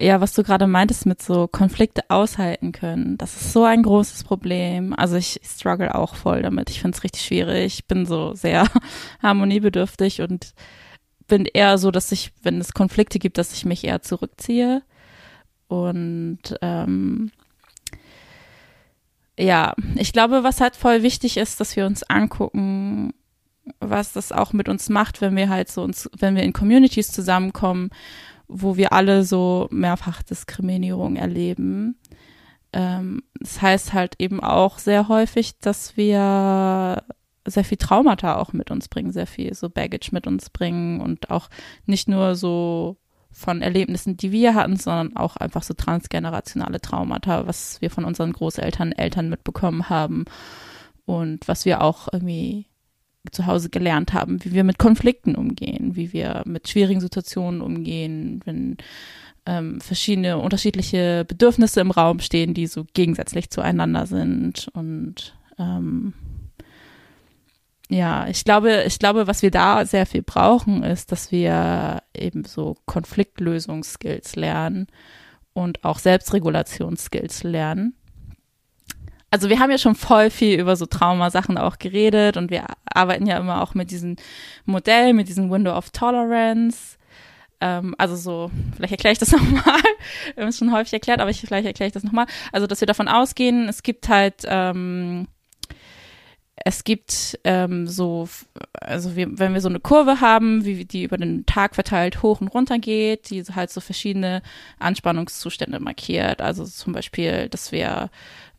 Ja, 0.00 0.22
was 0.22 0.32
du 0.32 0.42
gerade 0.42 0.66
meintest 0.66 1.04
mit 1.04 1.20
so 1.20 1.46
Konflikte 1.46 2.04
aushalten 2.08 2.72
können, 2.72 3.18
das 3.18 3.38
ist 3.38 3.52
so 3.52 3.64
ein 3.64 3.82
großes 3.82 4.24
Problem. 4.24 4.94
Also 4.94 5.16
ich 5.16 5.40
struggle 5.44 5.94
auch 5.94 6.14
voll 6.14 6.40
damit. 6.40 6.70
Ich 6.70 6.80
finde 6.80 6.96
es 6.96 7.04
richtig 7.04 7.22
schwierig. 7.22 7.80
Ich 7.80 7.86
bin 7.86 8.06
so 8.06 8.32
sehr 8.32 8.66
harmoniebedürftig 9.22 10.22
und 10.22 10.54
bin 11.28 11.44
eher 11.44 11.78
so, 11.78 11.90
dass 11.90 12.12
ich, 12.12 12.32
wenn 12.42 12.60
es 12.60 12.74
Konflikte 12.74 13.18
gibt, 13.18 13.38
dass 13.38 13.52
ich 13.52 13.64
mich 13.64 13.84
eher 13.84 14.02
zurückziehe. 14.02 14.82
Und 15.68 16.40
ähm, 16.62 17.30
ja, 19.38 19.74
ich 19.94 20.12
glaube, 20.12 20.42
was 20.42 20.60
halt 20.60 20.74
voll 20.74 21.02
wichtig 21.02 21.36
ist, 21.36 21.60
dass 21.60 21.76
wir 21.76 21.86
uns 21.86 22.02
angucken, 22.02 23.12
was 23.80 24.12
das 24.12 24.32
auch 24.32 24.52
mit 24.52 24.68
uns 24.68 24.88
macht, 24.88 25.20
wenn 25.20 25.36
wir 25.36 25.48
halt 25.48 25.70
so 25.70 25.82
uns, 25.82 26.10
wenn 26.18 26.34
wir 26.34 26.42
in 26.42 26.52
Communities 26.52 27.12
zusammenkommen, 27.12 27.90
wo 28.48 28.76
wir 28.76 28.92
alle 28.92 29.24
so 29.24 29.68
mehrfach 29.70 30.22
Diskriminierung 30.22 31.16
erleben. 31.16 31.96
Ähm, 32.72 33.22
das 33.38 33.62
heißt 33.62 33.92
halt 33.92 34.14
eben 34.18 34.40
auch 34.40 34.78
sehr 34.78 35.08
häufig, 35.08 35.58
dass 35.58 35.96
wir 35.96 37.02
sehr 37.50 37.64
viel 37.64 37.78
Traumata 37.78 38.36
auch 38.36 38.52
mit 38.52 38.70
uns 38.70 38.88
bringen, 38.88 39.12
sehr 39.12 39.26
viel 39.26 39.54
so 39.54 39.68
Baggage 39.68 40.10
mit 40.12 40.26
uns 40.26 40.50
bringen 40.50 41.00
und 41.00 41.30
auch 41.30 41.48
nicht 41.86 42.08
nur 42.08 42.34
so 42.34 42.96
von 43.30 43.62
Erlebnissen, 43.62 44.16
die 44.16 44.32
wir 44.32 44.54
hatten, 44.54 44.76
sondern 44.76 45.16
auch 45.16 45.36
einfach 45.36 45.62
so 45.62 45.74
transgenerationale 45.74 46.80
Traumata, 46.80 47.46
was 47.46 47.80
wir 47.80 47.90
von 47.90 48.04
unseren 48.04 48.32
Großeltern, 48.32 48.92
Eltern 48.92 49.28
mitbekommen 49.28 49.88
haben 49.88 50.24
und 51.04 51.46
was 51.46 51.64
wir 51.64 51.82
auch 51.82 52.08
irgendwie 52.12 52.66
zu 53.30 53.46
Hause 53.46 53.68
gelernt 53.70 54.12
haben, 54.12 54.44
wie 54.44 54.52
wir 54.52 54.64
mit 54.64 54.78
Konflikten 54.78 55.34
umgehen, 55.34 55.96
wie 55.96 56.12
wir 56.12 56.42
mit 56.46 56.68
schwierigen 56.68 57.00
Situationen 57.00 57.60
umgehen, 57.60 58.40
wenn 58.44 58.78
ähm, 59.46 59.80
verschiedene 59.80 60.38
unterschiedliche 60.38 61.24
Bedürfnisse 61.26 61.80
im 61.80 61.90
Raum 61.90 62.20
stehen, 62.20 62.54
die 62.54 62.66
so 62.66 62.86
gegensätzlich 62.92 63.50
zueinander 63.50 64.06
sind. 64.06 64.68
Und 64.74 65.36
ähm, 65.58 66.12
ja, 67.88 68.28
ich 68.28 68.44
glaube, 68.44 68.84
ich 68.86 68.98
glaube, 68.98 69.26
was 69.26 69.42
wir 69.42 69.50
da 69.50 69.84
sehr 69.86 70.06
viel 70.06 70.22
brauchen, 70.22 70.82
ist, 70.82 71.10
dass 71.10 71.32
wir 71.32 72.02
eben 72.14 72.44
so 72.44 72.76
Konfliktlösungsskills 72.86 74.36
lernen 74.36 74.88
und 75.54 75.84
auch 75.84 75.98
Selbstregulationsskills 75.98 77.42
lernen 77.44 77.98
also 79.30 79.48
wir 79.48 79.58
haben 79.58 79.70
ja 79.70 79.78
schon 79.78 79.94
voll 79.94 80.30
viel 80.30 80.58
über 80.58 80.76
so 80.76 80.86
Traumasachen 80.86 81.58
auch 81.58 81.78
geredet 81.78 82.36
und 82.36 82.50
wir 82.50 82.64
arbeiten 82.86 83.26
ja 83.26 83.38
immer 83.38 83.62
auch 83.62 83.74
mit 83.74 83.90
diesem 83.90 84.16
Modell, 84.64 85.12
mit 85.12 85.28
diesem 85.28 85.50
Window 85.50 85.76
of 85.76 85.90
Tolerance. 85.90 86.96
Ähm, 87.60 87.94
also 87.98 88.16
so, 88.16 88.50
vielleicht 88.76 88.92
erkläre 88.92 89.12
ich 89.12 89.18
das 89.18 89.32
nochmal. 89.32 89.82
wir 90.34 90.42
haben 90.42 90.48
es 90.48 90.58
schon 90.58 90.72
häufig 90.72 90.94
erklärt, 90.94 91.20
aber 91.20 91.30
ich, 91.30 91.40
vielleicht 91.40 91.66
erkläre 91.66 91.88
ich 91.88 91.94
das 91.94 92.04
nochmal. 92.04 92.26
Also, 92.52 92.66
dass 92.66 92.80
wir 92.80 92.86
davon 92.86 93.08
ausgehen, 93.08 93.68
es 93.68 93.82
gibt 93.82 94.08
halt, 94.08 94.44
ähm, 94.46 95.28
es 96.64 96.84
gibt 96.84 97.38
ähm, 97.44 97.86
so, 97.86 98.28
also 98.74 99.16
wir, 99.16 99.38
wenn 99.38 99.54
wir 99.54 99.60
so 99.60 99.68
eine 99.68 99.80
Kurve 99.80 100.20
haben, 100.20 100.64
wie 100.64 100.84
die 100.84 101.04
über 101.04 101.16
den 101.16 101.46
Tag 101.46 101.74
verteilt 101.74 102.22
hoch 102.22 102.40
und 102.40 102.48
runter 102.48 102.78
geht, 102.78 103.30
die 103.30 103.42
halt 103.42 103.70
so 103.70 103.80
verschiedene 103.80 104.42
Anspannungszustände 104.78 105.80
markiert. 105.80 106.40
Also 106.40 106.64
zum 106.64 106.92
Beispiel, 106.92 107.48
dass 107.48 107.72
wir 107.72 108.10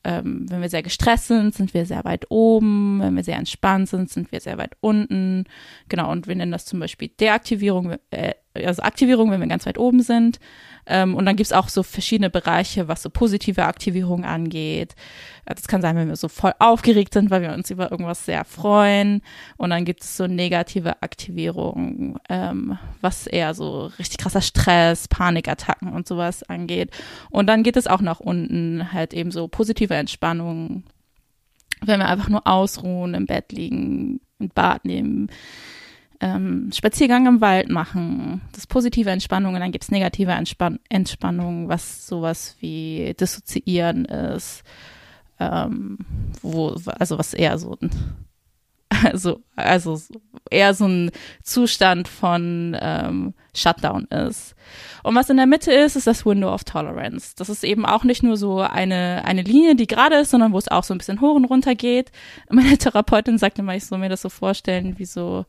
ähm, 0.04 0.46
wenn 0.50 0.62
wir 0.62 0.70
sehr 0.70 0.84
gestresst 0.84 1.28
sind, 1.28 1.54
sind 1.54 1.74
wir 1.74 1.86
sehr 1.86 2.06
weit 2.06 2.26
oben. 2.30 3.00
Wenn 3.02 3.16
wir 3.16 3.24
sehr 3.24 3.38
entspannt 3.38 3.90
sind, 3.90 4.10
sind 4.10 4.32
wir 4.32 4.40
sehr 4.40 4.58
weit 4.58 4.78
unten. 4.80 5.46
Genau, 5.90 6.12
und 6.12 6.28
wir 6.28 6.36
nennen 6.36 6.52
das 6.52 6.66
zum 6.66 6.80
Beispiel 6.80 7.10
Deaktivierung, 7.10 7.98
äh, 8.12 8.34
also 8.54 8.82
Aktivierung, 8.82 9.32
wenn 9.32 9.40
wir 9.40 9.48
ganz 9.48 9.66
weit 9.66 9.78
oben 9.78 10.02
sind. 10.02 10.40
Ähm, 10.86 11.16
und 11.16 11.26
dann 11.26 11.36
gibt's 11.36 11.54
auch 11.54 11.70
so 11.70 11.84
verschiedene 11.84 12.30
Bereiche, 12.30 12.88
was 12.88 13.04
so 13.04 13.10
positive 13.10 13.66
Aktivierung 13.66 14.26
angeht. 14.26 14.96
Das 15.46 15.68
kann 15.68 15.82
sein, 15.82 15.96
wenn 15.96 16.08
wir 16.08 16.16
so 16.16 16.28
voll 16.28 16.54
aufgeregt 16.60 17.14
sind, 17.14 17.30
weil 17.30 17.42
wir 17.42 17.54
uns 17.54 17.70
über 17.70 17.92
irgendwas 17.92 18.26
sehr 18.26 18.44
freuen. 18.46 19.22
Und 19.58 19.70
dann 19.70 19.86
gibt 19.86 20.02
es 20.04 20.18
so 20.18 20.28
negative 20.28 21.02
Aktivierung, 21.04 22.20
ähm, 22.30 22.78
was 23.02 23.28
eher 23.28 23.54
so 23.54 23.86
richtig 24.00 24.18
krasser 24.18 24.42
Stress, 24.42 25.08
Panikattacken 25.08 25.94
und 25.94 26.08
sowas 26.08 26.44
angeht. 26.44 26.92
Und 27.30 27.48
dann 27.48 27.64
geht 27.64 27.78
es 27.78 27.88
auch 27.88 28.02
nach 28.02 28.20
unten, 28.20 28.92
halt 28.92 29.14
eben 29.14 29.32
so 29.32 29.48
positive 29.48 29.94
Entspannung, 29.94 30.84
wenn 31.82 32.00
wir 32.00 32.08
einfach 32.08 32.30
nur 32.30 32.46
ausruhen, 32.46 33.14
im 33.14 33.26
Bett 33.26 33.52
liegen, 33.52 34.22
ein 34.40 34.50
Bad 34.50 34.86
nehmen, 34.86 35.30
ähm, 36.22 36.72
Spaziergang 36.74 37.28
im 37.28 37.42
Wald 37.42 37.70
machen. 37.70 38.42
Das 38.52 38.68
positive 38.68 39.10
Entspannung 39.10 39.54
und 39.54 39.60
dann 39.60 39.72
gibt's 39.72 39.92
negative 39.92 40.32
Entspann 40.32 40.80
Entspannung, 40.90 41.70
was 41.70 42.08
sowas 42.08 42.56
wie 42.60 43.16
Dissoziieren 43.20 44.06
ist. 44.06 44.64
Ähm, 45.40 46.00
wo, 46.42 46.76
also 47.00 47.18
was 47.18 47.34
eher 47.34 47.58
so 47.58 47.78
ein 47.82 47.92
also, 49.04 49.42
also 49.56 50.00
eher 50.50 50.74
so 50.74 50.88
ein 50.88 51.12
Zustand 51.44 52.08
von 52.08 52.76
ähm, 52.80 53.34
Shutdown 53.54 54.06
ist. 54.06 54.56
Und 55.04 55.16
was 55.16 55.30
in 55.30 55.38
der 55.38 55.46
Mitte 55.46 55.72
ist, 55.72 55.96
ist 55.96 56.08
das 56.08 56.26
Window 56.26 56.52
of 56.52 56.64
Tolerance. 56.64 57.34
Das 57.36 57.50
ist 57.50 57.64
eben 57.64 57.86
auch 57.86 58.04
nicht 58.04 58.24
nur 58.24 58.38
so 58.38 58.60
eine, 58.60 59.24
eine 59.26 59.44
Linie, 59.44 59.76
die 59.76 59.88
gerade 59.88 60.16
ist, 60.16 60.32
sondern 60.32 60.54
wo 60.54 60.58
es 60.58 60.70
auch 60.70 60.84
so 60.84 60.94
ein 60.94 60.98
bisschen 60.98 61.22
hoch 61.22 61.36
und 61.36 61.46
runter 61.46 61.76
geht. 61.76 62.12
Meine 62.50 62.78
Therapeutin 62.78 63.38
sagte 63.38 63.62
mal, 63.62 63.78
ich 63.78 63.86
soll 63.86 64.00
mir 64.00 64.10
das 64.10 64.22
so 64.22 64.30
vorstellen, 64.30 64.98
wie 64.98 65.06
so 65.06 65.46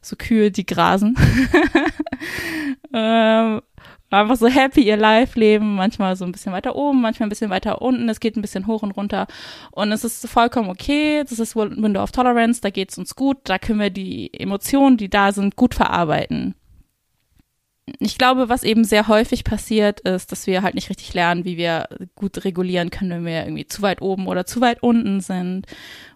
so 0.00 0.16
Kühe, 0.16 0.50
die 0.50 0.66
grasen. 0.66 1.16
ähm, 2.92 3.60
einfach 4.10 4.36
so 4.36 4.48
happy 4.48 4.82
ihr 4.82 4.96
Life 4.96 5.38
leben, 5.38 5.74
manchmal 5.74 6.16
so 6.16 6.24
ein 6.24 6.32
bisschen 6.32 6.52
weiter 6.52 6.76
oben, 6.76 7.00
manchmal 7.00 7.26
ein 7.26 7.30
bisschen 7.30 7.50
weiter 7.50 7.82
unten, 7.82 8.08
es 8.08 8.20
geht 8.20 8.36
ein 8.36 8.42
bisschen 8.42 8.66
hoch 8.66 8.82
und 8.82 8.92
runter 8.92 9.26
und 9.72 9.92
es 9.92 10.04
ist 10.04 10.28
vollkommen 10.28 10.70
okay, 10.70 11.24
das 11.28 11.38
ist 11.38 11.56
Window 11.56 12.02
of 12.02 12.12
Tolerance, 12.12 12.60
da 12.60 12.70
geht 12.70 12.90
es 12.90 12.98
uns 12.98 13.16
gut, 13.16 13.38
da 13.44 13.58
können 13.58 13.80
wir 13.80 13.90
die 13.90 14.32
Emotionen, 14.32 14.96
die 14.96 15.10
da 15.10 15.32
sind, 15.32 15.56
gut 15.56 15.74
verarbeiten. 15.74 16.54
Ich 18.00 18.18
glaube, 18.18 18.48
was 18.48 18.64
eben 18.64 18.82
sehr 18.82 19.06
häufig 19.06 19.44
passiert, 19.44 20.00
ist, 20.00 20.32
dass 20.32 20.48
wir 20.48 20.62
halt 20.62 20.74
nicht 20.74 20.90
richtig 20.90 21.14
lernen, 21.14 21.44
wie 21.44 21.56
wir 21.56 21.88
gut 22.16 22.44
regulieren 22.44 22.90
können, 22.90 23.10
wenn 23.10 23.24
wir 23.24 23.44
irgendwie 23.44 23.68
zu 23.68 23.80
weit 23.80 24.02
oben 24.02 24.26
oder 24.26 24.44
zu 24.44 24.60
weit 24.60 24.82
unten 24.82 25.20
sind. 25.20 25.66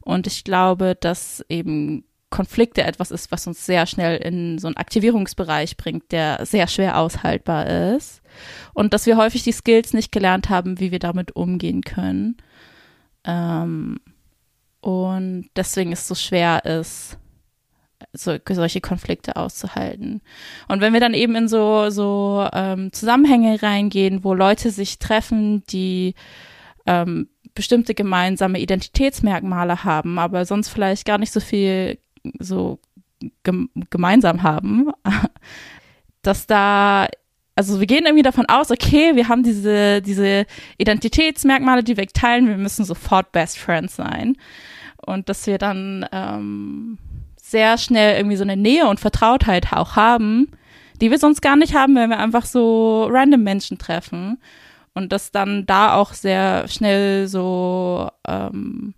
Und 0.01 0.27
ich 0.27 0.43
glaube, 0.43 0.97
dass 1.01 1.45
eben 1.49 2.05
Konflikte 2.31 2.85
etwas 2.85 3.11
ist, 3.11 3.33
was 3.33 3.47
uns 3.47 3.67
sehr 3.67 3.87
schnell 3.87 4.17
in 4.17 4.59
so 4.59 4.69
einen 4.69 4.77
Aktivierungsbereich 4.77 5.77
bringt, 5.77 6.13
der 6.13 6.47
sehr 6.47 6.69
schwer 6.69 6.99
aushaltbar 6.99 7.67
ist. 7.67 8.23
Und 8.73 8.95
dass 8.95 9.07
wir 9.07 9.17
häufig 9.17 9.43
die 9.43 9.53
Skills 9.53 9.93
nicht 9.93 10.13
gelernt 10.13 10.49
haben, 10.49 10.79
wie 10.81 10.93
wir 10.93 11.01
damit 11.01 11.35
umgehen 11.35 11.83
können. 11.83 12.37
Ähm, 13.25 13.99
und 14.81 15.51
deswegen 15.57 15.93
ist 15.93 16.03
es 16.03 16.09
so 16.09 16.15
schwer 16.15 16.65
ist, 16.65 17.19
so, 18.13 18.37
solche 18.49 18.81
Konflikte 18.81 19.37
auszuhalten. 19.37 20.23
Und 20.69 20.81
wenn 20.81 20.93
wir 20.93 21.01
dann 21.01 21.15
eben 21.15 21.35
in 21.35 21.49
so, 21.49 21.91
so 21.91 22.49
ähm, 22.53 22.93
Zusammenhänge 22.93 23.63
reingehen, 23.63 24.25
wo 24.25 24.35
Leute 24.35 24.71
sich 24.71 24.99
treffen, 24.99 25.65
die 25.67 26.15
ähm, 26.87 27.29
bestimmte 27.55 27.95
gemeinsame 27.95 28.61
Identitätsmerkmale 28.61 29.85
haben, 29.85 30.19
aber 30.19 30.45
sonst 30.45 30.69
vielleicht 30.69 31.05
gar 31.05 31.19
nicht 31.19 31.33
so 31.33 31.41
viel 31.41 31.99
so 32.39 32.79
gemeinsam 33.91 34.43
haben, 34.43 34.91
dass 36.23 36.47
da, 36.47 37.07
also 37.55 37.81
wir 37.81 37.87
gehen 37.87 38.07
irgendwie 38.07 38.23
davon 38.23 38.47
aus, 38.47 38.71
okay, 38.71 39.15
wir 39.15 39.29
haben 39.29 39.43
diese, 39.43 40.03
diese 40.03 40.47
Identitätsmerkmale, 40.79 41.85
die 41.85 41.97
wir 41.97 42.07
teilen, 42.07 42.49
wir 42.49 42.57
müssen 42.57 42.85
sofort 42.85 43.33
Best 43.33 43.59
Friends 43.59 43.97
sein. 43.97 44.37
Und 45.05 45.29
dass 45.29 45.47
wir 45.47 45.59
dann 45.59 46.07
ähm, 46.13 46.99
sehr 47.37 47.79
schnell 47.79 48.17
irgendwie 48.17 48.37
so 48.37 48.45
eine 48.45 48.57
Nähe 48.57 48.87
und 48.87 49.01
Vertrautheit 49.01 49.73
auch 49.73 49.97
haben, 49.97 50.51
die 51.01 51.11
wir 51.11 51.19
sonst 51.19 51.41
gar 51.41 51.57
nicht 51.57 51.75
haben, 51.75 51.95
wenn 51.97 52.11
wir 52.11 52.19
einfach 52.19 52.45
so 52.45 53.07
random 53.11 53.43
Menschen 53.43 53.79
treffen. 53.79 54.39
Und 54.95 55.13
dass 55.13 55.31
dann 55.31 55.67
da 55.67 55.95
auch 55.95 56.13
sehr 56.13 56.69
schnell 56.69 57.27
so, 57.29 58.11
ähm, 58.27 58.95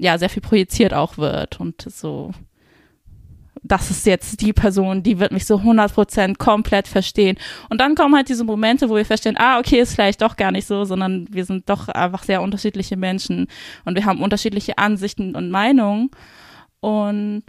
ja, 0.00 0.18
sehr 0.18 0.30
viel 0.30 0.42
projiziert 0.42 0.94
auch 0.94 1.18
wird 1.18 1.60
und 1.60 1.82
so 1.82 2.32
das 3.62 3.90
ist 3.90 4.06
jetzt 4.06 4.40
die 4.40 4.52
Person, 4.52 5.02
die 5.02 5.18
wird 5.18 5.32
mich 5.32 5.46
so 5.46 5.56
100% 5.56 6.38
komplett 6.38 6.88
verstehen. 6.88 7.36
Und 7.68 7.80
dann 7.80 7.94
kommen 7.94 8.14
halt 8.16 8.28
diese 8.28 8.44
Momente, 8.44 8.88
wo 8.88 8.96
wir 8.96 9.04
feststellen, 9.04 9.38
ah, 9.38 9.58
okay, 9.58 9.80
ist 9.80 9.94
vielleicht 9.94 10.22
doch 10.22 10.36
gar 10.36 10.50
nicht 10.50 10.66
so, 10.66 10.84
sondern 10.84 11.26
wir 11.30 11.44
sind 11.44 11.68
doch 11.68 11.88
einfach 11.88 12.22
sehr 12.22 12.42
unterschiedliche 12.42 12.96
Menschen 12.96 13.48
und 13.84 13.96
wir 13.96 14.06
haben 14.06 14.22
unterschiedliche 14.22 14.78
Ansichten 14.78 15.34
und 15.34 15.50
Meinungen. 15.50 16.10
Und 16.80 17.42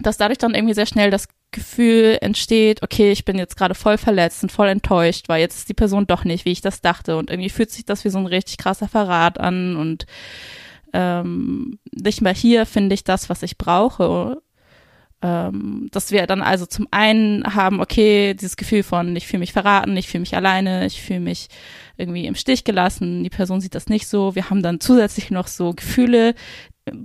dass 0.00 0.16
dadurch 0.16 0.38
dann 0.38 0.54
irgendwie 0.54 0.74
sehr 0.74 0.86
schnell 0.86 1.10
das 1.10 1.28
Gefühl 1.50 2.16
entsteht, 2.22 2.82
okay, 2.82 3.12
ich 3.12 3.24
bin 3.24 3.36
jetzt 3.36 3.56
gerade 3.56 3.74
voll 3.74 3.98
verletzt 3.98 4.42
und 4.42 4.52
voll 4.52 4.68
enttäuscht, 4.68 5.28
weil 5.28 5.40
jetzt 5.40 5.58
ist 5.58 5.68
die 5.68 5.74
Person 5.74 6.06
doch 6.06 6.24
nicht, 6.24 6.46
wie 6.46 6.52
ich 6.52 6.62
das 6.62 6.80
dachte. 6.80 7.18
Und 7.18 7.28
irgendwie 7.28 7.50
fühlt 7.50 7.70
sich 7.70 7.84
das 7.84 8.04
wie 8.04 8.10
so 8.10 8.18
ein 8.18 8.26
richtig 8.26 8.56
krasser 8.56 8.88
Verrat 8.88 9.38
an 9.38 9.76
und 9.76 10.06
ähm, 10.92 11.78
nicht 11.92 12.20
mehr 12.20 12.34
hier 12.34 12.66
finde 12.66 12.94
ich 12.94 13.04
das, 13.04 13.28
was 13.28 13.42
ich 13.42 13.58
brauche 13.58 14.42
ähm, 15.22 15.88
dass 15.92 16.12
wir 16.12 16.26
dann 16.26 16.40
also 16.40 16.64
zum 16.64 16.88
einen 16.90 17.44
haben, 17.44 17.80
okay, 17.80 18.34
dieses 18.34 18.56
Gefühl 18.56 18.82
von, 18.82 19.14
ich 19.16 19.26
fühle 19.26 19.40
mich 19.40 19.52
verraten, 19.52 19.96
ich 19.96 20.08
fühle 20.08 20.20
mich 20.20 20.34
alleine, 20.34 20.86
ich 20.86 21.02
fühle 21.02 21.20
mich 21.20 21.48
irgendwie 21.98 22.26
im 22.26 22.34
Stich 22.34 22.64
gelassen, 22.64 23.22
die 23.22 23.30
Person 23.30 23.60
sieht 23.60 23.74
das 23.74 23.88
nicht 23.88 24.08
so. 24.08 24.34
Wir 24.34 24.48
haben 24.48 24.62
dann 24.62 24.80
zusätzlich 24.80 25.30
noch 25.30 25.46
so 25.46 25.74
Gefühle, 25.74 26.34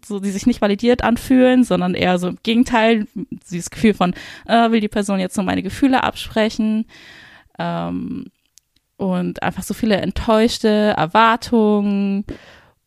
so 0.05 0.19
die 0.19 0.31
sich 0.31 0.45
nicht 0.45 0.61
validiert 0.61 1.03
anfühlen, 1.03 1.65
sondern 1.65 1.93
eher 1.93 2.17
so 2.17 2.29
im 2.29 2.37
Gegenteil, 2.41 3.05
dieses 3.49 3.69
Gefühl 3.69 3.93
von, 3.93 4.13
äh, 4.45 4.71
will 4.71 4.79
die 4.79 4.87
Person 4.87 5.19
jetzt 5.19 5.35
so 5.35 5.43
meine 5.43 5.63
Gefühle 5.63 6.03
absprechen. 6.03 6.85
Ähm, 7.59 8.25
und 8.97 9.43
einfach 9.43 9.63
so 9.63 9.73
viele 9.73 9.97
enttäuschte 9.97 10.93
Erwartungen 10.95 12.23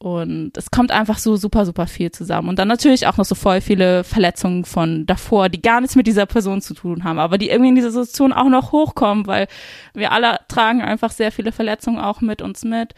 und 0.00 0.56
es 0.56 0.70
kommt 0.70 0.92
einfach 0.92 1.18
so 1.18 1.36
super, 1.36 1.66
super 1.66 1.88
viel 1.88 2.12
zusammen. 2.12 2.48
Und 2.48 2.58
dann 2.60 2.68
natürlich 2.68 3.08
auch 3.08 3.16
noch 3.16 3.24
so 3.24 3.34
voll 3.34 3.60
viele 3.60 4.04
Verletzungen 4.04 4.64
von 4.64 5.06
davor, 5.06 5.48
die 5.48 5.60
gar 5.60 5.80
nichts 5.80 5.96
mit 5.96 6.06
dieser 6.06 6.26
Person 6.26 6.60
zu 6.60 6.74
tun 6.74 7.02
haben, 7.02 7.18
aber 7.18 7.36
die 7.36 7.50
irgendwie 7.50 7.70
in 7.70 7.74
dieser 7.74 7.90
Situation 7.90 8.32
auch 8.32 8.48
noch 8.48 8.70
hochkommen, 8.70 9.26
weil 9.26 9.48
wir 9.94 10.12
alle 10.12 10.38
tragen 10.46 10.82
einfach 10.82 11.10
sehr 11.10 11.32
viele 11.32 11.50
Verletzungen 11.50 11.98
auch 11.98 12.20
mit 12.20 12.42
uns 12.42 12.64
mit. 12.64 12.94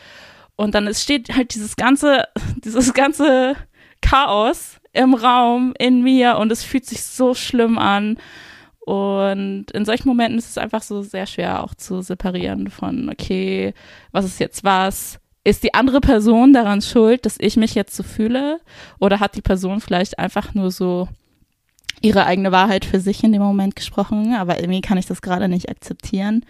Und 0.57 0.74
dann 0.74 0.92
steht 0.94 1.34
halt 1.34 1.55
dieses 1.55 1.76
ganze, 1.76 2.28
dieses 2.64 2.92
ganze 2.92 3.57
Chaos 4.03 4.78
im 4.92 5.14
Raum, 5.14 5.72
in 5.78 6.03
mir 6.03 6.36
und 6.36 6.53
es 6.53 6.64
fühlt 6.64 6.84
sich 6.84 7.03
so 7.03 7.32
schlimm 7.32 7.78
an. 7.78 8.18
Und 8.80 9.70
in 9.72 9.84
solchen 9.86 10.09
Momenten 10.09 10.38
ist 10.38 10.51
es 10.51 10.59
einfach 10.59 10.82
so 10.82 11.01
sehr 11.01 11.26
schwer 11.26 11.62
auch 11.62 11.74
zu 11.74 12.03
separieren 12.03 12.68
von, 12.68 13.09
okay, 13.09 13.72
was 14.12 14.26
ist 14.26 14.40
jetzt 14.40 14.64
was? 14.64 15.18
Ist 15.45 15.64
die 15.64 15.74
andere 15.74 16.01
Person 16.01 16.53
daran 16.53 16.82
schuld, 16.82 17.24
dass 17.24 17.36
ich 17.38 17.57
mich 17.57 17.74
jetzt 17.74 17.97
so 17.97 18.03
fühle? 18.03 18.61
Oder 18.99 19.20
hat 19.20 19.36
die 19.36 19.43
Person 19.43 19.80
vielleicht 19.80 20.18
einfach 20.18 20.55
nur 20.55 20.70
so 20.70 21.09
ihre 22.03 22.26
eigene 22.26 22.53
Wahrheit 22.53 22.84
für 22.84 23.01
sich 23.01 23.24
in 23.24 23.32
dem 23.32 23.43
Moment 23.43 23.76
gesprochen, 23.76 24.34
aber 24.34 24.59
irgendwie 24.59 24.80
kann 24.80 24.99
ich 24.99 25.07
das 25.07 25.22
gerade 25.22 25.49
nicht 25.49 25.68
akzeptieren. 25.68 26.45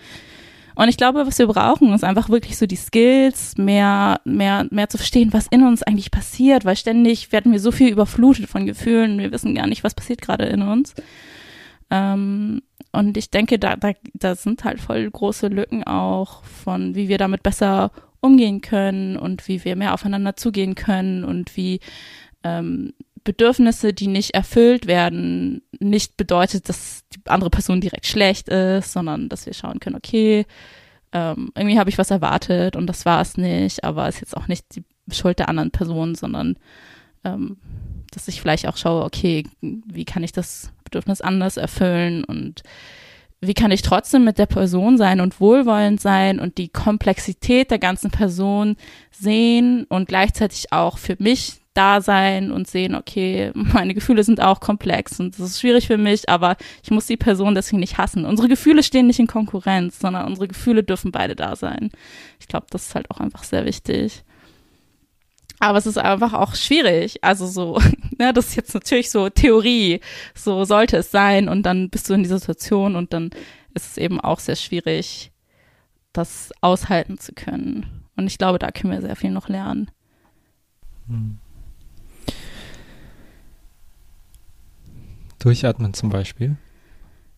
Und 0.76 0.88
ich 0.88 0.97
glaube, 0.97 1.26
was 1.26 1.38
wir 1.38 1.47
brauchen, 1.47 1.93
ist 1.93 2.05
einfach 2.05 2.28
wirklich 2.28 2.57
so 2.57 2.66
die 2.66 2.76
Skills, 2.76 3.59
mehr, 3.59 4.20
mehr, 4.24 4.66
mehr 4.70 4.88
zu 4.88 4.97
verstehen, 4.97 5.32
was 5.32 5.49
in 5.49 5.66
uns 5.66 5.82
eigentlich 5.82 6.11
passiert, 6.11 6.64
weil 6.64 6.76
ständig 6.76 7.32
werden 7.32 7.53
wir 7.53 7.61
so 7.61 7.72
viel 7.72 7.91
überflutet 7.91 8.49
von 8.49 8.66
Gefühlen, 8.66 9.18
wir 9.18 9.32
wissen 9.32 9.55
gar 9.55 9.66
nicht, 9.66 9.84
was 9.84 9.95
passiert 9.95 10.22
gerade 10.22 10.45
in 10.45 10.62
uns. 10.62 10.95
Ähm, 11.91 12.62
und 12.93 13.16
ich 13.16 13.30
denke, 13.30 13.59
da, 13.59 13.76
da, 13.76 13.93
da 14.14 14.34
sind 14.34 14.64
halt 14.64 14.80
voll 14.80 15.11
große 15.11 15.49
Lücken 15.49 15.84
auch 15.84 16.45
von, 16.45 16.95
wie 16.95 17.09
wir 17.09 17.18
damit 17.18 17.43
besser 17.43 17.91
umgehen 18.20 18.60
können 18.60 19.16
und 19.16 19.48
wie 19.48 19.64
wir 19.64 19.76
mehr 19.76 19.94
aufeinander 19.94 20.36
zugehen 20.36 20.74
können 20.74 21.24
und 21.24 21.56
wie 21.56 21.80
ähm, 22.44 22.92
Bedürfnisse, 23.24 23.92
die 23.92 24.06
nicht 24.06 24.34
erfüllt 24.34 24.86
werden, 24.86 25.62
nicht 25.78 26.16
bedeutet, 26.16 26.68
dass 26.68 27.04
die 27.14 27.20
andere 27.26 27.50
Person 27.50 27.80
direkt 27.80 28.06
schlecht 28.06 28.48
ist, 28.48 28.92
sondern 28.92 29.28
dass 29.28 29.46
wir 29.46 29.54
schauen 29.54 29.80
können, 29.80 29.96
okay, 29.96 30.46
ähm, 31.12 31.50
irgendwie 31.56 31.78
habe 31.78 31.90
ich 31.90 31.98
was 31.98 32.10
erwartet 32.10 32.76
und 32.76 32.86
das 32.86 33.04
war 33.04 33.20
es 33.20 33.36
nicht, 33.36 33.84
aber 33.84 34.08
ist 34.08 34.20
jetzt 34.20 34.36
auch 34.36 34.48
nicht 34.48 34.64
die 34.76 34.84
Schuld 35.12 35.38
der 35.38 35.48
anderen 35.48 35.70
Person, 35.70 36.14
sondern 36.14 36.56
ähm, 37.24 37.58
dass 38.12 38.28
ich 38.28 38.40
vielleicht 38.40 38.66
auch 38.66 38.76
schaue, 38.76 39.04
okay, 39.04 39.44
wie 39.60 40.04
kann 40.04 40.22
ich 40.22 40.32
das 40.32 40.72
Bedürfnis 40.84 41.20
anders 41.20 41.56
erfüllen 41.56 42.24
und 42.24 42.62
wie 43.41 43.55
kann 43.55 43.70
ich 43.70 43.82
trotzdem 43.82 44.24
mit 44.24 44.38
der 44.38 44.47
Person 44.47 44.99
sein 44.99 45.20
und 45.20 45.41
wohlwollend 45.41 46.01
sein 46.01 46.41
und 46.41 46.59
die 46.59 46.68
Komplexität 46.68 47.70
der 47.70 47.78
ganzen 47.78 48.11
Person 48.11 48.76
sehen 49.11 49.84
und 49.88 50.09
gleichzeitig 50.09 50.72
auch 50.72 50.99
für 50.99 51.16
mich 51.18 51.55
da 51.72 52.01
sein 52.01 52.51
und 52.51 52.68
sehen, 52.68 52.95
okay, 52.95 53.53
meine 53.55 53.95
Gefühle 53.95 54.24
sind 54.24 54.41
auch 54.41 54.61
komplex 54.61 55.20
und 55.20 55.38
das 55.38 55.51
ist 55.51 55.61
schwierig 55.61 55.86
für 55.86 55.97
mich, 55.97 56.28
aber 56.28 56.57
ich 56.82 56.91
muss 56.91 57.07
die 57.07 57.16
Person 57.16 57.55
deswegen 57.55 57.80
nicht 57.80 57.97
hassen. 57.97 58.26
Unsere 58.26 58.49
Gefühle 58.49 58.82
stehen 58.82 59.07
nicht 59.07 59.20
in 59.20 59.26
Konkurrenz, 59.26 59.99
sondern 59.99 60.26
unsere 60.26 60.49
Gefühle 60.49 60.82
dürfen 60.82 61.12
beide 61.12 61.36
da 61.36 61.57
sein. 61.57 61.91
Ich 62.41 62.49
glaube, 62.49 62.66
das 62.70 62.88
ist 62.88 62.95
halt 62.95 63.11
auch 63.11 63.20
einfach 63.20 63.45
sehr 63.45 63.64
wichtig. 63.64 64.22
Aber 65.61 65.78
es 65.78 65.86
ist 65.86 65.98
einfach 65.98 66.32
auch 66.32 66.54
schwierig. 66.54 67.22
Also 67.22 67.46
so, 67.46 67.78
ne, 68.18 68.32
das 68.32 68.48
ist 68.48 68.56
jetzt 68.56 68.74
natürlich 68.74 69.11
so 69.11 69.28
Theorie. 69.28 70.00
So 70.34 70.64
sollte 70.64 70.96
es 70.96 71.11
sein. 71.11 71.48
Und 71.48 71.64
dann 71.64 71.90
bist 71.90 72.08
du 72.08 72.14
in 72.14 72.22
dieser 72.22 72.38
Situation 72.38 72.96
und 72.96 73.12
dann 73.12 73.30
ist 73.74 73.92
es 73.92 73.96
eben 73.98 74.20
auch 74.20 74.40
sehr 74.40 74.56
schwierig, 74.56 75.30
das 76.12 76.50
aushalten 76.61 77.18
zu 77.18 77.32
können. 77.32 78.04
Und 78.16 78.26
ich 78.26 78.38
glaube, 78.38 78.58
da 78.58 78.70
können 78.70 78.92
wir 78.92 79.00
sehr 79.00 79.16
viel 79.16 79.30
noch 79.30 79.48
lernen. 79.48 79.90
Hm. 81.06 81.38
Durchatmen 85.38 85.94
zum 85.94 86.11
Beispiel. 86.11 86.56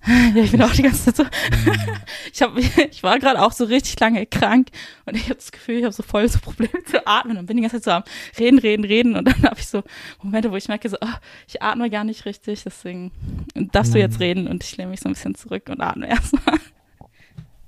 Ja, 0.04 0.42
ich 0.42 0.50
bin 0.50 0.62
auch 0.62 0.72
die 0.72 0.82
ganze 0.82 1.12
Zeit 1.12 1.16
so. 1.16 1.24
ich, 2.32 2.42
hab, 2.42 2.56
ich 2.90 3.02
war 3.02 3.18
gerade 3.20 3.40
auch 3.40 3.52
so 3.52 3.64
richtig 3.64 3.98
lange 4.00 4.26
krank 4.26 4.68
und 5.06 5.16
ich 5.16 5.24
habe 5.24 5.36
das 5.36 5.52
Gefühl, 5.52 5.76
ich 5.76 5.84
habe 5.84 5.92
so 5.92 6.02
voll 6.02 6.28
so 6.28 6.40
Probleme 6.40 6.82
zu 6.84 7.06
atmen 7.06 7.36
und 7.36 7.46
bin 7.46 7.56
die 7.56 7.62
ganze 7.62 7.80
Zeit 7.80 7.84
so 7.84 7.90
am 7.92 8.04
Reden, 8.38 8.58
Reden, 8.58 8.84
Reden 8.84 9.16
und 9.16 9.26
dann 9.26 9.42
habe 9.44 9.60
ich 9.60 9.68
so 9.68 9.84
Momente, 10.20 10.50
wo 10.50 10.56
ich 10.56 10.66
merke 10.66 10.88
so, 10.88 10.96
oh, 11.00 11.14
ich 11.46 11.62
atme 11.62 11.88
gar 11.88 12.02
nicht 12.02 12.24
richtig, 12.24 12.64
deswegen 12.64 13.12
darfst 13.54 13.94
du 13.94 13.98
jetzt 13.98 14.14
mhm. 14.14 14.22
reden 14.22 14.48
und 14.48 14.64
ich 14.64 14.76
lehne 14.76 14.90
mich 14.90 15.00
so 15.00 15.08
ein 15.08 15.12
bisschen 15.12 15.36
zurück 15.36 15.68
und 15.68 15.80
atme 15.80 16.08
erstmal. 16.08 16.58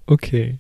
Okay. 0.07 0.59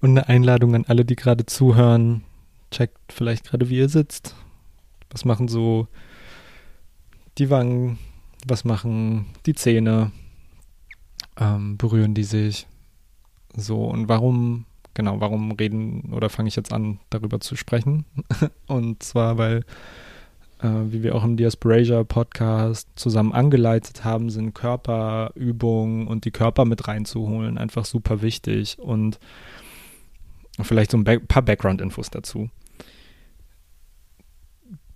Und 0.00 0.10
eine 0.10 0.28
Einladung 0.28 0.74
an 0.74 0.84
alle, 0.88 1.04
die 1.04 1.16
gerade 1.16 1.46
zuhören, 1.46 2.24
checkt 2.70 3.12
vielleicht 3.12 3.44
gerade, 3.44 3.68
wie 3.68 3.78
ihr 3.78 3.88
sitzt. 3.88 4.34
Was 5.10 5.24
machen 5.24 5.48
so 5.48 5.88
die 7.38 7.50
Wangen? 7.50 7.98
Was 8.46 8.64
machen 8.64 9.26
die 9.46 9.54
Zähne? 9.54 10.10
Ähm, 11.38 11.76
berühren 11.76 12.14
die 12.14 12.24
sich 12.24 12.66
so 13.56 13.84
und 13.84 14.08
warum, 14.08 14.66
genau, 14.94 15.20
warum 15.20 15.52
reden 15.52 16.12
oder 16.12 16.28
fange 16.28 16.48
ich 16.48 16.56
jetzt 16.56 16.72
an, 16.72 17.00
darüber 17.10 17.40
zu 17.40 17.56
sprechen? 17.56 18.04
und 18.66 19.02
zwar, 19.02 19.38
weil, 19.38 19.64
äh, 20.60 20.68
wie 20.86 21.02
wir 21.02 21.14
auch 21.14 21.24
im 21.24 21.36
Diasporasia 21.36 22.04
Podcast 22.04 22.88
zusammen 22.96 23.32
angeleitet 23.32 24.04
haben, 24.04 24.30
sind 24.30 24.54
Körperübungen 24.54 26.06
und 26.06 26.24
die 26.24 26.30
Körper 26.30 26.64
mit 26.64 26.88
reinzuholen 26.88 27.58
einfach 27.58 27.84
super 27.84 28.22
wichtig 28.22 28.78
und 28.78 29.18
vielleicht 30.60 30.90
so 30.90 30.98
ein 30.98 31.04
ba 31.04 31.18
paar 31.18 31.42
Background-Infos 31.42 32.10
dazu. 32.10 32.50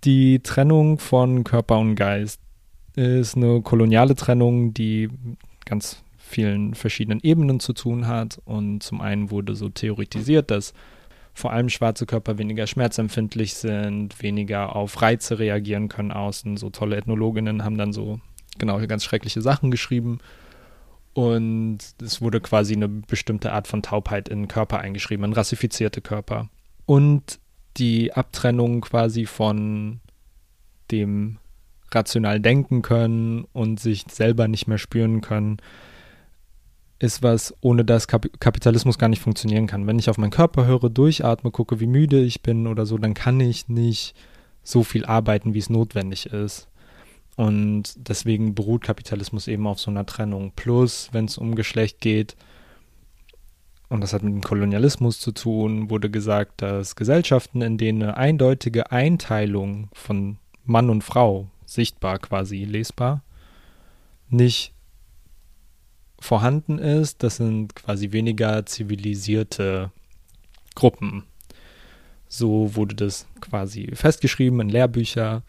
Die 0.05 0.39
Trennung 0.39 0.97
von 0.97 1.43
Körper 1.43 1.77
und 1.77 1.95
Geist 1.95 2.39
ist 2.95 3.35
eine 3.35 3.61
koloniale 3.61 4.15
Trennung, 4.15 4.73
die 4.73 5.09
ganz 5.65 6.01
vielen 6.29 6.75
verschiedenen 6.75 7.19
Ebenen 7.21 7.59
zu 7.59 7.73
tun 7.73 8.07
hat. 8.07 8.39
Und 8.45 8.83
zum 8.83 9.01
einen 9.01 9.31
wurde 9.31 9.55
so 9.55 9.69
theoretisiert, 9.69 10.51
dass 10.51 10.73
vor 11.33 11.51
allem 11.51 11.69
schwarze 11.69 12.05
Körper 12.05 12.37
weniger 12.37 12.67
schmerzempfindlich 12.67 13.55
sind, 13.55 14.21
weniger 14.21 14.75
auf 14.75 15.01
Reize 15.01 15.39
reagieren 15.39 15.89
können 15.89 16.11
außen. 16.11 16.57
So 16.57 16.69
tolle 16.69 16.97
Ethnologinnen 16.97 17.63
haben 17.63 17.77
dann 17.77 17.93
so 17.93 18.19
genau 18.57 18.79
ganz 18.87 19.03
schreckliche 19.03 19.41
Sachen 19.41 19.71
geschrieben. 19.71 20.19
Und 21.13 21.79
es 22.01 22.21
wurde 22.21 22.39
quasi 22.39 22.75
eine 22.75 22.87
bestimmte 22.87 23.51
Art 23.51 23.67
von 23.67 23.81
Taubheit 23.81 24.29
in 24.29 24.47
Körper 24.47 24.79
eingeschrieben, 24.79 25.25
in 25.25 25.33
rassifizierte 25.33 26.01
Körper. 26.01 26.49
Und 26.85 27.39
die 27.77 28.13
Abtrennung 28.13 28.81
quasi 28.81 29.25
von 29.25 29.99
dem 30.91 31.37
rational 31.91 32.39
denken 32.39 32.81
können 32.81 33.45
und 33.53 33.79
sich 33.79 34.05
selber 34.09 34.47
nicht 34.47 34.67
mehr 34.67 34.77
spüren 34.77 35.21
können, 35.21 35.57
ist 36.99 37.23
was, 37.23 37.53
ohne 37.61 37.85
das 37.85 38.07
Kap 38.07 38.27
Kapitalismus 38.39 38.97
gar 38.97 39.07
nicht 39.07 39.21
funktionieren 39.21 39.67
kann. 39.67 39.87
Wenn 39.87 39.99
ich 39.99 40.09
auf 40.09 40.17
meinen 40.17 40.31
Körper 40.31 40.65
höre, 40.65 40.89
durchatme, 40.89 41.49
gucke, 41.51 41.79
wie 41.79 41.87
müde 41.87 42.19
ich 42.19 42.41
bin 42.41 42.67
oder 42.67 42.85
so, 42.85 42.97
dann 42.97 43.13
kann 43.13 43.39
ich 43.39 43.69
nicht 43.69 44.15
so 44.63 44.83
viel 44.83 45.05
arbeiten, 45.05 45.53
wie 45.53 45.59
es 45.59 45.69
notwendig 45.69 46.27
ist. 46.27 46.67
Und 47.37 47.93
deswegen 47.95 48.53
beruht 48.53 48.83
Kapitalismus 48.83 49.47
eben 49.47 49.65
auf 49.65 49.79
so 49.79 49.89
einer 49.89 50.05
Trennung. 50.05 50.51
Plus, 50.57 51.09
wenn 51.13 51.25
es 51.25 51.37
um 51.37 51.55
Geschlecht 51.55 52.01
geht, 52.01 52.35
und 53.87 54.01
das 54.01 54.13
hat 54.13 54.21
mit 54.21 54.33
dem 54.33 54.43
Kolonialismus 54.43 55.19
zu 55.19 55.31
tun, 55.31 55.89
wurde 55.89 56.11
gesagt, 56.11 56.61
dass 56.61 56.95
Gesellschaften, 56.95 57.61
in 57.61 57.77
denen 57.77 58.03
eine 58.03 58.17
eindeutige 58.17 58.91
Einteilung 58.91 59.87
von 59.93 60.37
Mann 60.65 60.89
und 60.89 61.03
Frau 61.03 61.47
sichtbar 61.65 62.19
quasi 62.19 62.65
lesbar, 62.65 63.23
nicht 64.29 64.73
vorhanden 66.19 66.79
ist, 66.79 67.23
das 67.23 67.37
sind 67.37 67.75
quasi 67.75 68.11
weniger 68.11 68.65
zivilisierte 68.65 69.91
Gruppen. 70.75 71.23
So 72.27 72.75
wurde 72.75 72.95
das 72.95 73.27
quasi 73.41 73.89
festgeschrieben 73.93 74.59
in 74.61 74.69
Lehrbücher. 74.69 75.43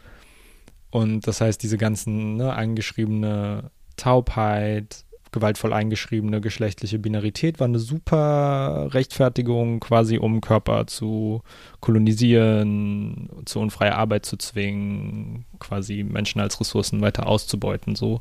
Und 0.90 1.26
das 1.26 1.40
heißt, 1.40 1.62
diese 1.62 1.78
ganzen 1.78 2.36
ne, 2.36 2.52
eingeschriebene 2.52 3.70
Taubheit, 3.96 5.04
gewaltvoll 5.32 5.72
eingeschriebene 5.72 6.40
geschlechtliche 6.40 6.98
Binarität 6.98 7.60
war 7.60 7.66
eine 7.66 7.78
super 7.78 8.88
Rechtfertigung, 8.92 9.78
quasi 9.80 10.18
um 10.18 10.40
Körper 10.40 10.86
zu 10.86 11.42
kolonisieren, 11.80 13.28
zu 13.44 13.60
unfreier 13.60 13.96
Arbeit 13.96 14.26
zu 14.26 14.36
zwingen, 14.36 15.44
quasi 15.58 16.02
Menschen 16.02 16.40
als 16.40 16.60
Ressourcen 16.60 17.00
weiter 17.00 17.26
auszubeuten, 17.26 17.94
so. 17.94 18.20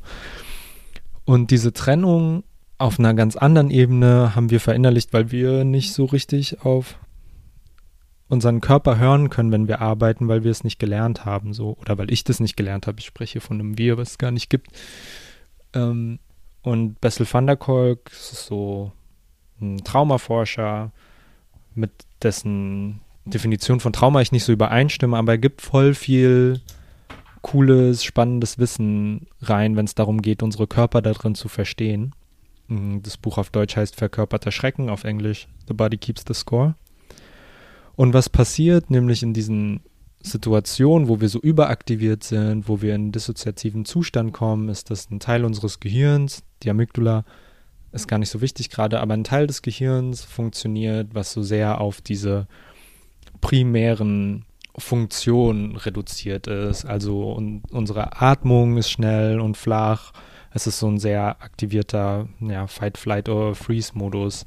Und 1.30 1.51
diese 1.51 1.73
Trennung 1.73 2.43
auf 2.80 2.97
einer 2.97 3.13
ganz 3.13 3.36
anderen 3.36 3.69
Ebene 3.69 4.34
haben 4.34 4.49
wir 4.49 4.59
verinnerlicht, 4.59 5.13
weil 5.13 5.30
wir 5.30 5.63
nicht 5.63 5.93
so 5.93 6.05
richtig 6.05 6.65
auf 6.65 6.97
unseren 8.30 8.61
Körper 8.61 8.97
hören 8.97 9.30
können, 9.30 9.51
wenn 9.51 9.67
wir 9.67 9.80
arbeiten, 9.80 10.27
weil 10.27 10.43
wir 10.43 10.49
es 10.49 10.63
nicht 10.63 10.80
gelernt 10.80 11.25
haben, 11.25 11.53
so 11.53 11.77
oder 11.82 11.99
weil 11.99 12.11
ich 12.11 12.23
das 12.23 12.39
nicht 12.39 12.57
gelernt 12.57 12.88
habe. 12.88 12.97
Ich 12.97 13.05
spreche 13.05 13.41
von 13.41 13.59
einem 13.59 13.77
Wir, 13.77 13.99
was 13.99 14.09
es 14.09 14.17
gar 14.17 14.32
nicht 14.32 14.49
gibt. 14.49 14.71
Ähm, 15.75 16.17
und 16.63 16.99
Bessel 16.99 17.27
van 17.32 17.45
der 17.45 17.57
Kolk 17.57 18.09
ist 18.11 18.47
so 18.47 18.91
ein 19.61 19.84
Traumaforscher, 19.84 20.91
mit 21.75 21.91
dessen 22.23 23.01
Definition 23.25 23.80
von 23.80 23.93
Trauma 23.93 24.21
ich 24.21 24.32
nicht 24.32 24.45
so 24.45 24.51
übereinstimme, 24.51 25.15
aber 25.15 25.34
er 25.34 25.38
gibt 25.38 25.61
voll 25.61 25.93
viel 25.93 26.59
cooles, 27.41 28.03
spannendes 28.03 28.57
Wissen 28.57 29.27
rein, 29.41 29.75
wenn 29.75 29.85
es 29.85 29.95
darum 29.95 30.21
geht, 30.21 30.43
unsere 30.43 30.67
Körper 30.67 31.01
darin 31.01 31.35
zu 31.35 31.47
verstehen. 31.47 32.13
Mm, 32.67 32.99
das 33.01 33.17
Buch 33.17 33.37
auf 33.37 33.49
Deutsch 33.49 33.75
heißt 33.75 33.95
Verkörperter 33.95 34.51
Schrecken, 34.51 34.89
auf 34.89 35.03
Englisch 35.03 35.47
The 35.67 35.73
Body 35.73 35.97
Keeps 35.97 36.23
the 36.27 36.33
Score. 36.33 36.75
Und 37.95 38.13
was 38.13 38.29
passiert 38.29 38.89
nämlich 38.89 39.23
in 39.23 39.33
diesen 39.33 39.81
Situationen, 40.21 41.07
wo 41.07 41.21
wir 41.21 41.29
so 41.29 41.39
überaktiviert 41.39 42.23
sind, 42.23 42.67
wo 42.67 42.81
wir 42.81 42.95
in 42.95 43.01
einen 43.01 43.11
dissoziativen 43.11 43.85
Zustand 43.85 44.33
kommen, 44.33 44.69
ist, 44.69 44.89
dass 44.89 45.09
ein 45.09 45.19
Teil 45.19 45.45
unseres 45.45 45.79
Gehirns, 45.79 46.43
die 46.63 46.69
Amygdala, 46.69 47.23
ist 47.91 48.07
gar 48.07 48.19
nicht 48.19 48.29
so 48.29 48.41
wichtig 48.41 48.69
gerade, 48.69 48.99
aber 48.99 49.13
ein 49.13 49.23
Teil 49.23 49.47
des 49.47 49.61
Gehirns 49.61 50.23
funktioniert, 50.23 51.09
was 51.13 51.31
so 51.31 51.41
sehr 51.41 51.81
auf 51.81 52.01
diese 52.01 52.47
primären 53.41 54.45
Funktionen 54.80 55.75
reduziert 55.75 56.47
ist. 56.47 56.86
Also 56.86 57.34
un 57.34 57.63
unsere 57.71 58.21
Atmung 58.21 58.77
ist 58.77 58.89
schnell 58.89 59.39
und 59.39 59.57
flach. 59.57 60.11
Es 60.51 60.67
ist 60.67 60.80
so 60.80 60.88
ein 60.88 60.99
sehr 60.99 61.41
aktivierter 61.41 62.27
ja, 62.39 62.67
Fight, 62.67 62.97
Flight 62.97 63.30
oder 63.30 63.55
Freeze-Modus. 63.55 64.45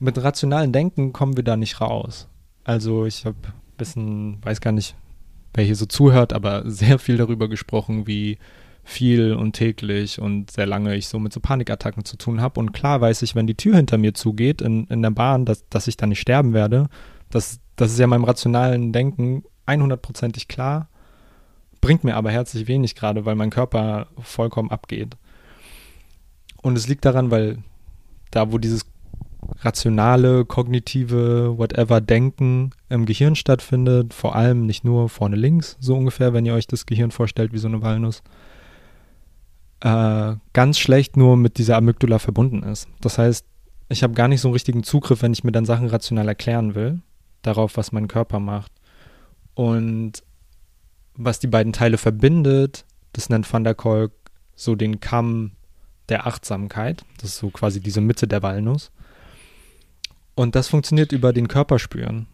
Mit 0.00 0.22
rationalen 0.22 0.72
Denken 0.72 1.12
kommen 1.12 1.36
wir 1.36 1.44
da 1.44 1.56
nicht 1.56 1.80
raus. 1.80 2.28
Also 2.64 3.06
ich 3.06 3.24
habe 3.24 3.36
ein 3.46 3.76
bisschen, 3.76 4.44
weiß 4.44 4.60
gar 4.60 4.72
nicht, 4.72 4.96
wer 5.52 5.64
hier 5.64 5.76
so 5.76 5.86
zuhört, 5.86 6.32
aber 6.32 6.62
sehr 6.70 6.98
viel 6.98 7.16
darüber 7.16 7.48
gesprochen, 7.48 8.06
wie 8.06 8.38
viel 8.84 9.32
und 9.32 9.54
täglich 9.54 10.20
und 10.20 10.50
sehr 10.50 10.66
lange 10.66 10.94
ich 10.94 11.08
so 11.08 11.18
mit 11.18 11.32
so 11.32 11.40
Panikattacken 11.40 12.04
zu 12.04 12.18
tun 12.18 12.40
habe. 12.40 12.60
Und 12.60 12.72
klar 12.72 13.00
weiß 13.00 13.22
ich, 13.22 13.34
wenn 13.34 13.46
die 13.46 13.56
Tür 13.56 13.76
hinter 13.76 13.96
mir 13.96 14.12
zugeht 14.12 14.60
in, 14.60 14.86
in 14.88 15.00
der 15.00 15.10
Bahn, 15.10 15.46
dass, 15.46 15.66
dass 15.68 15.88
ich 15.88 15.96
da 15.96 16.06
nicht 16.06 16.20
sterben 16.20 16.52
werde. 16.52 16.88
Das, 17.30 17.60
das 17.76 17.92
ist 17.92 17.98
ja 17.98 18.06
meinem 18.06 18.24
rationalen 18.24 18.92
Denken 18.92 19.44
100%ig 19.66 20.48
klar, 20.48 20.88
bringt 21.80 22.04
mir 22.04 22.16
aber 22.16 22.30
herzlich 22.30 22.66
wenig 22.68 22.94
gerade, 22.94 23.24
weil 23.24 23.34
mein 23.34 23.50
Körper 23.50 24.06
vollkommen 24.20 24.70
abgeht. 24.70 25.16
Und 26.62 26.76
es 26.76 26.88
liegt 26.88 27.04
daran, 27.04 27.30
weil 27.30 27.58
da, 28.30 28.52
wo 28.52 28.58
dieses 28.58 28.86
rationale, 29.60 30.44
kognitive, 30.44 31.58
whatever 31.58 32.00
Denken 32.00 32.70
im 32.88 33.04
Gehirn 33.04 33.36
stattfindet, 33.36 34.14
vor 34.14 34.34
allem 34.34 34.66
nicht 34.66 34.84
nur 34.84 35.08
vorne 35.08 35.36
links, 35.36 35.76
so 35.80 35.94
ungefähr, 35.94 36.32
wenn 36.32 36.46
ihr 36.46 36.54
euch 36.54 36.66
das 36.66 36.86
Gehirn 36.86 37.10
vorstellt 37.10 37.52
wie 37.52 37.58
so 37.58 37.68
eine 37.68 37.82
Walnuss, 37.82 38.22
äh, 39.80 40.36
ganz 40.52 40.78
schlecht 40.78 41.16
nur 41.16 41.36
mit 41.36 41.58
dieser 41.58 41.76
Amygdala 41.76 42.18
verbunden 42.18 42.62
ist. 42.62 42.88
Das 43.00 43.18
heißt, 43.18 43.44
ich 43.90 44.02
habe 44.02 44.14
gar 44.14 44.28
nicht 44.28 44.40
so 44.40 44.48
einen 44.48 44.54
richtigen 44.54 44.82
Zugriff, 44.82 45.20
wenn 45.20 45.32
ich 45.32 45.44
mir 45.44 45.52
dann 45.52 45.66
Sachen 45.66 45.88
rational 45.88 46.28
erklären 46.28 46.74
will, 46.74 47.00
darauf, 47.46 47.76
was 47.76 47.92
mein 47.92 48.08
Körper 48.08 48.40
macht. 48.40 48.72
Und 49.54 50.22
was 51.14 51.38
die 51.38 51.46
beiden 51.46 51.72
Teile 51.72 51.98
verbindet, 51.98 52.84
das 53.12 53.28
nennt 53.28 53.50
Van 53.50 53.64
der 53.64 53.74
Kolk 53.74 54.12
so 54.56 54.74
den 54.74 55.00
Kamm 55.00 55.52
der 56.08 56.26
Achtsamkeit. 56.26 57.04
Das 57.18 57.30
ist 57.30 57.38
so 57.38 57.50
quasi 57.50 57.80
diese 57.80 58.00
Mitte 58.00 58.26
der 58.26 58.42
Walnuss. 58.42 58.90
Und 60.34 60.54
das 60.56 60.68
funktioniert 60.68 61.12
über 61.12 61.32
den 61.32 61.48
Körperspüren. 61.48 62.26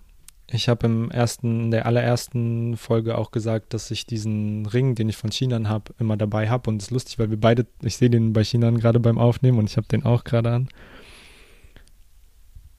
Ich 0.52 0.68
habe 0.68 0.86
im 0.86 1.10
ersten, 1.10 1.64
in 1.64 1.70
der 1.70 1.86
allerersten 1.86 2.76
Folge 2.76 3.16
auch 3.16 3.30
gesagt, 3.30 3.72
dass 3.72 3.90
ich 3.90 4.06
diesen 4.06 4.66
Ring, 4.66 4.96
den 4.96 5.08
ich 5.08 5.16
von 5.16 5.30
Chinan 5.30 5.68
habe, 5.68 5.94
immer 6.00 6.16
dabei 6.16 6.48
habe. 6.48 6.70
Und 6.70 6.82
es 6.82 6.86
ist 6.86 6.90
lustig, 6.90 7.18
weil 7.18 7.30
wir 7.30 7.38
beide, 7.38 7.66
ich 7.82 7.96
sehe 7.96 8.10
den 8.10 8.32
bei 8.32 8.42
Chinan 8.42 8.78
gerade 8.78 8.98
beim 8.98 9.18
Aufnehmen 9.18 9.58
und 9.58 9.70
ich 9.70 9.76
habe 9.76 9.86
den 9.86 10.04
auch 10.04 10.24
gerade 10.24 10.50
an. 10.50 10.68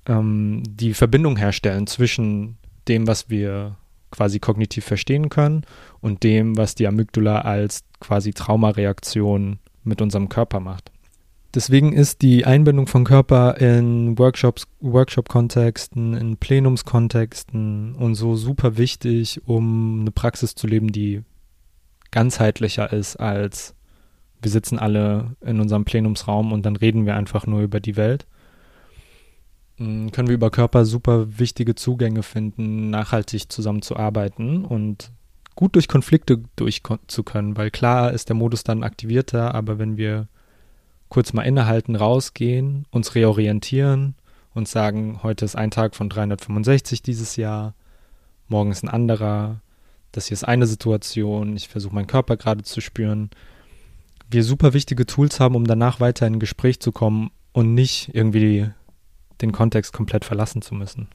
Ähm, 0.06 0.64
die 0.68 0.94
Verbindung 0.94 1.38
herstellen 1.38 1.88
zwischen 1.88 2.58
dem, 2.88 3.08
was 3.08 3.30
wir 3.30 3.78
quasi 4.12 4.40
kognitiv 4.40 4.84
verstehen 4.86 5.30
können 5.30 5.64
und 6.02 6.24
dem, 6.24 6.58
was 6.58 6.76
die 6.76 6.88
Amygdala 6.88 7.42
als 7.42 7.84
quasi 8.00 8.34
Traumareaktion 8.34 9.60
mit 9.84 10.02
unserem 10.02 10.28
Körper 10.30 10.60
macht. 10.60 10.92
Deswegen 11.54 11.92
ist 11.92 12.22
die 12.22 12.46
Einbindung 12.46 12.88
von 12.88 13.04
Körper 13.04 13.58
in 13.58 14.18
Workshops, 14.18 14.68
Workshop-Kontexten, 14.80 16.14
in 16.14 16.38
Plenumskontexten 16.38 17.96
und 17.96 18.16
so 18.16 18.36
super 18.36 18.78
wichtig, 18.78 19.42
um 19.46 20.02
eine 20.02 20.12
Praxis 20.12 20.56
zu 20.56 20.68
leben, 20.68 20.92
die 20.92 21.24
ganzheitlicher 22.12 22.92
ist 22.92 23.18
als 23.18 23.76
wir 24.42 24.52
sitzen 24.52 24.80
alle 24.80 25.36
in 25.42 25.60
unserem 25.60 25.86
Plenumsraum 25.86 26.52
und 26.52 26.66
dann 26.66 26.76
reden 26.76 27.06
wir 27.06 27.16
einfach 27.16 27.46
nur 27.46 27.62
über 27.62 27.80
die 27.80 27.96
Welt. 27.96 28.26
Hm, 29.82 30.12
können 30.12 30.28
wir 30.28 30.36
über 30.36 30.52
Körper 30.52 30.86
super 30.86 31.40
wichtige 31.40 31.74
Zugänge 31.74 32.22
finden, 32.22 32.92
nachhaltig 32.92 33.52
zusammenzuarbeiten 33.52 34.64
und 34.64 35.12
gut 35.56 35.74
durch 35.74 35.88
Konflikte 35.88 36.44
durch 36.56 36.84
können, 37.26 37.58
weil 37.58 37.72
klar 37.72 38.12
ist 38.12 38.30
der 38.30 38.36
Modus 38.36 38.64
dann 38.64 38.84
aktivierter, 38.84 39.56
aber 39.56 39.80
wenn 39.80 39.98
wir 39.98 40.28
kurz 41.10 41.34
mal 41.34 41.42
innehalten, 41.42 41.96
rausgehen, 41.96 42.86
uns 42.92 43.16
reorientieren 43.16 44.14
und 44.54 44.68
sagen, 44.68 45.20
heute 45.24 45.46
ist 45.46 45.56
ein 45.56 45.72
Tag 45.72 45.96
von 45.96 46.10
365 46.10 47.02
dieses 47.02 47.36
Jahr, 47.36 47.74
morgen 48.50 48.72
ist 48.72 48.84
ein 48.84 48.90
anderer, 48.90 49.62
das 50.12 50.28
hier 50.28 50.36
ist 50.36 50.44
eine 50.44 50.68
Situation, 50.68 51.56
ich 51.56 51.70
versuche 51.70 51.96
meinen 51.96 52.08
Körper 52.08 52.38
gerade 52.38 52.62
zu 52.64 52.82
spüren. 52.82 53.32
Wir 54.30 54.44
super 54.44 54.74
wichtige 54.74 55.08
Tools 55.08 55.40
haben, 55.40 55.56
um 55.56 55.66
danach 55.66 56.00
weiter 56.00 56.28
in 56.28 56.36
ein 56.36 56.40
Gespräch 56.40 56.80
zu 56.80 56.92
kommen 56.92 57.32
und 57.52 57.74
nicht 57.74 58.14
irgendwie 58.14 58.70
den 59.42 59.52
Kontext 59.52 59.94
komplett 59.94 60.26
verlassen 60.26 60.62
zu 60.62 60.76
müssen. 60.76 61.08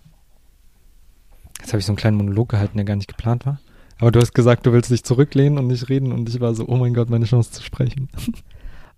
Jetzt 1.60 1.72
habe 1.72 1.78
ich 1.78 1.86
so 1.86 1.92
einen 1.92 1.96
kleinen 1.96 2.16
Monolog 2.16 2.48
gehalten, 2.50 2.76
der 2.76 2.84
gar 2.84 2.96
nicht 2.96 3.08
geplant 3.08 3.46
war. 3.46 3.60
Aber 3.98 4.10
du 4.10 4.20
hast 4.20 4.34
gesagt, 4.34 4.66
du 4.66 4.72
willst 4.72 4.90
dich 4.90 5.04
zurücklehnen 5.04 5.58
und 5.58 5.68
nicht 5.68 5.88
reden 5.88 6.12
und 6.12 6.28
ich 6.28 6.40
war 6.40 6.54
so, 6.54 6.66
oh 6.68 6.76
mein 6.76 6.92
Gott, 6.92 7.08
meine 7.08 7.24
Chance 7.24 7.50
zu 7.52 7.62
sprechen. 7.62 8.08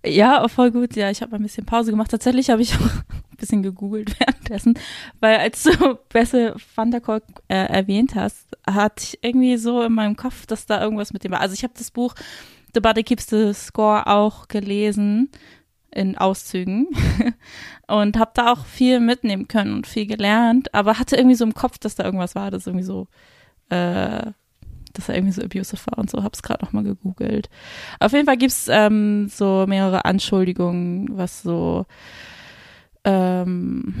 Ja, 0.05 0.47
voll 0.47 0.71
gut. 0.71 0.95
Ja, 0.95 1.09
ich 1.09 1.21
habe 1.21 1.35
ein 1.35 1.43
bisschen 1.43 1.65
Pause 1.65 1.91
gemacht. 1.91 2.11
Tatsächlich 2.11 2.49
habe 2.49 2.61
ich 2.61 2.73
auch 2.75 2.79
ein 2.79 3.37
bisschen 3.37 3.63
gegoogelt 3.63 4.17
währenddessen, 4.19 4.75
weil 5.19 5.37
als 5.37 5.63
du 5.63 5.71
Bessel 6.09 6.55
van 6.75 6.91
der 6.91 7.01
Kolk 7.01 7.23
äh, 7.49 7.55
erwähnt 7.55 8.15
hast, 8.15 8.47
hatte 8.65 9.03
ich 9.03 9.19
irgendwie 9.21 9.57
so 9.57 9.81
in 9.81 9.93
meinem 9.93 10.15
Kopf, 10.15 10.45
dass 10.45 10.65
da 10.65 10.81
irgendwas 10.81 11.11
mit 11.11 11.23
dem 11.23 11.31
war. 11.31 11.41
Also 11.41 11.53
ich 11.53 11.63
habe 11.63 11.73
das 11.77 11.91
Buch 11.91 12.15
The 12.73 12.79
Body 12.79 13.03
Keeps 13.03 13.27
the 13.27 13.51
Score 13.53 14.07
auch 14.07 14.47
gelesen 14.47 15.29
in 15.93 16.17
Auszügen 16.17 16.87
und 17.87 18.17
habe 18.17 18.31
da 18.33 18.51
auch 18.53 18.65
viel 18.65 18.99
mitnehmen 18.99 19.47
können 19.47 19.73
und 19.73 19.87
viel 19.87 20.05
gelernt, 20.05 20.73
aber 20.73 20.99
hatte 20.99 21.15
irgendwie 21.15 21.35
so 21.35 21.45
im 21.45 21.53
Kopf, 21.53 21.77
dass 21.77 21.95
da 21.95 22.03
irgendwas 22.03 22.35
war, 22.35 22.51
das 22.51 22.67
irgendwie 22.67 22.85
so 22.85 23.07
äh, 23.69 24.31
dass 24.93 25.09
er 25.09 25.15
irgendwie 25.15 25.33
so 25.33 25.41
abusive 25.41 25.81
war 25.87 25.99
und 25.99 26.09
so, 26.09 26.23
hab's 26.23 26.41
gerade 26.41 26.63
noch 26.65 26.73
mal 26.73 26.83
gegoogelt. 26.83 27.49
Auf 27.99 28.11
jeden 28.13 28.25
Fall 28.25 28.37
gibt's 28.37 28.67
ähm, 28.69 29.29
so 29.29 29.65
mehrere 29.67 30.05
Anschuldigungen, 30.05 31.07
was 31.17 31.41
so 31.41 31.85
ähm, 33.03 33.93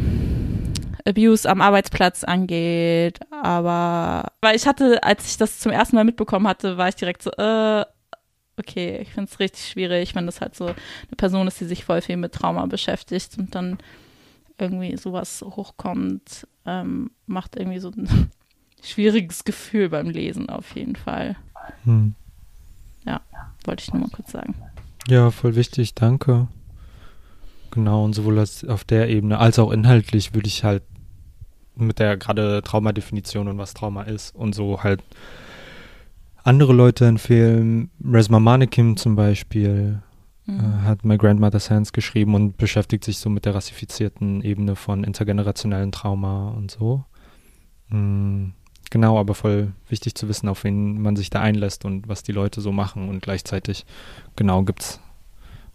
Abuse 1.07 1.49
am 1.49 1.61
Arbeitsplatz 1.61 2.23
angeht, 2.23 3.19
aber 3.31 4.31
weil 4.41 4.55
ich 4.55 4.67
hatte, 4.67 5.03
als 5.03 5.25
ich 5.27 5.37
das 5.37 5.59
zum 5.59 5.71
ersten 5.71 5.95
Mal 5.95 6.03
mitbekommen 6.03 6.47
hatte, 6.47 6.77
war 6.77 6.89
ich 6.89 6.95
direkt 6.95 7.23
so, 7.23 7.31
äh, 7.31 7.85
okay, 8.59 8.99
ich 9.01 9.09
finde 9.09 9.29
es 9.31 9.39
richtig 9.39 9.67
schwierig, 9.69 10.15
wenn 10.15 10.25
das 10.25 10.41
halt 10.41 10.55
so 10.55 10.65
eine 10.65 10.75
Person 11.17 11.47
ist, 11.47 11.59
die 11.59 11.65
sich 11.65 11.85
voll 11.85 12.01
viel 12.01 12.17
mit 12.17 12.33
Trauma 12.33 12.65
beschäftigt 12.65 13.37
und 13.37 13.55
dann 13.55 13.77
irgendwie 14.57 14.97
sowas 14.97 15.43
hochkommt, 15.43 16.47
ähm, 16.65 17.11
macht 17.25 17.55
irgendwie 17.55 17.79
so 17.79 17.89
ein 17.89 18.29
schwieriges 18.83 19.43
Gefühl 19.43 19.89
beim 19.89 20.09
Lesen 20.09 20.49
auf 20.49 20.75
jeden 20.75 20.95
Fall. 20.95 21.35
Hm. 21.85 22.15
Ja, 23.05 23.21
wollte 23.65 23.83
ich 23.83 23.93
nur 23.93 24.01
mal 24.01 24.09
kurz 24.09 24.31
sagen. 24.31 24.55
Ja, 25.07 25.31
voll 25.31 25.55
wichtig, 25.55 25.95
danke. 25.95 26.47
Genau, 27.71 28.03
und 28.03 28.13
sowohl 28.13 28.39
auf 28.39 28.83
der 28.83 29.09
Ebene 29.09 29.39
als 29.39 29.59
auch 29.59 29.71
inhaltlich 29.71 30.33
würde 30.33 30.47
ich 30.47 30.63
halt 30.63 30.83
mit 31.75 31.99
der 31.99 32.17
gerade 32.17 32.61
Traumadefinition 32.63 33.47
und 33.47 33.57
was 33.57 33.73
Trauma 33.73 34.03
ist 34.03 34.35
und 34.35 34.53
so 34.53 34.83
halt 34.83 35.01
andere 36.43 36.73
Leute 36.73 37.05
empfehlen. 37.05 37.89
Resma 38.03 38.39
Manekim 38.39 38.97
zum 38.97 39.15
Beispiel 39.15 40.01
mhm. 40.45 40.59
äh, 40.59 40.85
hat 40.85 41.05
My 41.05 41.17
Grandmother's 41.17 41.69
Hands 41.69 41.91
geschrieben 41.91 42.35
und 42.35 42.57
beschäftigt 42.57 43.03
sich 43.03 43.17
so 43.17 43.29
mit 43.29 43.45
der 43.45 43.55
rassifizierten 43.55 44.41
Ebene 44.41 44.75
von 44.75 45.03
intergenerationellen 45.03 45.91
Trauma 45.91 46.49
und 46.49 46.71
so. 46.71 47.03
Mhm. 47.89 48.53
Genau, 48.91 49.19
aber 49.19 49.35
voll 49.35 49.73
wichtig 49.87 50.15
zu 50.15 50.27
wissen, 50.27 50.49
auf 50.49 50.63
wen 50.63 50.99
man 51.01 51.15
sich 51.15 51.29
da 51.29 51.41
einlässt 51.41 51.85
und 51.85 52.07
was 52.07 52.23
die 52.23 52.31
Leute 52.31 52.59
so 52.59 52.71
machen. 52.71 53.07
Und 53.07 53.21
gleichzeitig, 53.21 53.85
genau, 54.35 54.63
gibt 54.63 54.81
es 54.81 54.99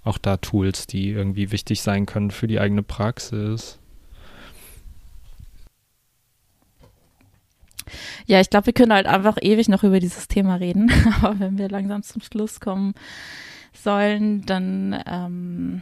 auch 0.02 0.18
da 0.18 0.36
Tools, 0.36 0.86
die 0.86 1.10
irgendwie 1.10 1.52
wichtig 1.52 1.80
sein 1.82 2.06
können 2.06 2.32
für 2.32 2.48
die 2.48 2.58
eigene 2.58 2.82
Praxis. 2.82 3.78
Ja, 8.26 8.40
ich 8.40 8.50
glaube, 8.50 8.66
wir 8.66 8.72
können 8.72 8.92
halt 8.92 9.06
einfach 9.06 9.36
ewig 9.40 9.68
noch 9.68 9.82
über 9.82 10.00
dieses 10.00 10.28
Thema 10.28 10.56
reden. 10.56 10.90
Aber 11.22 11.38
wenn 11.40 11.58
wir 11.58 11.68
langsam 11.68 12.02
zum 12.02 12.22
Schluss 12.22 12.60
kommen 12.60 12.94
sollen, 13.72 14.46
dann 14.46 15.02
ähm, 15.06 15.80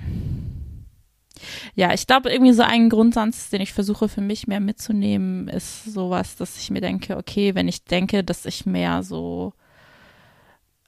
ja, 1.75 1.93
ich 1.93 2.07
glaube, 2.07 2.31
irgendwie 2.31 2.53
so 2.53 2.63
ein 2.63 2.89
Grundsatz, 2.89 3.51
den 3.51 3.61
ich 3.61 3.73
versuche 3.73 4.09
für 4.09 4.21
mich 4.21 4.47
mehr 4.47 4.61
mitzunehmen, 4.61 5.49
ist 5.49 5.85
sowas, 5.85 6.37
dass 6.37 6.59
ich 6.59 6.71
mir 6.71 6.81
denke, 6.81 7.17
okay, 7.17 7.55
wenn 7.55 7.69
ich 7.69 7.85
denke, 7.85 8.23
dass 8.23 8.45
ich 8.47 8.67
mehr 8.67 9.03
so 9.03 9.53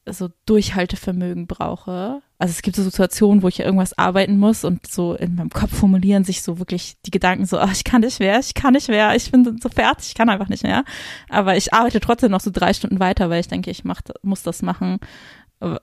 so 0.06 0.28
Durchhaltevermögen 0.46 1.46
brauche. 1.46 2.20
Also 2.38 2.52
es 2.52 2.62
gibt 2.62 2.76
so 2.76 2.82
Situationen, 2.82 3.42
wo 3.42 3.48
ich 3.48 3.60
irgendwas 3.60 3.96
arbeiten 3.96 4.38
muss 4.38 4.64
und 4.64 4.86
so 4.86 5.14
in 5.14 5.34
meinem 5.34 5.50
Kopf 5.50 5.74
formulieren 5.78 6.24
sich 6.24 6.42
so 6.42 6.58
wirklich 6.58 6.96
die 7.06 7.10
Gedanken 7.10 7.46
so, 7.46 7.58
ach, 7.58 7.72
ich 7.72 7.84
kann 7.84 8.02
nicht 8.02 8.20
mehr, 8.20 8.38
ich 8.38 8.54
kann 8.54 8.74
nicht 8.74 8.88
mehr, 8.88 9.14
ich 9.14 9.30
bin 9.30 9.58
so 9.62 9.68
fertig, 9.68 10.08
ich 10.08 10.14
kann 10.14 10.28
einfach 10.28 10.48
nicht 10.48 10.62
mehr. 10.62 10.84
Aber 11.28 11.56
ich 11.56 11.72
arbeite 11.72 12.00
trotzdem 12.00 12.32
noch 12.32 12.40
so 12.40 12.50
drei 12.52 12.72
Stunden 12.72 13.00
weiter, 13.00 13.30
weil 13.30 13.40
ich 13.40 13.48
denke, 13.48 13.70
ich 13.70 13.84
mach, 13.84 14.02
muss 14.22 14.42
das 14.42 14.62
machen. 14.62 14.98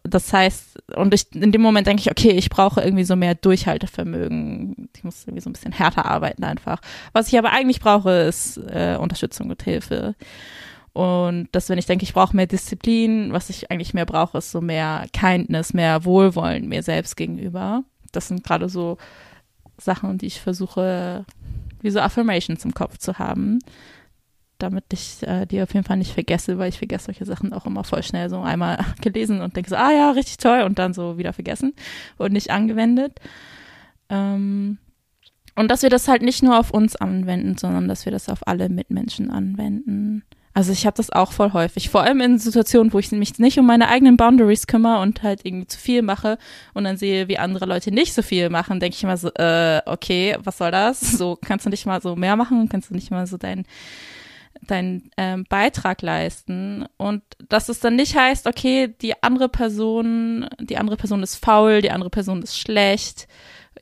Das 0.04 0.32
heißt, 0.32 0.84
und 0.96 1.14
ich, 1.14 1.34
in 1.34 1.52
dem 1.52 1.62
Moment 1.62 1.88
denke 1.88 2.02
ich, 2.02 2.12
okay, 2.12 2.32
ich 2.32 2.50
brauche 2.50 2.82
irgendwie 2.82 3.06
so 3.06 3.16
mehr 3.16 3.34
Durchhaltevermögen. 3.34 4.90
Ich 4.96 5.04
muss 5.04 5.24
irgendwie 5.24 5.42
so 5.42 5.50
ein 5.50 5.54
bisschen 5.54 5.72
härter 5.72 6.06
arbeiten 6.06 6.44
einfach. 6.44 6.82
Was 7.14 7.30
ich 7.30 7.38
aber 7.40 7.52
eigentlich 7.52 7.80
brauche, 7.80 8.12
ist 8.12 8.58
äh, 8.58 8.98
Unterstützung 9.00 9.50
und 9.50 9.64
Hilfe. 9.64 10.16
Und 10.94 11.48
dass, 11.54 11.70
wenn 11.70 11.78
ich 11.78 11.86
denke, 11.86 12.04
ich 12.04 12.14
brauche 12.14 12.36
mehr 12.36 12.48
Disziplin, 12.48 13.32
was 13.32 13.50
ich 13.50 13.72
eigentlich 13.72 13.94
mehr 13.94 14.06
brauche, 14.06 14.38
ist 14.38 14.52
so 14.52 14.60
mehr 14.60 15.06
Kindness, 15.14 15.74
mehr 15.74 16.04
Wohlwollen 16.04 16.68
mir 16.68 16.84
selbst 16.84 17.16
gegenüber. 17.16 17.84
Das 18.12 18.28
sind 18.28 18.44
gerade 18.44 18.68
so 18.68 18.98
Sachen, 19.78 20.18
die 20.18 20.28
ich 20.28 20.42
versuche, 20.42 21.26
wie 21.82 21.92
so 21.92 22.00
Affirmations 22.00 22.66
im 22.66 22.74
Kopf 22.74 22.98
zu 22.98 23.18
haben, 23.20 23.60
damit 24.58 24.84
ich 24.92 25.24
äh, 25.24 25.46
die 25.46 25.62
auf 25.62 25.74
jeden 25.74 25.86
Fall 25.86 25.98
nicht 25.98 26.14
vergesse, 26.14 26.58
weil 26.58 26.70
ich 26.70 26.78
vergesse 26.78 27.06
solche 27.06 27.26
Sachen 27.26 27.54
auch 27.54 27.66
immer 27.66 27.84
voll 27.86 28.04
schnell 28.04 28.30
so 28.30 28.42
einmal 28.42 28.84
gelesen 29.02 29.42
und 29.42 29.56
denke 29.56 29.70
so, 29.70 29.78
ah 29.78 29.92
ja, 29.92 30.12
richtig 30.12 30.38
toll 30.38 30.62
und 30.64 30.78
dann 30.78 30.94
so 30.94 31.18
wieder 31.18 31.32
vergessen 31.32 31.74
und 32.18 32.34
nicht 32.34 32.52
angewendet. 32.52 33.20
Ähm, 34.10 34.78
und 35.56 35.70
dass 35.70 35.84
wir 35.84 35.90
das 35.90 36.08
halt 36.08 36.22
nicht 36.22 36.44
nur 36.44 36.60
auf 36.60 36.72
uns 36.72 36.96
anwenden, 36.96 37.58
sondern 37.58 37.88
dass 37.88 38.06
wir 38.06 38.12
das 38.12 38.30
auf 38.30 38.48
alle 38.48 38.70
Mitmenschen 38.70 39.32
anwenden. 39.32 40.24
Also 40.54 40.74
ich 40.74 40.86
habe 40.86 40.98
das 40.98 41.12
auch 41.12 41.32
voll 41.32 41.54
häufig, 41.54 41.90
vor 41.90 42.04
allem 42.04 42.20
in 42.20 42.38
Situationen, 42.38 42.92
wo 42.92 43.00
ich 43.00 43.12
mich 43.12 43.40
nicht 43.40 43.58
um 43.58 43.66
meine 43.66 43.88
eigenen 43.88 44.18
Boundaries 44.18 44.68
kümmere 44.68 45.02
und 45.02 45.24
halt 45.24 45.46
irgendwie 45.46 45.68
zu 45.68 45.80
viel 45.80 46.02
mache 46.02 46.38
und 46.74 46.84
dann 46.84 46.98
sehe, 46.98 47.30
wie 47.30 47.38
andere 47.38 47.66
Leute 47.66 47.92
nicht 47.92 48.14
so 48.14 48.22
viel 48.22 48.50
machen, 48.50 48.82
denke 48.82 48.96
ich 48.98 49.04
immer 49.04 49.16
so, 49.16 49.30
äh, 49.36 49.82
okay, 49.86 50.36
was 50.44 50.58
soll 50.58 50.72
das? 50.72 51.00
So 51.22 51.38
kannst 51.40 51.66
du 51.66 51.70
nicht 51.70 51.86
mal 51.86 52.02
so 52.02 52.16
mehr 52.16 52.36
machen, 52.36 52.68
kannst 52.68 52.90
du 52.90 52.96
nicht 52.96 53.12
mal 53.12 53.28
so 53.28 53.38
deinen 53.38 53.66
deinen 54.68 55.10
ähm, 55.18 55.46
Beitrag 55.48 56.02
leisten? 56.02 56.86
Und 56.98 57.24
dass 57.48 57.70
es 57.70 57.80
dann 57.80 57.96
nicht 57.96 58.16
heißt, 58.16 58.48
okay, 58.48 58.94
die 59.02 59.22
andere 59.24 59.50
Person, 59.50 60.48
die 60.60 60.78
andere 60.78 60.98
Person 60.98 61.24
ist 61.24 61.36
faul, 61.36 61.82
die 61.82 61.92
andere 61.92 62.10
Person 62.10 62.42
ist 62.42 62.58
schlecht, 62.58 63.28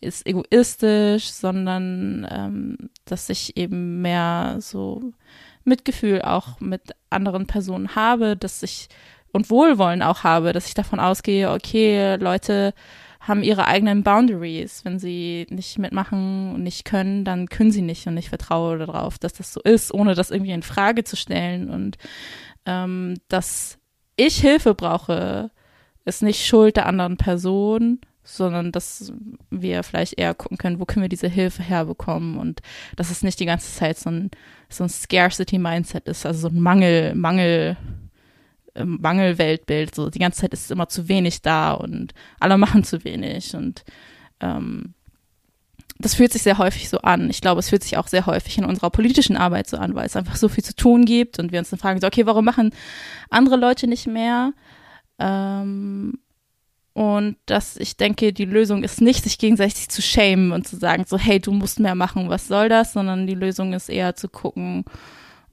ist 0.02 0.28
egoistisch, 0.28 1.32
sondern 1.32 2.28
ähm, 2.30 2.78
dass 3.06 3.30
ich 3.30 3.58
eben 3.58 4.02
mehr 4.02 4.58
so 4.60 5.14
Mitgefühl 5.64 6.22
auch 6.22 6.60
mit 6.60 6.96
anderen 7.10 7.48
Personen 7.48 7.96
habe, 7.96 8.36
dass 8.36 8.64
ich 8.64 8.90
und 9.32 9.50
Wohlwollen 9.50 10.02
auch 10.02 10.24
habe, 10.24 10.54
dass 10.54 10.68
ich 10.68 10.74
davon 10.74 11.00
ausgehe, 11.00 11.52
okay, 11.52 12.16
Leute 12.16 12.74
haben 13.20 13.44
ihre 13.44 13.66
eigenen 13.66 14.04
Boundaries. 14.04 14.84
Wenn 14.86 14.98
sie 14.98 15.46
nicht 15.50 15.78
mitmachen 15.78 16.56
und 16.56 16.64
nicht 16.64 16.86
können, 16.86 17.26
dann 17.26 17.48
können 17.48 17.72
sie 17.72 17.82
nicht. 17.82 18.08
Und 18.08 18.18
ich 18.18 18.30
vertraue 18.30 18.78
darauf, 18.78 19.20
dass 19.20 19.34
das 19.34 19.54
so 19.54 19.62
ist, 19.62 19.94
ohne 19.94 20.16
das 20.16 20.32
irgendwie 20.32 20.52
in 20.52 20.64
Frage 20.64 21.04
zu 21.04 21.16
stellen. 21.16 21.70
Und 21.70 21.98
ähm, 22.66 23.16
dass 23.28 23.78
ich 24.16 24.40
Hilfe 24.40 24.74
brauche, 24.74 25.52
ist 26.06 26.24
nicht 26.24 26.46
Schuld 26.46 26.78
der 26.78 26.88
anderen 26.88 27.18
Person, 27.18 28.00
sondern 28.36 28.72
dass 28.72 29.12
wir 29.50 29.84
vielleicht 29.84 30.20
eher 30.20 30.34
gucken 30.34 30.58
können, 30.58 30.80
wo 30.80 30.86
können 30.86 31.04
wir 31.04 31.10
diese 31.10 31.28
Hilfe 31.28 31.64
herbekommen 31.64 32.38
und 32.38 32.62
dass 32.96 33.10
es 33.10 33.24
nicht 33.24 33.40
die 33.40 33.46
ganze 33.46 33.74
Zeit 33.74 33.98
so 33.98 34.10
ein, 34.10 34.32
so 34.70 34.84
ein 34.84 34.90
Scarcity-Mindset 34.90 36.08
ist, 36.08 36.26
also 36.26 36.48
so 36.48 36.56
ein 36.56 36.62
Mangel, 36.62 37.16
Mangel, 37.16 37.76
ähm, 38.76 39.00
Mangelweltbild. 39.02 39.96
So 39.96 40.10
die 40.10 40.20
ganze 40.20 40.42
Zeit 40.42 40.54
ist 40.54 40.70
immer 40.70 40.90
zu 40.90 41.10
wenig 41.10 41.42
da 41.42 41.74
und 41.74 42.14
alle 42.40 42.58
machen 42.60 42.84
zu 42.84 43.04
wenig 43.04 43.56
und 43.56 43.84
ähm, 44.40 44.94
das 46.02 46.16
fühlt 46.16 46.32
sich 46.32 46.44
sehr 46.44 46.58
häufig 46.58 46.88
so 46.88 47.00
an. 47.00 47.30
Ich 47.30 47.42
glaube, 47.42 47.60
es 47.60 47.70
fühlt 47.70 47.84
sich 47.84 47.98
auch 47.98 48.08
sehr 48.08 48.26
häufig 48.26 48.58
in 48.58 48.64
unserer 48.64 48.90
politischen 48.90 49.36
Arbeit 49.36 49.68
so 49.68 49.76
an, 49.76 49.96
weil 49.96 50.06
es 50.06 50.16
einfach 50.16 50.38
so 50.38 50.48
viel 50.48 50.64
zu 50.64 50.74
tun 50.74 51.04
gibt 51.04 51.40
und 51.40 51.52
wir 51.52 51.60
uns 51.60 51.72
dann 51.72 51.80
fragen, 51.80 52.00
so, 52.00 52.08
okay, 52.08 52.26
warum 52.26 52.46
machen 52.46 52.72
andere 53.30 53.58
Leute 53.58 53.86
nicht 53.86 54.08
mehr? 54.08 54.54
Ähm, 55.18 56.20
und 56.94 57.38
dass 57.46 57.78
ich 57.78 57.98
denke, 57.98 58.34
die 58.34 58.46
Lösung 58.46 58.84
ist 58.84 59.02
nicht, 59.02 59.24
sich 59.24 59.38
gegenseitig 59.38 59.90
zu 59.90 60.02
schämen 60.02 60.52
und 60.52 60.68
zu 60.68 60.76
sagen, 60.76 61.06
so, 61.08 61.18
hey, 61.18 61.40
du 61.40 61.52
musst 61.52 61.80
mehr 61.80 61.96
machen, 61.96 62.30
was 62.30 62.48
soll 62.48 62.70
das, 62.70 62.94
sondern 62.94 63.28
die 63.28 63.36
Lösung 63.36 63.74
ist 63.74 63.90
eher 63.90 64.16
zu 64.16 64.28
gucken, 64.28 64.86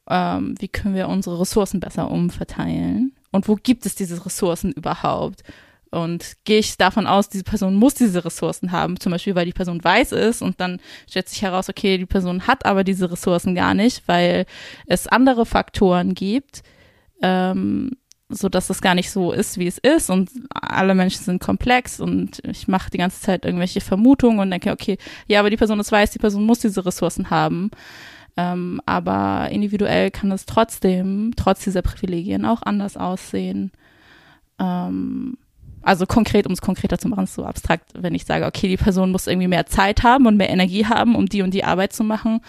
ähm, 0.09 0.55
wie 0.59 0.68
können 0.68 0.95
wir 0.95 1.09
unsere 1.09 1.41
Ressourcen 1.41 1.80
besser 1.80 2.11
umverteilen? 2.11 3.12
Und 3.32 3.49
wo 3.49 3.57
gibt 3.57 3.87
es 3.87 3.95
diese 3.95 4.24
Ressourcen 4.24 4.72
überhaupt? 4.72 5.43
Und 5.91 6.37
gehe 6.45 6.59
ich 6.59 6.76
davon 6.76 7.07
aus, 7.07 7.28
diese 7.28 7.45
Person 7.45 7.76
muss 7.76 7.95
diese 7.95 8.24
Ressourcen 8.24 8.72
haben, 8.72 8.99
zum 8.99 9.12
Beispiel, 9.12 9.34
weil 9.34 9.47
die 9.47 9.53
Person 9.53 9.82
weiß 9.82 10.12
ist 10.12 10.43
und 10.43 10.61
dann 10.61 10.80
stellt 11.09 11.28
sich 11.28 11.43
heraus, 11.43 11.68
okay, 11.68 11.97
die 11.97 12.07
Person 12.07 12.47
hat 12.47 12.66
aber 12.66 12.82
diese 12.82 13.11
Ressourcen 13.11 13.55
gar 13.55 13.74
nicht, 13.74 14.03
weil 14.07 14.47
es 14.87 15.07
andere 15.07 15.47
Faktoren 15.47 16.14
gibt, 16.14 16.62
ähm, 17.22 17.93
so 18.28 18.48
dass 18.48 18.70
es 18.70 18.80
gar 18.80 18.94
nicht 18.94 19.10
so 19.10 19.32
ist, 19.32 19.58
wie 19.58 19.66
es 19.66 19.78
ist 19.78 20.10
und 20.10 20.30
alle 20.50 20.94
Menschen 20.94 21.22
sind 21.22 21.40
komplex 21.40 22.00
und 22.00 22.42
ich 22.44 22.66
mache 22.66 22.90
die 22.90 22.98
ganze 22.98 23.20
Zeit 23.20 23.44
irgendwelche 23.44 23.80
Vermutungen 23.80 24.40
und 24.40 24.50
denke, 24.50 24.72
okay, 24.72 24.98
ja, 25.28 25.40
aber 25.40 25.50
die 25.50 25.56
Person 25.56 25.78
ist 25.78 25.92
weiß, 25.92 26.10
die 26.10 26.18
Person 26.18 26.44
muss 26.44 26.58
diese 26.58 26.84
Ressourcen 26.84 27.30
haben. 27.30 27.70
Ähm, 28.36 28.82
aber 28.84 29.48
individuell 29.50 30.10
kann 30.10 30.30
es 30.30 30.44
trotzdem, 30.44 31.32
trotz 31.36 31.64
dieser 31.64 31.82
Privilegien, 31.82 32.44
auch 32.44 32.62
anders 32.62 32.96
aussehen. 32.96 33.70
Ähm, 34.58 35.38
also 35.82 36.04
konkret, 36.04 36.46
um 36.46 36.52
es 36.52 36.60
konkreter 36.60 36.98
zu 36.98 37.08
machen, 37.08 37.24
ist 37.24 37.34
so 37.34 37.44
abstrakt, 37.44 37.92
wenn 37.94 38.14
ich 38.14 38.26
sage, 38.26 38.44
okay, 38.44 38.68
die 38.68 38.76
Person 38.76 39.12
muss 39.12 39.28
irgendwie 39.28 39.48
mehr 39.48 39.66
Zeit 39.66 40.02
haben 40.02 40.26
und 40.26 40.36
mehr 40.36 40.50
Energie 40.50 40.84
haben, 40.84 41.14
um 41.14 41.26
die 41.26 41.42
und 41.42 41.54
die 41.54 41.64
Arbeit 41.64 41.92
zu 41.92 42.02
machen. 42.02 42.40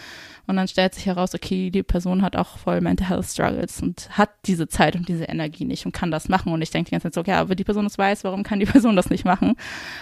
Und 0.47 0.55
dann 0.55 0.69
stellt 0.69 0.95
sich 0.95 1.05
heraus, 1.05 1.35
okay, 1.35 1.69
die 1.69 1.83
Person 1.83 2.21
hat 2.21 2.37
auch 2.37 2.57
voll 2.57 2.79
Mental 2.79 3.09
Health 3.09 3.25
Struggles 3.25 3.81
und 3.81 4.09
hat 4.17 4.29
diese 4.45 4.69
Zeit 4.69 4.95
und 4.95 5.09
diese 5.09 5.25
Energie 5.25 5.65
nicht 5.65 5.85
und 5.85 5.91
kann 5.91 6.09
das 6.09 6.29
machen. 6.29 6.53
Und 6.53 6.61
ich 6.61 6.71
denke 6.71 6.89
die 6.89 6.91
ganze 6.91 7.07
Zeit 7.07 7.15
so, 7.15 7.21
okay, 7.21 7.33
aber 7.33 7.53
die 7.53 7.65
Person 7.65 7.83
das 7.83 7.97
weiß, 7.97 8.23
warum 8.23 8.43
kann 8.43 8.61
die 8.61 8.65
Person 8.77 8.95
das 8.95 9.09
nicht 9.09 9.25
machen? 9.25 9.55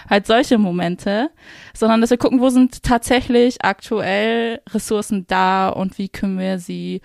Halt 0.08 0.28
solche 0.28 0.60
Momente, 0.60 1.32
sondern 1.74 2.00
dass 2.00 2.12
wir 2.12 2.18
gucken, 2.18 2.39
wo 2.39 2.50
sind 2.50 2.84
tatsächlich 2.84 3.66
aktuell 3.66 4.62
Ressourcen 4.70 5.26
da 5.28 5.70
und 5.70 5.98
wie 5.98 6.10
können 6.10 6.38
wir 6.38 6.60
sie 6.60 7.02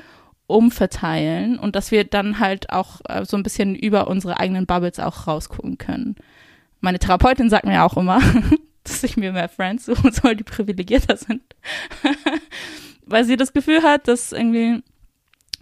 umverteilen 0.46 1.58
und 1.58 1.76
dass 1.76 1.92
wir 1.92 2.04
dann 2.04 2.40
halt 2.40 2.70
auch 2.70 3.00
äh, 3.08 3.24
so 3.24 3.36
ein 3.36 3.42
bisschen 3.42 3.74
über 3.74 4.08
unsere 4.08 4.38
eigenen 4.38 4.66
Bubbles 4.66 4.98
auch 4.98 5.26
rausgucken 5.26 5.78
können. 5.78 6.16
Meine 6.80 6.98
Therapeutin 6.98 7.48
sagt 7.48 7.64
mir 7.64 7.84
auch 7.84 7.96
immer, 7.96 8.20
dass 8.84 9.02
ich 9.02 9.16
mir 9.16 9.32
mehr 9.32 9.48
Friends 9.48 9.86
suchen 9.86 10.12
soll, 10.12 10.36
die 10.36 10.44
privilegierter 10.44 11.16
sind. 11.16 11.42
Weil 13.10 13.24
sie 13.24 13.36
das 13.36 13.52
Gefühl 13.52 13.82
hat, 13.82 14.08
dass 14.08 14.32
irgendwie 14.32 14.82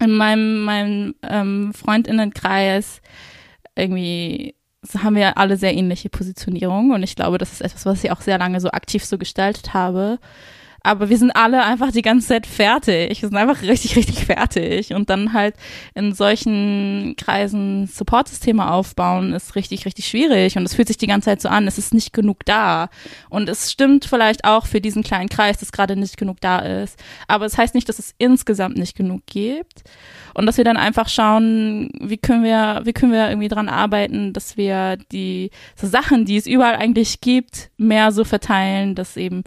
in 0.00 0.12
meinem, 0.12 0.64
meinem 0.64 1.14
ähm, 1.22 1.72
Freundinnenkreis 1.74 3.00
irgendwie 3.74 4.54
haben 5.02 5.16
wir 5.16 5.38
alle 5.38 5.56
sehr 5.56 5.74
ähnliche 5.74 6.08
Positionierungen. 6.08 6.92
Und 6.92 7.02
ich 7.02 7.16
glaube, 7.16 7.38
das 7.38 7.52
ist 7.52 7.62
etwas, 7.62 7.84
was 7.84 8.04
ich 8.04 8.10
auch 8.10 8.20
sehr 8.20 8.38
lange 8.38 8.60
so 8.60 8.70
aktiv 8.70 9.04
so 9.04 9.18
gestaltet 9.18 9.74
habe, 9.74 10.18
aber 10.82 11.10
wir 11.10 11.18
sind 11.18 11.32
alle 11.32 11.62
einfach 11.64 11.92
die 11.92 12.02
ganze 12.02 12.28
Zeit 12.28 12.46
fertig. 12.46 13.20
Wir 13.20 13.28
sind 13.28 13.36
einfach 13.36 13.62
richtig, 13.62 13.96
richtig 13.96 14.24
fertig. 14.24 14.94
Und 14.94 15.10
dann 15.10 15.32
halt 15.32 15.54
in 15.94 16.14
solchen 16.14 17.14
Kreisen 17.18 17.86
Supportsysteme 17.86 18.70
aufbauen, 18.70 19.32
ist 19.32 19.54
richtig, 19.54 19.84
richtig 19.84 20.08
schwierig. 20.08 20.56
Und 20.56 20.64
es 20.64 20.74
fühlt 20.74 20.88
sich 20.88 20.96
die 20.96 21.06
ganze 21.06 21.26
Zeit 21.26 21.42
so 21.42 21.48
an, 21.48 21.66
es 21.66 21.78
ist 21.78 21.92
nicht 21.92 22.12
genug 22.12 22.44
da. 22.46 22.88
Und 23.28 23.48
es 23.48 23.70
stimmt 23.70 24.04
vielleicht 24.04 24.44
auch 24.44 24.66
für 24.66 24.80
diesen 24.80 25.02
kleinen 25.02 25.28
Kreis, 25.28 25.58
dass 25.58 25.72
gerade 25.72 25.96
nicht 25.96 26.16
genug 26.16 26.40
da 26.40 26.60
ist. 26.60 26.98
Aber 27.26 27.44
es 27.44 27.58
das 27.58 27.64
heißt 27.64 27.74
nicht, 27.74 27.88
dass 27.88 27.98
es 27.98 28.14
insgesamt 28.18 28.76
nicht 28.76 28.96
genug 28.96 29.22
gibt. 29.26 29.82
Und 30.32 30.46
dass 30.46 30.58
wir 30.58 30.64
dann 30.64 30.76
einfach 30.76 31.08
schauen, 31.08 31.90
wie 32.00 32.18
können 32.18 32.44
wir, 32.44 32.82
wie 32.84 32.92
können 32.92 33.10
wir 33.10 33.28
irgendwie 33.28 33.48
dran 33.48 33.68
arbeiten, 33.68 34.32
dass 34.32 34.56
wir 34.56 34.96
die 35.10 35.50
so 35.74 35.88
Sachen, 35.88 36.24
die 36.24 36.36
es 36.36 36.46
überall 36.46 36.76
eigentlich 36.76 37.20
gibt, 37.20 37.70
mehr 37.76 38.12
so 38.12 38.22
verteilen, 38.22 38.94
dass 38.94 39.16
eben 39.16 39.42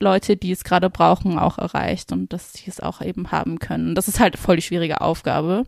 Leute, 0.00 0.36
die 0.36 0.52
es 0.52 0.64
gerade 0.64 0.90
brauchen, 0.90 1.38
auch 1.38 1.58
erreicht 1.58 2.12
und 2.12 2.32
dass 2.32 2.52
sie 2.52 2.68
es 2.68 2.80
auch 2.80 3.00
eben 3.00 3.30
haben 3.30 3.58
können. 3.58 3.94
Das 3.94 4.08
ist 4.08 4.20
halt 4.20 4.36
voll 4.36 4.56
die 4.56 4.62
schwierige 4.62 5.00
Aufgabe. 5.00 5.64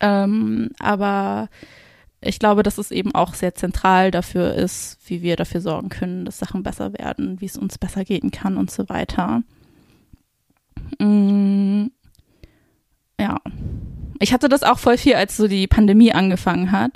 Ähm, 0.00 0.70
aber 0.78 1.48
ich 2.20 2.38
glaube, 2.38 2.62
dass 2.62 2.78
es 2.78 2.92
eben 2.92 3.14
auch 3.14 3.34
sehr 3.34 3.54
zentral 3.54 4.12
dafür 4.12 4.54
ist, 4.54 4.98
wie 5.06 5.22
wir 5.22 5.34
dafür 5.34 5.60
sorgen 5.60 5.88
können, 5.88 6.24
dass 6.24 6.38
Sachen 6.38 6.62
besser 6.62 6.92
werden, 6.92 7.40
wie 7.40 7.46
es 7.46 7.56
uns 7.56 7.78
besser 7.78 8.04
gehen 8.04 8.30
kann 8.30 8.56
und 8.56 8.70
so 8.70 8.88
weiter. 8.88 9.42
Mm, 10.98 11.86
ja 13.18 13.40
ich 14.22 14.32
hatte 14.32 14.48
das 14.48 14.62
auch 14.62 14.78
voll 14.78 14.98
viel, 14.98 15.14
als 15.14 15.36
so 15.36 15.48
die 15.48 15.66
Pandemie 15.66 16.12
angefangen 16.12 16.70
hat. 16.70 16.92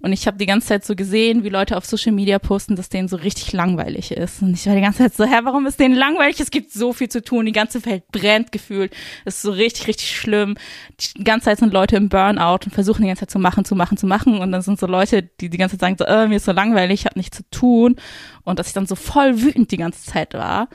Und 0.00 0.12
ich 0.12 0.28
habe 0.28 0.38
die 0.38 0.46
ganze 0.46 0.68
Zeit 0.68 0.84
so 0.84 0.94
gesehen, 0.94 1.42
wie 1.42 1.48
Leute 1.48 1.76
auf 1.76 1.84
Social 1.84 2.12
Media 2.12 2.38
posten, 2.38 2.76
dass 2.76 2.88
denen 2.88 3.08
so 3.08 3.16
richtig 3.16 3.52
langweilig 3.52 4.12
ist. 4.12 4.42
Und 4.42 4.54
ich 4.54 4.64
war 4.66 4.76
die 4.76 4.80
ganze 4.80 4.98
Zeit 4.98 5.14
so, 5.14 5.24
hä, 5.24 5.40
warum 5.42 5.66
ist 5.66 5.80
denen 5.80 5.96
langweilig? 5.96 6.38
Es 6.38 6.52
gibt 6.52 6.70
so 6.70 6.92
viel 6.92 7.08
zu 7.08 7.20
tun. 7.20 7.46
Die 7.46 7.52
ganze 7.52 7.84
Welt 7.84 8.04
brennt 8.12 8.52
gefühlt. 8.52 8.94
Es 9.24 9.36
ist 9.36 9.42
so 9.42 9.50
richtig, 9.50 9.88
richtig 9.88 10.16
schlimm. 10.16 10.56
Die 11.00 11.24
ganze 11.24 11.46
Zeit 11.46 11.58
sind 11.58 11.72
Leute 11.72 11.96
im 11.96 12.08
Burnout 12.08 12.60
und 12.66 12.72
versuchen 12.72 13.02
die 13.02 13.08
ganze 13.08 13.22
Zeit 13.22 13.32
zu 13.32 13.40
machen, 13.40 13.64
zu 13.64 13.74
machen, 13.74 13.96
zu 13.96 14.06
machen. 14.06 14.38
Und 14.38 14.52
dann 14.52 14.62
sind 14.62 14.78
so 14.78 14.86
Leute, 14.86 15.22
die 15.22 15.50
die 15.50 15.58
ganze 15.58 15.78
Zeit 15.78 15.80
sagen 15.80 15.96
so, 15.98 16.04
äh, 16.04 16.28
mir 16.28 16.36
ist 16.36 16.44
so 16.44 16.52
langweilig, 16.52 17.00
ich 17.00 17.06
habe 17.06 17.18
nichts 17.18 17.38
zu 17.38 17.50
tun. 17.50 17.96
Und 18.44 18.60
dass 18.60 18.68
ich 18.68 18.74
dann 18.74 18.86
so 18.86 18.94
voll 18.94 19.42
wütend 19.42 19.72
die 19.72 19.78
ganze 19.78 20.04
Zeit 20.04 20.32
war. 20.34 20.68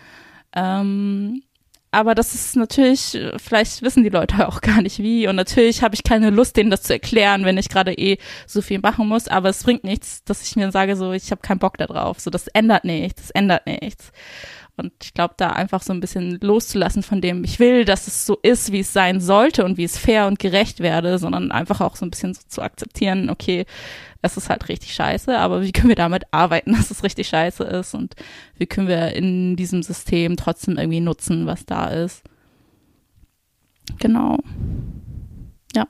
Ähm, 0.53 1.43
aber 1.93 2.15
das 2.15 2.33
ist 2.33 2.55
natürlich, 2.55 3.17
vielleicht 3.37 3.83
wissen 3.83 4.03
die 4.03 4.09
Leute 4.09 4.47
auch 4.47 4.61
gar 4.61 4.81
nicht 4.81 4.99
wie. 4.99 5.27
Und 5.27 5.35
natürlich 5.35 5.83
habe 5.83 5.93
ich 5.93 6.03
keine 6.03 6.31
Lust, 6.31 6.57
denen 6.57 6.71
das 6.71 6.81
zu 6.81 6.93
erklären, 6.93 7.45
wenn 7.45 7.57
ich 7.57 7.69
gerade 7.69 7.93
eh 7.93 8.17
so 8.47 8.61
viel 8.61 8.79
machen 8.79 9.07
muss. 9.07 9.27
Aber 9.27 9.49
es 9.49 9.63
bringt 9.63 9.83
nichts, 9.83 10.23
dass 10.23 10.41
ich 10.41 10.55
mir 10.55 10.71
sage, 10.71 10.95
so, 10.95 11.11
ich 11.11 11.29
habe 11.29 11.41
keinen 11.41 11.59
Bock 11.59 11.77
da 11.77 11.85
drauf. 11.85 12.19
So, 12.19 12.31
das 12.31 12.47
ändert 12.47 12.83
nichts, 12.83 13.21
das 13.21 13.31
ändert 13.31 13.67
nichts. 13.67 14.11
Und 14.75 14.91
ich 15.03 15.13
glaube, 15.13 15.35
da 15.37 15.51
einfach 15.51 15.83
so 15.83 15.93
ein 15.93 15.99
bisschen 15.99 16.39
loszulassen 16.41 17.03
von 17.03 17.21
dem, 17.21 17.43
ich 17.43 17.59
will, 17.59 17.85
dass 17.85 18.07
es 18.07 18.25
so 18.25 18.39
ist, 18.41 18.71
wie 18.71 18.79
es 18.79 18.91
sein 18.91 19.21
sollte 19.21 19.63
und 19.63 19.77
wie 19.77 19.83
es 19.83 19.99
fair 19.99 20.25
und 20.25 20.39
gerecht 20.39 20.79
werde, 20.79 21.19
sondern 21.19 21.51
einfach 21.51 21.79
auch 21.79 21.95
so 21.95 22.05
ein 22.07 22.09
bisschen 22.09 22.33
so 22.33 22.41
zu 22.47 22.63
akzeptieren, 22.63 23.29
okay, 23.29 23.65
es 24.23 24.37
ist 24.37 24.49
halt 24.49 24.69
richtig 24.69 24.93
scheiße, 24.93 25.37
aber 25.37 25.61
wie 25.61 25.73
können 25.73 25.89
wir 25.89 25.95
damit 25.95 26.23
arbeiten, 26.31 26.71
dass 26.75 26.89
es 26.89 27.03
richtig 27.03 27.27
scheiße 27.27 27.63
ist 27.63 27.93
und 27.93 28.15
wie 28.57 28.65
können 28.65 28.87
wir 28.87 29.13
in 29.13 29.55
diesem 29.55 29.83
System 29.83 30.37
trotzdem 30.37 30.77
irgendwie 30.77 31.01
nutzen, 31.01 31.45
was 31.45 31.65
da 31.65 31.87
ist. 31.89 32.23
Genau. 33.99 34.39
Ja. 35.75 35.87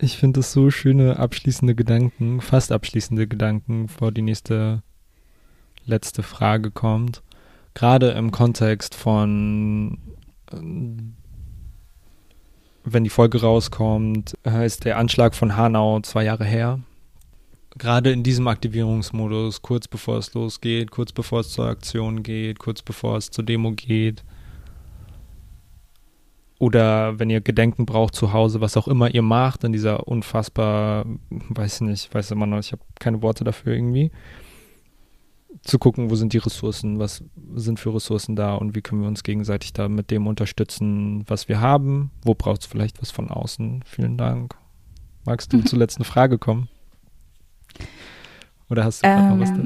Ich 0.00 0.18
finde 0.18 0.40
das 0.40 0.52
so 0.52 0.70
schöne 0.70 1.18
abschließende 1.18 1.74
Gedanken, 1.74 2.40
fast 2.40 2.72
abschließende 2.72 3.26
Gedanken, 3.26 3.88
vor 3.88 4.12
die 4.12 4.22
nächste 4.22 4.82
letzte 5.84 6.22
Frage 6.22 6.70
kommt. 6.70 7.22
Gerade 7.74 8.10
im 8.10 8.32
Kontext 8.32 8.96
von 8.96 9.98
wenn 12.92 13.04
die 13.04 13.10
Folge 13.10 13.40
rauskommt, 13.40 14.34
ist 14.64 14.84
der 14.84 14.98
Anschlag 14.98 15.34
von 15.34 15.56
Hanau 15.56 16.00
zwei 16.00 16.24
Jahre 16.24 16.44
her. 16.44 16.80
Gerade 17.76 18.10
in 18.10 18.22
diesem 18.22 18.48
Aktivierungsmodus, 18.48 19.62
kurz 19.62 19.86
bevor 19.86 20.18
es 20.18 20.34
losgeht, 20.34 20.90
kurz 20.90 21.12
bevor 21.12 21.40
es 21.40 21.50
zur 21.50 21.66
Aktion 21.66 22.22
geht, 22.22 22.58
kurz 22.58 22.82
bevor 22.82 23.16
es 23.16 23.30
zur 23.30 23.44
Demo 23.44 23.72
geht. 23.72 24.24
Oder 26.58 27.18
wenn 27.20 27.30
ihr 27.30 27.40
Gedenken 27.40 27.86
braucht 27.86 28.16
zu 28.16 28.32
Hause, 28.32 28.60
was 28.60 28.76
auch 28.76 28.88
immer 28.88 29.14
ihr 29.14 29.22
macht, 29.22 29.62
in 29.62 29.72
dieser 29.72 30.08
unfassbar, 30.08 31.06
weiß 31.30 31.82
nicht, 31.82 32.12
weiß 32.12 32.32
immer 32.32 32.46
noch, 32.46 32.58
ich 32.58 32.72
habe 32.72 32.82
keine 32.98 33.22
Worte 33.22 33.44
dafür 33.44 33.74
irgendwie 33.74 34.10
zu 35.62 35.78
gucken, 35.78 36.10
wo 36.10 36.14
sind 36.14 36.32
die 36.32 36.38
Ressourcen, 36.38 36.98
was 36.98 37.22
sind 37.54 37.80
für 37.80 37.94
Ressourcen 37.94 38.36
da 38.36 38.54
und 38.54 38.74
wie 38.74 38.82
können 38.82 39.02
wir 39.02 39.08
uns 39.08 39.22
gegenseitig 39.22 39.72
da 39.72 39.88
mit 39.88 40.10
dem 40.10 40.26
unterstützen, 40.26 41.24
was 41.26 41.48
wir 41.48 41.60
haben. 41.60 42.10
Wo 42.22 42.34
braucht 42.34 42.62
es 42.62 42.66
vielleicht 42.66 43.00
was 43.00 43.10
von 43.10 43.30
außen? 43.30 43.82
Vielen 43.84 44.16
Dank. 44.16 44.54
Magst 45.24 45.52
du 45.52 45.60
zur 45.60 45.78
letzten 45.78 46.04
Frage 46.04 46.38
kommen? 46.38 46.68
Oder 48.70 48.84
hast 48.84 49.04
du 49.04 49.08
ähm, 49.08 49.28
noch 49.30 49.40
was 49.40 49.52
da? 49.52 49.64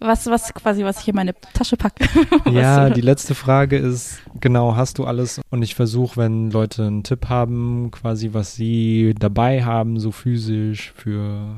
Was, 0.00 0.26
was 0.26 0.52
quasi, 0.52 0.84
was 0.84 1.00
ich 1.00 1.08
in 1.08 1.14
meine 1.14 1.34
Tasche 1.54 1.78
packe. 1.78 2.06
ja, 2.50 2.90
die 2.90 3.00
letzte 3.00 3.34
Frage 3.34 3.78
ist, 3.78 4.20
genau, 4.38 4.76
hast 4.76 4.98
du 4.98 5.04
alles? 5.04 5.40
Und 5.50 5.62
ich 5.62 5.74
versuche, 5.74 6.18
wenn 6.18 6.50
Leute 6.50 6.86
einen 6.86 7.04
Tipp 7.04 7.30
haben, 7.30 7.90
quasi, 7.90 8.34
was 8.34 8.54
sie 8.54 9.14
dabei 9.18 9.64
haben, 9.64 9.98
so 9.98 10.10
physisch 10.10 10.92
für 10.94 11.56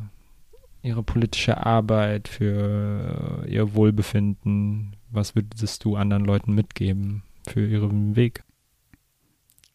ihre 0.86 1.02
politische 1.02 1.66
Arbeit, 1.66 2.28
für 2.28 3.44
ihr 3.48 3.74
Wohlbefinden? 3.74 4.96
Was 5.10 5.34
würdest 5.34 5.84
du 5.84 5.96
anderen 5.96 6.24
Leuten 6.24 6.54
mitgeben 6.54 7.22
für 7.48 7.66
ihren 7.66 8.16
Weg? 8.16 8.42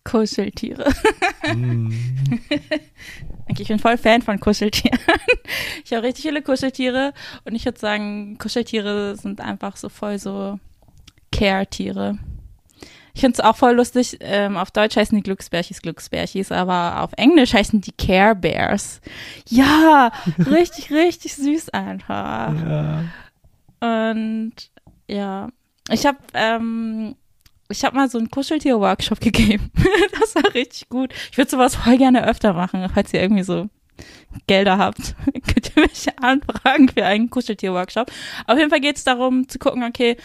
Kuscheltiere. 0.03 0.91
Mm. 1.43 1.91
ich 3.47 3.67
bin 3.67 3.79
voll 3.79 3.97
Fan 3.97 4.21
von 4.21 4.39
Kuscheltieren. 4.39 4.99
Ich 5.83 5.91
habe 5.91 6.05
richtig 6.05 6.23
viele 6.23 6.43
Kuscheltiere 6.43 7.13
und 7.45 7.55
ich 7.55 7.65
würde 7.65 7.79
sagen, 7.79 8.37
Kuscheltiere 8.37 9.15
sind 9.15 9.41
einfach 9.41 9.75
so 9.75 9.89
voll 9.89 10.19
so 10.19 10.59
Care-Tiere. 11.31 12.19
Ich 13.13 13.21
finde 13.21 13.33
es 13.33 13.39
auch 13.39 13.55
voll 13.55 13.75
lustig. 13.75 14.17
Ähm, 14.21 14.57
auf 14.57 14.71
Deutsch 14.71 14.95
heißen 14.95 15.15
die 15.15 15.23
Glücksbärchis 15.23 15.81
Glücksbärchis, 15.81 16.51
aber 16.51 17.01
auf 17.01 17.11
Englisch 17.17 17.53
heißen 17.53 17.81
die 17.81 17.91
Care 17.91 18.35
Bears. 18.35 19.01
Ja, 19.47 20.11
richtig, 20.39 20.91
richtig 20.91 21.35
süß 21.35 21.69
einfach. 21.69 22.53
Ja. 22.53 23.03
Und 23.79 24.53
ja, 25.07 25.49
ich 25.89 26.05
habe 26.05 26.19
ähm, 26.33 27.15
ich 27.71 27.83
habe 27.85 27.95
mal 27.95 28.09
so 28.09 28.17
einen 28.17 28.29
Kuscheltier-Workshop 28.29 29.19
gegeben. 29.21 29.71
das 30.19 30.35
war 30.35 30.53
richtig 30.53 30.89
gut. 30.89 31.13
Ich 31.31 31.37
würde 31.37 31.49
sowas 31.49 31.75
voll 31.75 31.97
gerne 31.97 32.27
öfter 32.27 32.53
machen, 32.53 32.87
falls 32.93 33.13
ihr 33.13 33.21
irgendwie 33.21 33.43
so 33.43 33.69
Gelder 34.47 34.77
habt, 34.77 35.15
könnt 35.33 35.75
ihr 35.75 35.83
mich 35.83 36.07
anfragen 36.19 36.89
für 36.89 37.05
einen 37.05 37.29
Kuscheltier-Workshop. 37.29 38.11
Auf 38.47 38.57
jeden 38.57 38.69
Fall 38.69 38.79
geht 38.79 38.97
es 38.97 39.03
darum 39.03 39.47
zu 39.47 39.59
gucken, 39.59 39.83
okay, 39.83 40.17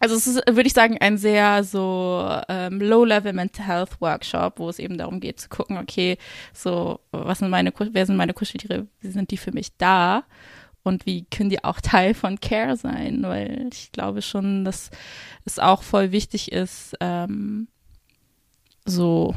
also 0.00 0.14
es 0.14 0.26
ist, 0.26 0.42
würde 0.46 0.66
ich 0.66 0.72
sagen, 0.72 0.98
ein 1.00 1.18
sehr 1.18 1.64
so 1.64 2.28
ähm, 2.48 2.80
Low-Level 2.80 3.32
Mental 3.32 3.66
Health 3.66 4.00
Workshop, 4.00 4.58
wo 4.58 4.68
es 4.68 4.78
eben 4.78 4.96
darum 4.98 5.20
geht 5.20 5.40
zu 5.40 5.48
gucken, 5.48 5.78
okay, 5.78 6.18
so 6.52 7.00
was 7.10 7.38
sind 7.38 7.50
meine, 7.50 7.72
wer 7.76 8.06
sind 8.06 8.16
meine 8.16 8.34
Kuscheltiere, 8.34 8.86
wie 9.00 9.10
sind 9.10 9.30
die 9.30 9.36
für 9.36 9.52
mich 9.52 9.76
da? 9.76 10.24
Und 10.84 11.04
wie 11.04 11.24
können 11.24 11.50
die 11.50 11.64
auch 11.64 11.80
Teil 11.82 12.14
von 12.14 12.40
Care 12.40 12.76
sein, 12.76 13.22
weil 13.22 13.68
ich 13.72 13.92
glaube 13.92 14.22
schon, 14.22 14.64
dass 14.64 14.90
es 15.44 15.58
auch 15.58 15.82
voll 15.82 16.12
wichtig 16.12 16.52
ist, 16.52 16.94
ähm, 17.00 17.68
so 18.84 19.34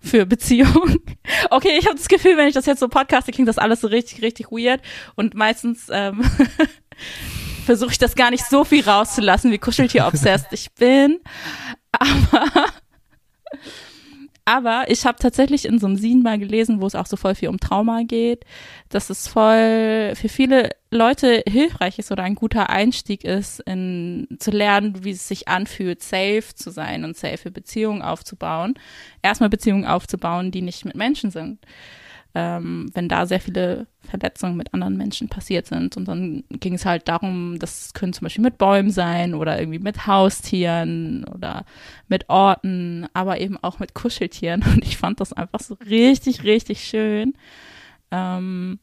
für 0.00 0.26
Beziehungen. 0.26 1.00
Okay, 1.50 1.76
ich 1.78 1.86
habe 1.86 1.96
das 1.96 2.08
Gefühl, 2.08 2.36
wenn 2.36 2.48
ich 2.48 2.54
das 2.54 2.66
jetzt 2.66 2.80
so 2.80 2.88
podcaste, 2.88 3.30
klingt 3.30 3.48
das 3.48 3.58
alles 3.58 3.80
so 3.80 3.86
richtig, 3.86 4.22
richtig 4.22 4.50
weird. 4.50 4.80
Und 5.14 5.34
meistens 5.34 5.88
ähm, 5.90 6.22
versuche 7.64 7.92
ich 7.92 7.98
das 7.98 8.14
gar 8.14 8.30
nicht 8.30 8.44
so 8.44 8.64
viel 8.64 8.84
rauszulassen, 8.84 9.50
wie 9.50 9.58
Kuscheltier-obsessed 9.58 10.52
ich 10.52 10.72
bin. 10.74 11.20
Aber, 11.92 12.66
aber 14.44 14.84
ich 14.88 15.06
habe 15.06 15.18
tatsächlich 15.18 15.64
in 15.64 15.78
so 15.78 15.86
einem 15.86 15.96
Scene 15.96 16.22
mal 16.22 16.38
gelesen, 16.38 16.80
wo 16.80 16.86
es 16.86 16.94
auch 16.94 17.06
so 17.06 17.16
voll 17.16 17.34
viel 17.34 17.48
um 17.48 17.58
Trauma 17.58 18.02
geht, 18.02 18.44
dass 18.88 19.10
es 19.10 19.28
voll 19.28 20.12
für 20.14 20.28
viele 20.28 20.70
Leute 20.90 21.42
hilfreich 21.48 21.98
ist 21.98 22.12
oder 22.12 22.24
ein 22.24 22.34
guter 22.34 22.68
Einstieg 22.68 23.24
ist, 23.24 23.60
in, 23.60 24.26
zu 24.38 24.50
lernen, 24.50 25.04
wie 25.04 25.12
es 25.12 25.28
sich 25.28 25.48
anfühlt, 25.48 26.02
safe 26.02 26.54
zu 26.54 26.70
sein 26.70 27.04
und 27.04 27.16
safe 27.16 27.50
Beziehungen 27.50 28.02
aufzubauen. 28.02 28.74
Erstmal 29.22 29.50
Beziehungen 29.50 29.86
aufzubauen, 29.86 30.50
die 30.50 30.62
nicht 30.62 30.84
mit 30.84 30.94
Menschen 30.94 31.30
sind 31.30 31.60
ähm, 32.34 32.90
wenn 32.94 33.08
da 33.08 33.26
sehr 33.26 33.40
viele 33.40 33.86
Verletzungen 34.00 34.56
mit 34.56 34.74
anderen 34.74 34.96
Menschen 34.96 35.28
passiert 35.28 35.66
sind. 35.66 35.96
Und 35.96 36.06
dann 36.08 36.44
ging 36.50 36.74
es 36.74 36.84
halt 36.84 37.08
darum, 37.08 37.58
das 37.58 37.94
können 37.94 38.12
zum 38.12 38.24
Beispiel 38.24 38.42
mit 38.42 38.58
Bäumen 38.58 38.90
sein 38.90 39.34
oder 39.34 39.58
irgendwie 39.60 39.78
mit 39.78 40.06
Haustieren 40.06 41.24
oder 41.32 41.64
mit 42.08 42.28
Orten, 42.28 43.06
aber 43.14 43.40
eben 43.40 43.56
auch 43.62 43.78
mit 43.78 43.94
Kuscheltieren. 43.94 44.62
Und 44.74 44.84
ich 44.84 44.96
fand 44.96 45.20
das 45.20 45.32
einfach 45.32 45.60
so 45.60 45.74
richtig, 45.86 46.44
richtig 46.44 46.80
schön. 46.84 47.34
Ähm, 48.10 48.78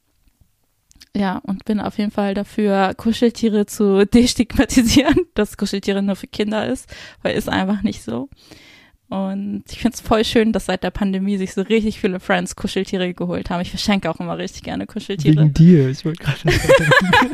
Ja, 1.15 1.39
und 1.43 1.65
bin 1.65 1.81
auf 1.81 1.97
jeden 1.97 2.11
Fall 2.11 2.33
dafür, 2.33 2.93
Kuscheltiere 2.95 3.65
zu 3.65 4.05
destigmatisieren, 4.13 5.25
dass 5.33 5.57
Kuscheltiere 5.57 6.01
nur 6.01 6.15
für 6.15 6.27
Kinder 6.27 6.65
ist, 6.67 6.89
weil 7.21 7.35
ist 7.35 7.49
einfach 7.49 7.81
nicht 7.83 8.01
so. 8.03 8.29
Und 9.11 9.63
ich 9.69 9.79
finde 9.79 9.95
es 9.95 9.99
voll 9.99 10.23
schön, 10.23 10.53
dass 10.53 10.67
seit 10.67 10.83
der 10.83 10.89
Pandemie 10.89 11.35
sich 11.35 11.53
so 11.53 11.63
richtig 11.63 11.99
viele 11.99 12.21
Friends 12.21 12.55
Kuscheltiere 12.55 13.13
geholt 13.13 13.49
haben. 13.49 13.59
Ich 13.59 13.69
verschenke 13.69 14.09
auch 14.09 14.21
immer 14.21 14.37
richtig 14.37 14.63
gerne 14.63 14.87
Kuscheltiere. 14.87 15.35
Wegen 15.35 15.53
dir, 15.53 15.89
ich 15.89 16.05
wollte 16.05 16.23
gerade 16.23 16.37
sagen. 16.39 17.33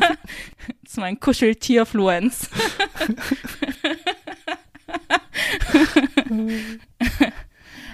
das 0.82 0.90
ist 0.90 0.98
mein 0.98 1.20
Kuscheltierfluenz. 1.20 2.50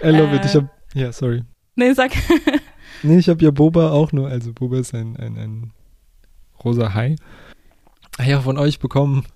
I 0.03 0.09
love 0.09 0.35
it. 0.35 0.47
Ich 0.47 0.55
hab, 0.55 0.71
ja, 0.95 1.13
sorry. 1.13 1.43
Nee, 1.77 1.93
sag. 1.93 2.13
nee, 3.03 3.19
ich 3.19 3.29
habe 3.29 3.45
ja 3.45 3.51
Boba 3.51 3.91
auch 3.91 4.13
nur, 4.13 4.31
also 4.31 4.55
Boba 4.55 4.79
ist 4.79 4.95
ein, 4.95 5.15
ein, 5.19 5.37
ein 5.37 5.73
rosa 6.65 6.95
Hai. 6.95 7.17
Ja, 8.25 8.41
von 8.41 8.57
euch 8.57 8.79
bekommen. 8.79 9.27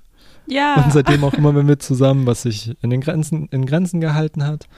Ja. 0.49 0.75
Und 0.85 0.93
seitdem 0.93 1.25
auch 1.25 1.35
immer 1.35 1.53
mit 1.53 1.83
zusammen, 1.83 2.27
was 2.27 2.43
sich 2.43 2.75
in 2.83 2.91
den 2.91 3.01
Grenzen, 3.01 3.49
in 3.51 3.67
Grenzen 3.67 4.01
gehalten 4.01 4.45
hat, 4.45 4.69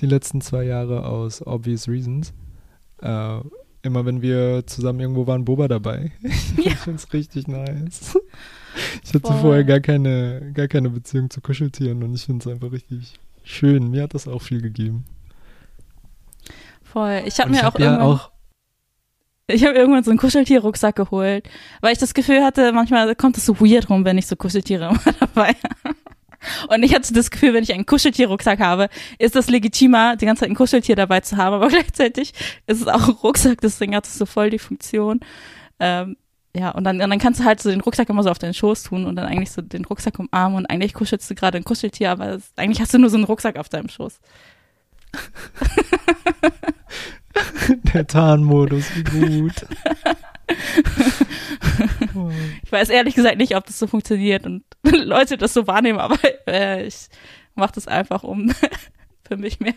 die 0.00 0.06
letzten 0.06 0.40
zwei 0.40 0.64
Jahre 0.64 1.06
aus 1.06 1.46
obvious 1.46 1.88
reasons. 1.88 2.32
Äh, 3.02 3.40
immer 3.82 4.04
wenn 4.04 4.22
wir 4.22 4.66
zusammen 4.66 5.00
irgendwo 5.00 5.26
waren, 5.26 5.44
Boba 5.44 5.68
dabei. 5.68 6.12
Ja. 6.56 6.72
ich 6.72 6.76
finde 6.76 6.98
es 6.98 7.12
richtig 7.12 7.48
nice. 7.48 8.18
Ich 9.02 9.12
hatte 9.12 9.26
Voll. 9.26 9.40
vorher 9.40 9.64
gar 9.64 9.80
keine, 9.80 10.52
gar 10.54 10.68
keine 10.68 10.90
Beziehung 10.90 11.28
zu 11.28 11.40
Kuscheltieren 11.40 12.04
und 12.04 12.14
ich 12.14 12.26
finde 12.26 12.48
es 12.48 12.54
einfach 12.54 12.70
richtig 12.70 13.18
schön. 13.42 13.90
Mir 13.90 14.04
hat 14.04 14.14
das 14.14 14.28
auch 14.28 14.42
viel 14.42 14.62
gegeben. 14.62 15.06
Voll. 16.84 17.22
Ich 17.26 17.40
habe 17.40 17.50
mir 17.50 17.56
ich 17.56 17.62
auch 17.62 17.74
hab 17.74 17.80
ja 17.80 18.00
auch 18.00 18.30
ich 19.50 19.64
habe 19.64 19.76
irgendwann 19.76 20.04
so 20.04 20.10
einen 20.10 20.18
Kuscheltier-Rucksack 20.18 20.96
geholt, 20.96 21.48
weil 21.80 21.92
ich 21.92 21.98
das 21.98 22.14
Gefühl 22.14 22.42
hatte, 22.42 22.72
manchmal 22.72 23.14
kommt 23.14 23.36
es 23.36 23.46
so 23.46 23.60
weird 23.60 23.90
rum, 23.90 24.04
wenn 24.04 24.18
ich 24.18 24.26
so 24.26 24.36
Kuscheltiere 24.36 24.88
immer 24.90 25.14
dabei 25.18 25.54
habe. 25.62 25.96
Und 26.68 26.82
ich 26.82 26.94
hatte 26.94 27.12
das 27.12 27.30
Gefühl, 27.30 27.52
wenn 27.52 27.62
ich 27.62 27.72
einen 27.72 27.84
Kuscheltier-Rucksack 27.84 28.60
habe, 28.60 28.88
ist 29.18 29.36
das 29.36 29.48
legitimer, 29.48 30.16
die 30.16 30.24
ganze 30.24 30.40
Zeit 30.40 30.50
ein 30.50 30.54
Kuscheltier 30.54 30.96
dabei 30.96 31.20
zu 31.20 31.36
haben, 31.36 31.54
aber 31.54 31.68
gleichzeitig 31.70 32.32
ist 32.66 32.80
es 32.80 32.88
auch 32.88 33.08
ein 33.08 33.14
Rucksack, 33.14 33.60
deswegen 33.60 33.94
hat 33.94 34.06
es 34.06 34.16
so 34.16 34.26
voll 34.26 34.50
die 34.50 34.58
Funktion. 34.58 35.20
Ähm, 35.78 36.16
ja, 36.56 36.70
und 36.70 36.84
dann, 36.84 37.00
und 37.00 37.10
dann 37.10 37.18
kannst 37.18 37.40
du 37.40 37.44
halt 37.44 37.60
so 37.60 37.70
den 37.70 37.80
Rucksack 37.80 38.08
immer 38.08 38.22
so 38.22 38.30
auf 38.30 38.38
deinen 38.38 38.54
Schoß 38.54 38.84
tun 38.84 39.04
und 39.06 39.16
dann 39.16 39.26
eigentlich 39.26 39.52
so 39.52 39.62
den 39.62 39.84
Rucksack 39.84 40.18
umarmen 40.18 40.58
und 40.58 40.66
eigentlich 40.66 40.94
kuschelst 40.94 41.30
du 41.30 41.34
gerade 41.34 41.58
ein 41.58 41.64
Kuscheltier, 41.64 42.10
aber 42.10 42.30
es, 42.30 42.52
eigentlich 42.56 42.80
hast 42.80 42.92
du 42.92 42.98
nur 42.98 43.10
so 43.10 43.16
einen 43.16 43.24
Rucksack 43.24 43.56
auf 43.56 43.68
deinem 43.68 43.88
Schoß. 43.88 44.20
der 47.94 48.06
Tarnmodus, 48.06 48.84
wie 48.94 49.40
gut. 49.40 49.54
Ich 52.64 52.72
weiß 52.72 52.88
ehrlich 52.88 53.14
gesagt 53.14 53.38
nicht, 53.38 53.54
ob 53.54 53.66
das 53.66 53.78
so 53.78 53.86
funktioniert 53.86 54.46
und 54.46 54.64
Leute 54.82 55.36
das 55.36 55.54
so 55.54 55.66
wahrnehmen, 55.68 56.00
aber 56.00 56.18
äh, 56.46 56.86
ich 56.86 57.08
mache 57.54 57.72
das 57.74 57.86
einfach, 57.86 58.24
um 58.24 58.52
für 59.28 59.36
mich 59.36 59.60
mehr 59.60 59.74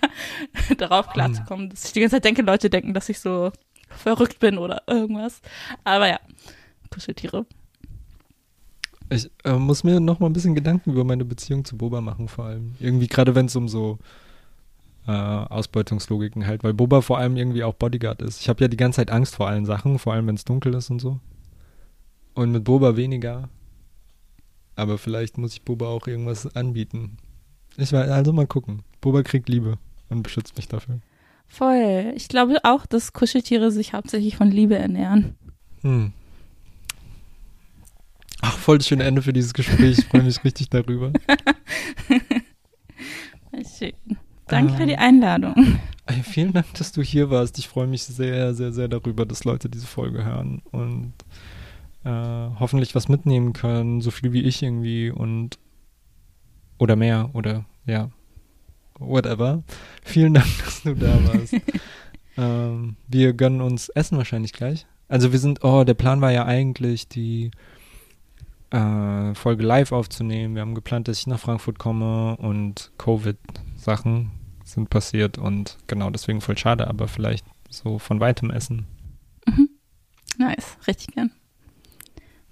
darauf 0.78 1.10
klarzukommen, 1.10 1.70
dass 1.70 1.86
ich 1.86 1.94
die 1.94 2.00
ganze 2.00 2.16
Zeit 2.16 2.26
denke, 2.26 2.42
Leute 2.42 2.72
denken, 2.72 2.94
dass 2.94 3.10
ich 3.10 3.20
so 3.20 3.52
verrückt 3.90 4.40
bin 4.40 4.58
oder 4.58 4.82
irgendwas. 4.88 5.42
Aber 5.84 6.08
ja, 6.08 6.20
Kuscheltiere. 6.90 7.46
Ich 9.10 9.30
äh, 9.44 9.54
muss 9.54 9.84
mir 9.84 10.00
noch 10.00 10.20
mal 10.20 10.28
ein 10.28 10.34
bisschen 10.34 10.56
Gedanken 10.56 10.92
über 10.92 11.04
meine 11.04 11.26
Beziehung 11.26 11.66
zu 11.66 11.78
Boba 11.78 12.02
machen, 12.02 12.28
vor 12.28 12.46
allem. 12.46 12.76
Irgendwie 12.80 13.08
gerade 13.08 13.36
wenn 13.36 13.46
es 13.46 13.56
um 13.56 13.68
so 13.68 14.00
äh, 15.08 15.12
Ausbeutungslogiken 15.12 16.48
halt, 16.48 16.64
weil 16.64 16.74
Boba 16.74 17.02
vor 17.02 17.18
allem 17.18 17.36
irgendwie 17.36 17.64
auch 17.64 17.74
Bodyguard 17.74 18.22
ist. 18.22 18.42
Ich 18.42 18.50
habe 18.50 18.64
ja 18.64 18.68
die 18.68 18.78
ganze 18.78 18.98
Zeit 18.98 19.12
Angst 19.12 19.36
vor 19.36 19.48
allen 19.48 19.66
Sachen, 19.66 20.00
vor 20.00 20.14
allem 20.14 20.28
wenn 20.28 20.36
es 20.36 20.46
dunkel 20.46 20.74
ist 20.74 20.90
und 20.90 21.00
so. 21.00 21.20
Und 22.34 22.52
mit 22.52 22.64
Boba 22.64 22.96
weniger. 22.96 23.50
Aber 24.76 24.98
vielleicht 24.98 25.38
muss 25.38 25.54
ich 25.54 25.62
Boba 25.62 25.88
auch 25.88 26.08
irgendwas 26.08 26.56
anbieten. 26.56 27.18
Ich 27.78 27.92
weiß, 27.92 28.10
also 28.10 28.34
mal 28.34 28.48
gucken. 28.48 28.84
Boba 29.02 29.24
kriegt 29.24 29.50
Liebe 29.50 29.78
und 30.10 30.24
beschützt 30.24 30.56
mich 30.58 30.68
dafür. 30.68 31.00
Voll. 31.48 32.14
Ich 32.16 32.28
glaube 32.30 32.58
auch, 32.64 32.86
dass 32.86 33.14
Kuscheltiere 33.14 33.72
sich 33.72 33.94
hauptsächlich 33.94 34.38
von 34.38 34.50
Liebe 34.50 34.76
ernähren. 34.76 35.36
Hm. 35.82 36.14
Ach, 38.42 38.58
voll 38.58 38.78
das 38.78 38.88
schöne 38.88 39.04
Ende 39.04 39.22
für 39.22 39.34
dieses 39.34 39.54
Gespräch. 39.54 40.00
Ich 40.00 40.06
freue 40.06 40.24
mich 40.24 40.44
richtig 40.44 40.70
darüber. 40.70 41.14
Schön. 43.78 43.94
Danke 44.54 44.74
für 44.74 44.86
die 44.86 44.94
Ähm. 44.94 45.00
Einladung. 45.00 45.80
Vielen 46.24 46.52
Dank, 46.54 46.74
dass 46.74 46.92
du 46.92 47.02
hier 47.02 47.30
warst. 47.30 47.58
Ich 47.60 47.68
freue 47.68 47.88
mich 47.88 48.04
sehr, 48.04 48.54
sehr, 48.54 48.74
sehr 48.74 48.88
darüber, 48.88 49.26
dass 49.26 49.46
Leute 49.46 49.70
diese 49.70 49.88
Folge 49.88 50.26
hören 50.26 50.62
und 50.72 51.14
äh, 52.04 52.10
hoffentlich 52.10 52.94
was 52.94 53.08
mitnehmen 53.08 53.54
können, 53.54 54.02
so 54.02 54.12
viel 54.12 54.34
wie 54.34 54.42
ich 54.42 54.62
irgendwie 54.62 55.10
und 55.10 55.58
oder 56.78 56.98
mehr 56.98 57.30
oder 57.34 57.64
ja, 57.86 58.10
whatever. 59.00 59.64
Vielen 60.04 60.34
Dank, 60.34 60.48
dass 60.66 60.84
du 60.84 60.94
da 60.94 61.18
warst. 61.28 61.56
ähm, 62.38 62.98
wir 63.08 63.34
gönnen 63.34 63.62
uns 63.62 63.88
Essen 63.90 64.18
wahrscheinlich 64.18 64.52
gleich. 64.52 64.86
Also 65.08 65.32
wir 65.32 65.40
sind, 65.40 65.64
oh, 65.64 65.86
der 65.86 65.94
Plan 65.94 66.20
war 66.20 66.32
ja 66.32 66.46
eigentlich, 66.46 67.08
die 67.08 67.52
äh, 68.72 69.34
Folge 69.36 69.64
live 69.64 69.94
aufzunehmen. 69.94 70.56
Wir 70.56 70.62
haben 70.62 70.76
geplant, 70.76 71.08
dass 71.08 71.20
ich 71.20 71.28
nach 71.28 71.40
Frankfurt 71.40 71.80
komme 71.80 72.36
und 72.38 72.92
Covid-Sachen 72.98 74.32
sind 74.64 74.90
passiert 74.90 75.38
und 75.38 75.78
genau 75.88 76.10
deswegen 76.10 76.42
voll 76.42 76.58
schade, 76.58 76.88
aber 76.88 77.08
vielleicht 77.08 77.46
so 77.70 78.00
von 78.00 78.20
weitem 78.20 78.50
essen. 78.50 78.86
Mhm. 79.46 79.70
Nice, 80.38 80.78
richtig 80.88 81.16
gern. 81.16 81.32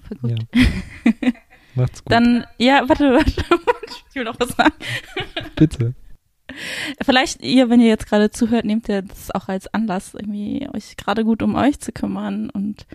Voll 0.07 0.18
gut. 0.18 0.45
Ja. 0.55 1.32
Macht's 1.76 2.03
gut. 2.03 2.12
Dann, 2.12 2.45
ja, 2.57 2.88
warte, 2.88 3.14
warte. 3.14 3.43
Ich 4.09 4.16
will 4.16 4.26
noch 4.26 4.39
was 4.39 4.49
sagen. 4.49 4.74
Bitte. 5.55 5.93
Vielleicht 7.01 7.41
ihr, 7.41 7.70
wenn 7.70 7.80
ihr 7.80 7.88
jetzt 7.88 8.07
gerade 8.07 8.30
zuhört, 8.30 8.66
nehmt 8.66 8.89
ihr 8.89 9.03
das 9.03 9.32
auch 9.32 9.47
als 9.47 9.74
Anlass, 9.74 10.14
irgendwie 10.14 10.68
euch 10.74 10.97
gerade 10.97 11.24
gut 11.24 11.41
um 11.41 11.55
euch 11.55 11.80
zu 11.80 11.93
kümmern. 11.93 12.49
Und 12.49 12.88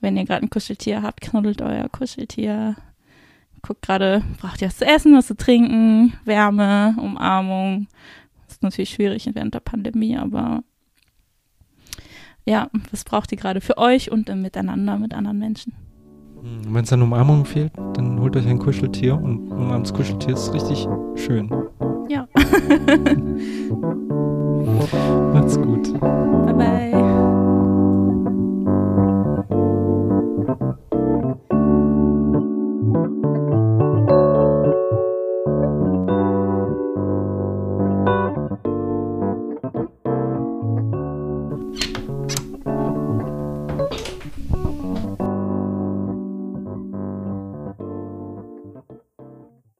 wenn 0.00 0.16
ihr 0.16 0.24
gerade 0.24 0.44
ein 0.44 0.50
Kuscheltier 0.50 1.02
habt, 1.02 1.20
knuddelt 1.20 1.62
euer 1.62 1.88
Kuscheltier. 1.88 2.76
Guckt 3.62 3.82
gerade, 3.82 4.22
braucht 4.40 4.60
ihr 4.60 4.68
was 4.68 4.78
zu 4.78 4.86
essen, 4.86 5.16
was 5.16 5.28
zu 5.28 5.36
trinken, 5.36 6.14
Wärme, 6.24 6.96
Umarmung. 6.98 7.86
Natürlich 8.66 8.90
schwierig 8.90 9.28
während 9.32 9.54
der 9.54 9.60
Pandemie, 9.60 10.16
aber 10.16 10.62
ja, 12.44 12.68
was 12.90 13.04
braucht 13.04 13.32
ihr 13.32 13.38
gerade 13.38 13.60
für 13.60 13.78
euch 13.78 14.12
und 14.12 14.28
im 14.28 14.42
Miteinander 14.42 14.98
mit 14.98 15.14
anderen 15.14 15.38
Menschen? 15.38 15.72
Wenn 16.68 16.84
es 16.84 16.92
an 16.92 17.02
Umarmung 17.02 17.44
fehlt, 17.44 17.72
dann 17.94 18.20
holt 18.20 18.36
euch 18.36 18.46
ein 18.46 18.58
Kuscheltier 18.58 19.16
und 19.16 19.50
umarmt 19.50 19.86
das 19.86 19.94
Kuscheltier 19.94 20.34
ist 20.34 20.52
richtig 20.52 20.86
schön. 21.16 21.50
Ja. 22.08 22.28